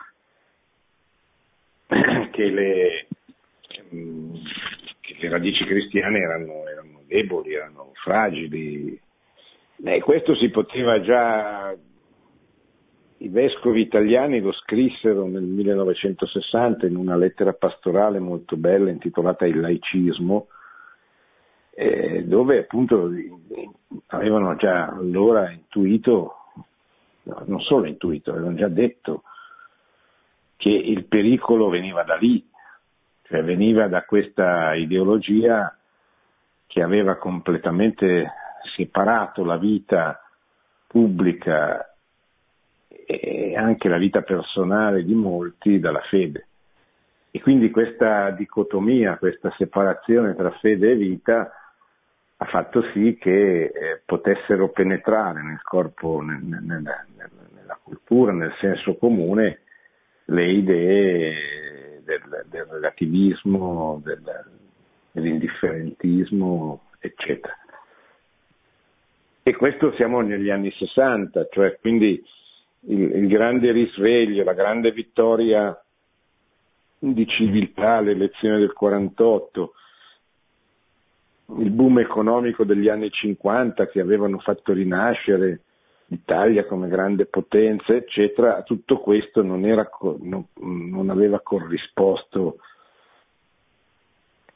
che 2.30 2.44
le, 2.50 3.06
che 5.00 5.16
le 5.20 5.28
radici 5.28 5.64
cristiane 5.64 6.18
erano, 6.18 6.66
erano 6.66 7.02
deboli, 7.06 7.54
erano 7.54 7.92
fragili. 7.94 9.00
E 9.84 10.00
questo 10.00 10.34
si 10.34 10.48
poteva 10.50 11.00
già, 11.00 11.74
i 13.18 13.28
vescovi 13.28 13.82
italiani 13.82 14.40
lo 14.40 14.52
scrissero 14.52 15.26
nel 15.26 15.42
1960 15.42 16.86
in 16.86 16.96
una 16.96 17.16
lettera 17.16 17.52
pastorale 17.52 18.18
molto 18.18 18.56
bella 18.56 18.90
intitolata 18.90 19.46
Il 19.46 19.60
laicismo, 19.60 20.48
eh, 21.74 22.24
dove 22.24 22.58
appunto 22.58 23.10
avevano 24.06 24.54
già 24.56 24.86
allora 24.86 25.50
intuito, 25.50 26.36
non 27.22 27.60
solo 27.60 27.86
intuito, 27.86 28.30
avevano 28.30 28.54
già 28.54 28.68
detto 28.68 29.22
che 30.56 30.70
il 30.70 31.04
pericolo 31.06 31.68
veniva 31.68 32.04
da 32.04 32.14
lì, 32.16 32.48
cioè 33.22 33.42
veniva 33.42 33.88
da 33.88 34.04
questa 34.04 34.74
ideologia 34.74 35.76
che 36.66 36.82
aveva 36.82 37.16
completamente 37.16 38.30
separato 38.76 39.44
la 39.44 39.56
vita 39.56 40.20
pubblica 40.86 41.92
e 43.06 43.56
anche 43.56 43.88
la 43.88 43.98
vita 43.98 44.22
personale 44.22 45.04
di 45.04 45.14
molti 45.14 45.80
dalla 45.80 46.02
fede. 46.02 46.46
E 47.30 47.40
quindi 47.40 47.70
questa 47.70 48.30
dicotomia, 48.30 49.18
questa 49.18 49.52
separazione 49.56 50.36
tra 50.36 50.50
fede 50.52 50.92
e 50.92 50.94
vita 50.94 51.52
ha 52.36 52.44
fatto 52.46 52.82
sì 52.92 53.16
che 53.20 53.64
eh, 53.64 54.02
potessero 54.04 54.70
penetrare 54.70 55.42
nel 55.42 55.62
corpo, 55.62 56.20
nel, 56.20 56.42
nel, 56.42 56.62
nella, 56.62 57.04
nella 57.54 57.78
cultura, 57.82 58.32
nel 58.32 58.54
senso 58.60 58.96
comune, 58.96 59.60
le 60.26 60.50
idee 60.50 62.02
del, 62.04 62.44
del 62.48 62.64
relativismo, 62.64 64.00
del, 64.04 64.22
dell'indifferentismo, 65.12 66.82
eccetera. 66.98 67.56
E 69.42 69.54
questo 69.54 69.92
siamo 69.94 70.20
negli 70.20 70.50
anni 70.50 70.70
60, 70.72 71.48
cioè 71.52 71.78
quindi 71.78 72.22
il, 72.86 73.16
il 73.16 73.28
grande 73.28 73.72
risveglio, 73.72 74.42
la 74.42 74.54
grande 74.54 74.90
vittoria 74.90 75.78
di 76.98 77.26
civiltà, 77.26 78.00
l'elezione 78.00 78.58
del 78.58 78.72
48, 78.72 79.74
il 81.58 81.70
boom 81.70 81.98
economico 81.98 82.64
degli 82.64 82.88
anni 82.88 83.10
50 83.10 83.88
che 83.88 84.00
avevano 84.00 84.38
fatto 84.38 84.72
rinascere 84.72 85.60
l'Italia 86.06 86.66
come 86.66 86.88
grande 86.88 87.26
potenza, 87.26 87.94
eccetera, 87.94 88.62
tutto 88.62 88.98
questo 88.98 89.42
non, 89.42 89.64
era, 89.64 89.88
non, 90.20 90.46
non 90.60 91.10
aveva 91.10 91.40
corrisposto 91.40 92.58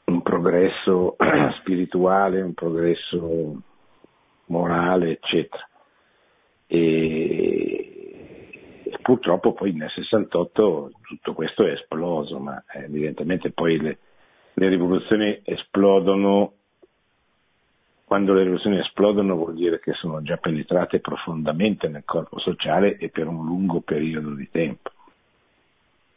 un 0.05 0.21
progresso 0.21 1.15
spirituale, 1.59 2.41
un 2.41 2.53
progresso 2.53 3.61
morale, 4.45 5.11
eccetera. 5.11 5.67
E, 6.67 8.49
e, 8.83 8.97
purtroppo 9.01 9.53
poi 9.53 9.73
nel 9.73 9.89
68 9.89 10.91
tutto 11.01 11.33
questo 11.33 11.65
è 11.65 11.71
esploso, 11.71 12.39
ma 12.39 12.63
evidentemente 12.73 13.51
poi 13.51 13.79
le, 13.79 13.97
le 14.53 14.67
rivoluzioni 14.67 15.41
esplodono 15.43 16.53
quando 18.09 18.33
le 18.33 18.41
rivoluzioni 18.41 18.79
esplodono 18.79 19.35
vuol 19.35 19.53
dire 19.53 19.79
che 19.79 19.93
sono 19.93 20.23
già 20.23 20.37
penetrate 20.37 20.99
profondamente 20.99 21.87
nel 21.89 22.05
corpo 22.05 22.39
sociale 22.39 22.97
e 22.97 23.09
per 23.09 23.27
un 23.27 23.45
lungo 23.45 23.81
periodo 23.81 24.31
di 24.31 24.49
tempo. 24.49 24.89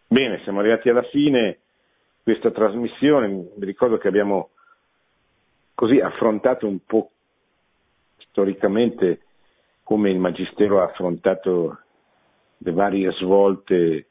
Bene, 0.07 0.40
siamo 0.43 0.61
arrivati 0.61 0.88
alla 0.88 1.03
fine 1.03 1.59
di 2.16 2.32
questa 2.32 2.51
trasmissione, 2.51 3.28
mi 3.28 3.66
ricordo 3.66 3.99
che 3.99 4.09
abbiamo 4.09 4.53
così 5.74 6.01
affrontato 6.01 6.66
un 6.66 6.78
po' 6.86 7.11
storicamente 8.16 9.20
come 9.82 10.09
il 10.09 10.18
Magistero 10.18 10.80
ha 10.80 10.84
affrontato 10.84 11.78
le 12.57 12.72
varie 12.72 13.12
svolte 13.12 14.07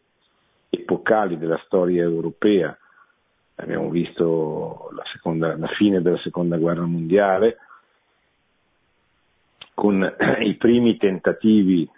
epocali 0.70 1.36
della 1.40 1.60
storia 1.66 2.04
europea. 2.04 2.78
Abbiamo 3.56 3.90
visto 3.90 4.92
la, 4.94 5.04
seconda, 5.12 5.58
la 5.58 5.70
fine 5.70 6.00
della 6.04 6.20
seconda 6.20 6.58
guerra 6.58 6.86
mondiale, 6.86 7.58
con 9.82 9.98
i 10.46 10.54
primi 10.58 10.96
tentativi 10.98 11.90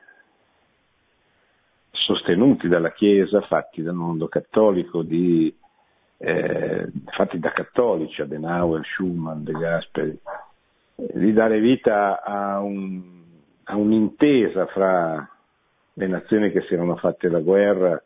sostenuti 1.92 2.70
dalla 2.70 2.94
Chiesa, 2.94 3.42
fatti 3.42 3.82
dal 3.82 3.94
mondo 3.94 4.30
cattolico, 4.30 5.02
di, 5.02 5.54
eh, 6.18 6.90
fatti 7.08 7.40
da 7.40 7.52
cattolici, 7.52 8.22
Adenauer, 8.22 8.86
Schumann, 8.86 9.44
De 9.44 9.52
Gasperi, 9.52 10.18
di 10.96 11.34
dare 11.34 11.60
vita 11.60 12.24
a, 12.24 12.62
un, 12.62 13.02
a 13.66 13.76
un'intesa 13.76 14.66
fra 14.68 15.30
le 15.92 16.08
nazioni 16.08 16.52
che 16.52 16.62
si 16.62 16.76
erano 16.76 16.96
fatte 16.96 17.28
la 17.28 17.42
guerra 17.42 18.02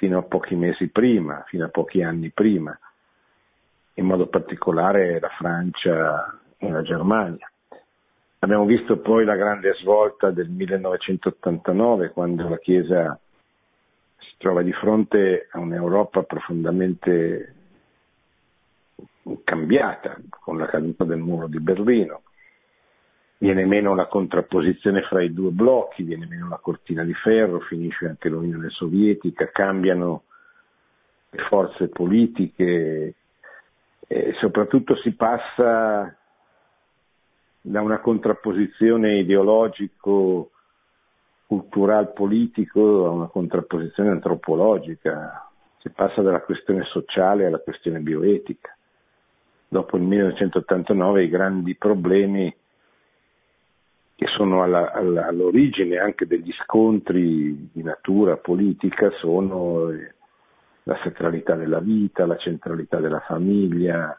fino 0.00 0.18
a 0.18 0.22
pochi 0.22 0.56
mesi 0.56 0.88
prima, 0.88 1.44
fino 1.46 1.66
a 1.66 1.68
pochi 1.68 2.02
anni 2.02 2.30
prima, 2.30 2.76
in 3.94 4.06
modo 4.06 4.26
particolare 4.26 5.20
la 5.20 5.30
Francia 5.38 6.36
e 6.58 6.68
la 6.68 6.82
Germania. 6.82 7.48
Abbiamo 8.46 8.64
visto 8.64 8.98
poi 8.98 9.24
la 9.24 9.34
grande 9.34 9.74
svolta 9.80 10.30
del 10.30 10.48
1989 10.48 12.10
quando 12.10 12.48
la 12.48 12.58
Chiesa 12.58 13.18
si 14.18 14.34
trova 14.38 14.62
di 14.62 14.72
fronte 14.72 15.48
a 15.50 15.58
un'Europa 15.58 16.22
profondamente 16.22 17.54
cambiata 19.42 20.16
con 20.30 20.58
la 20.58 20.66
caduta 20.66 21.02
del 21.02 21.18
muro 21.18 21.48
di 21.48 21.58
Berlino. 21.58 22.22
Viene 23.38 23.66
meno 23.66 23.96
la 23.96 24.06
contrapposizione 24.06 25.02
fra 25.02 25.20
i 25.24 25.32
due 25.32 25.50
blocchi, 25.50 26.04
viene 26.04 26.28
meno 26.28 26.46
la 26.46 26.60
cortina 26.62 27.02
di 27.02 27.14
ferro, 27.14 27.58
finisce 27.58 28.06
anche 28.06 28.28
l'Unione 28.28 28.68
Sovietica, 28.68 29.50
cambiano 29.50 30.22
le 31.30 31.42
forze 31.48 31.88
politiche 31.88 33.14
e 34.06 34.32
soprattutto 34.38 34.94
si 34.98 35.16
passa 35.16 36.16
da 37.66 37.80
una 37.80 37.98
contrapposizione 37.98 39.18
ideologico 39.18 40.52
cultural 41.46 42.12
politico 42.12 43.06
a 43.06 43.10
una 43.10 43.26
contrapposizione 43.26 44.10
antropologica, 44.10 45.50
si 45.78 45.90
passa 45.90 46.22
dalla 46.22 46.42
questione 46.42 46.84
sociale 46.84 47.44
alla 47.44 47.58
questione 47.58 47.98
bioetica. 47.98 48.76
Dopo 49.66 49.96
il 49.96 50.04
1989 50.04 51.24
i 51.24 51.28
grandi 51.28 51.74
problemi 51.74 52.54
che 54.14 54.26
sono 54.28 54.62
alla, 54.62 54.92
alla, 54.92 55.26
all'origine 55.26 55.98
anche 55.98 56.24
degli 56.24 56.52
scontri 56.62 57.68
di 57.72 57.82
natura 57.82 58.36
politica 58.36 59.10
sono 59.18 59.90
la 60.84 60.98
sacralità 61.02 61.56
della 61.56 61.80
vita, 61.80 62.26
la 62.26 62.36
centralità 62.36 63.00
della 63.00 63.20
famiglia, 63.26 64.16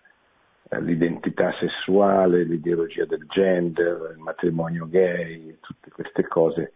l'identità 0.79 1.53
sessuale, 1.59 2.43
l'ideologia 2.43 3.05
del 3.05 3.25
gender, 3.27 4.13
il 4.15 4.21
matrimonio 4.21 4.87
gay, 4.87 5.57
tutte 5.61 5.89
queste 5.91 6.27
cose 6.27 6.73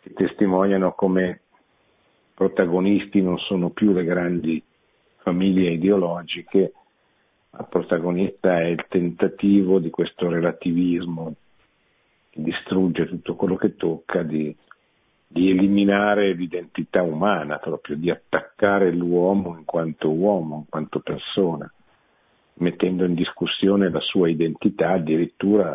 che 0.00 0.12
testimoniano 0.12 0.92
come 0.92 1.40
protagonisti 2.34 3.22
non 3.22 3.38
sono 3.38 3.70
più 3.70 3.92
le 3.92 4.04
grandi 4.04 4.62
famiglie 5.18 5.72
ideologiche, 5.72 6.72
ma 7.50 7.62
protagonista 7.64 8.60
è 8.60 8.64
il 8.64 8.84
tentativo 8.88 9.78
di 9.78 9.90
questo 9.90 10.28
relativismo 10.28 11.34
che 12.30 12.42
distrugge 12.42 13.06
tutto 13.06 13.34
quello 13.34 13.56
che 13.56 13.76
tocca, 13.76 14.22
di, 14.22 14.54
di 15.26 15.50
eliminare 15.50 16.32
l'identità 16.32 17.02
umana, 17.02 17.58
proprio 17.58 17.96
di 17.96 18.10
attaccare 18.10 18.90
l'uomo 18.90 19.56
in 19.56 19.64
quanto 19.64 20.10
uomo, 20.10 20.56
in 20.56 20.68
quanto 20.68 21.00
persona, 21.00 21.70
mettendo 22.60 23.04
in 23.04 23.14
discussione 23.14 23.90
la 23.90 24.00
sua 24.00 24.28
identità, 24.28 24.92
addirittura 24.92 25.70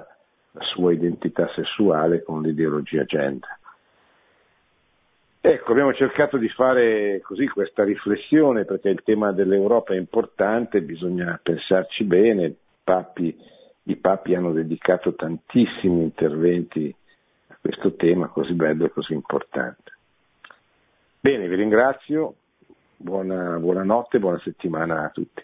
la 0.52 0.62
sua 0.62 0.94
identità 0.94 1.50
sessuale 1.54 2.24
con 2.24 2.42
l'ideologia 2.42 3.04
gender. 3.04 3.60
Ecco, 5.42 5.72
abbiamo 5.72 5.94
cercato 5.94 6.38
di 6.38 6.50
fare 6.50 7.22
così 7.22 7.48
questa 7.48 7.84
riflessione 7.84 8.66
perché 8.66 8.90
il 8.90 9.04
tema 9.04 9.32
dell'Europa 9.32 9.94
è 9.94 9.98
importante, 9.98 10.82
bisogna 10.82 11.40
pensarci 11.42 12.04
bene, 12.04 12.56
papi 12.84 13.54
i 13.88 13.98
papi 13.98 14.34
hanno 14.34 14.52
dedicato 14.52 15.14
tantissimi 15.14 16.02
interventi 16.02 16.94
a 17.48 17.58
questo 17.60 17.94
tema 17.94 18.28
così 18.28 18.54
bello 18.54 18.86
e 18.86 18.90
così 18.90 19.14
importante. 19.14 19.92
Bene, 21.20 21.48
vi 21.48 21.56
ringrazio, 21.56 22.36
buona, 22.98 23.58
buonanotte, 23.60 24.20
buona 24.20 24.40
settimana 24.40 25.04
a 25.04 25.10
tutti. 25.10 25.44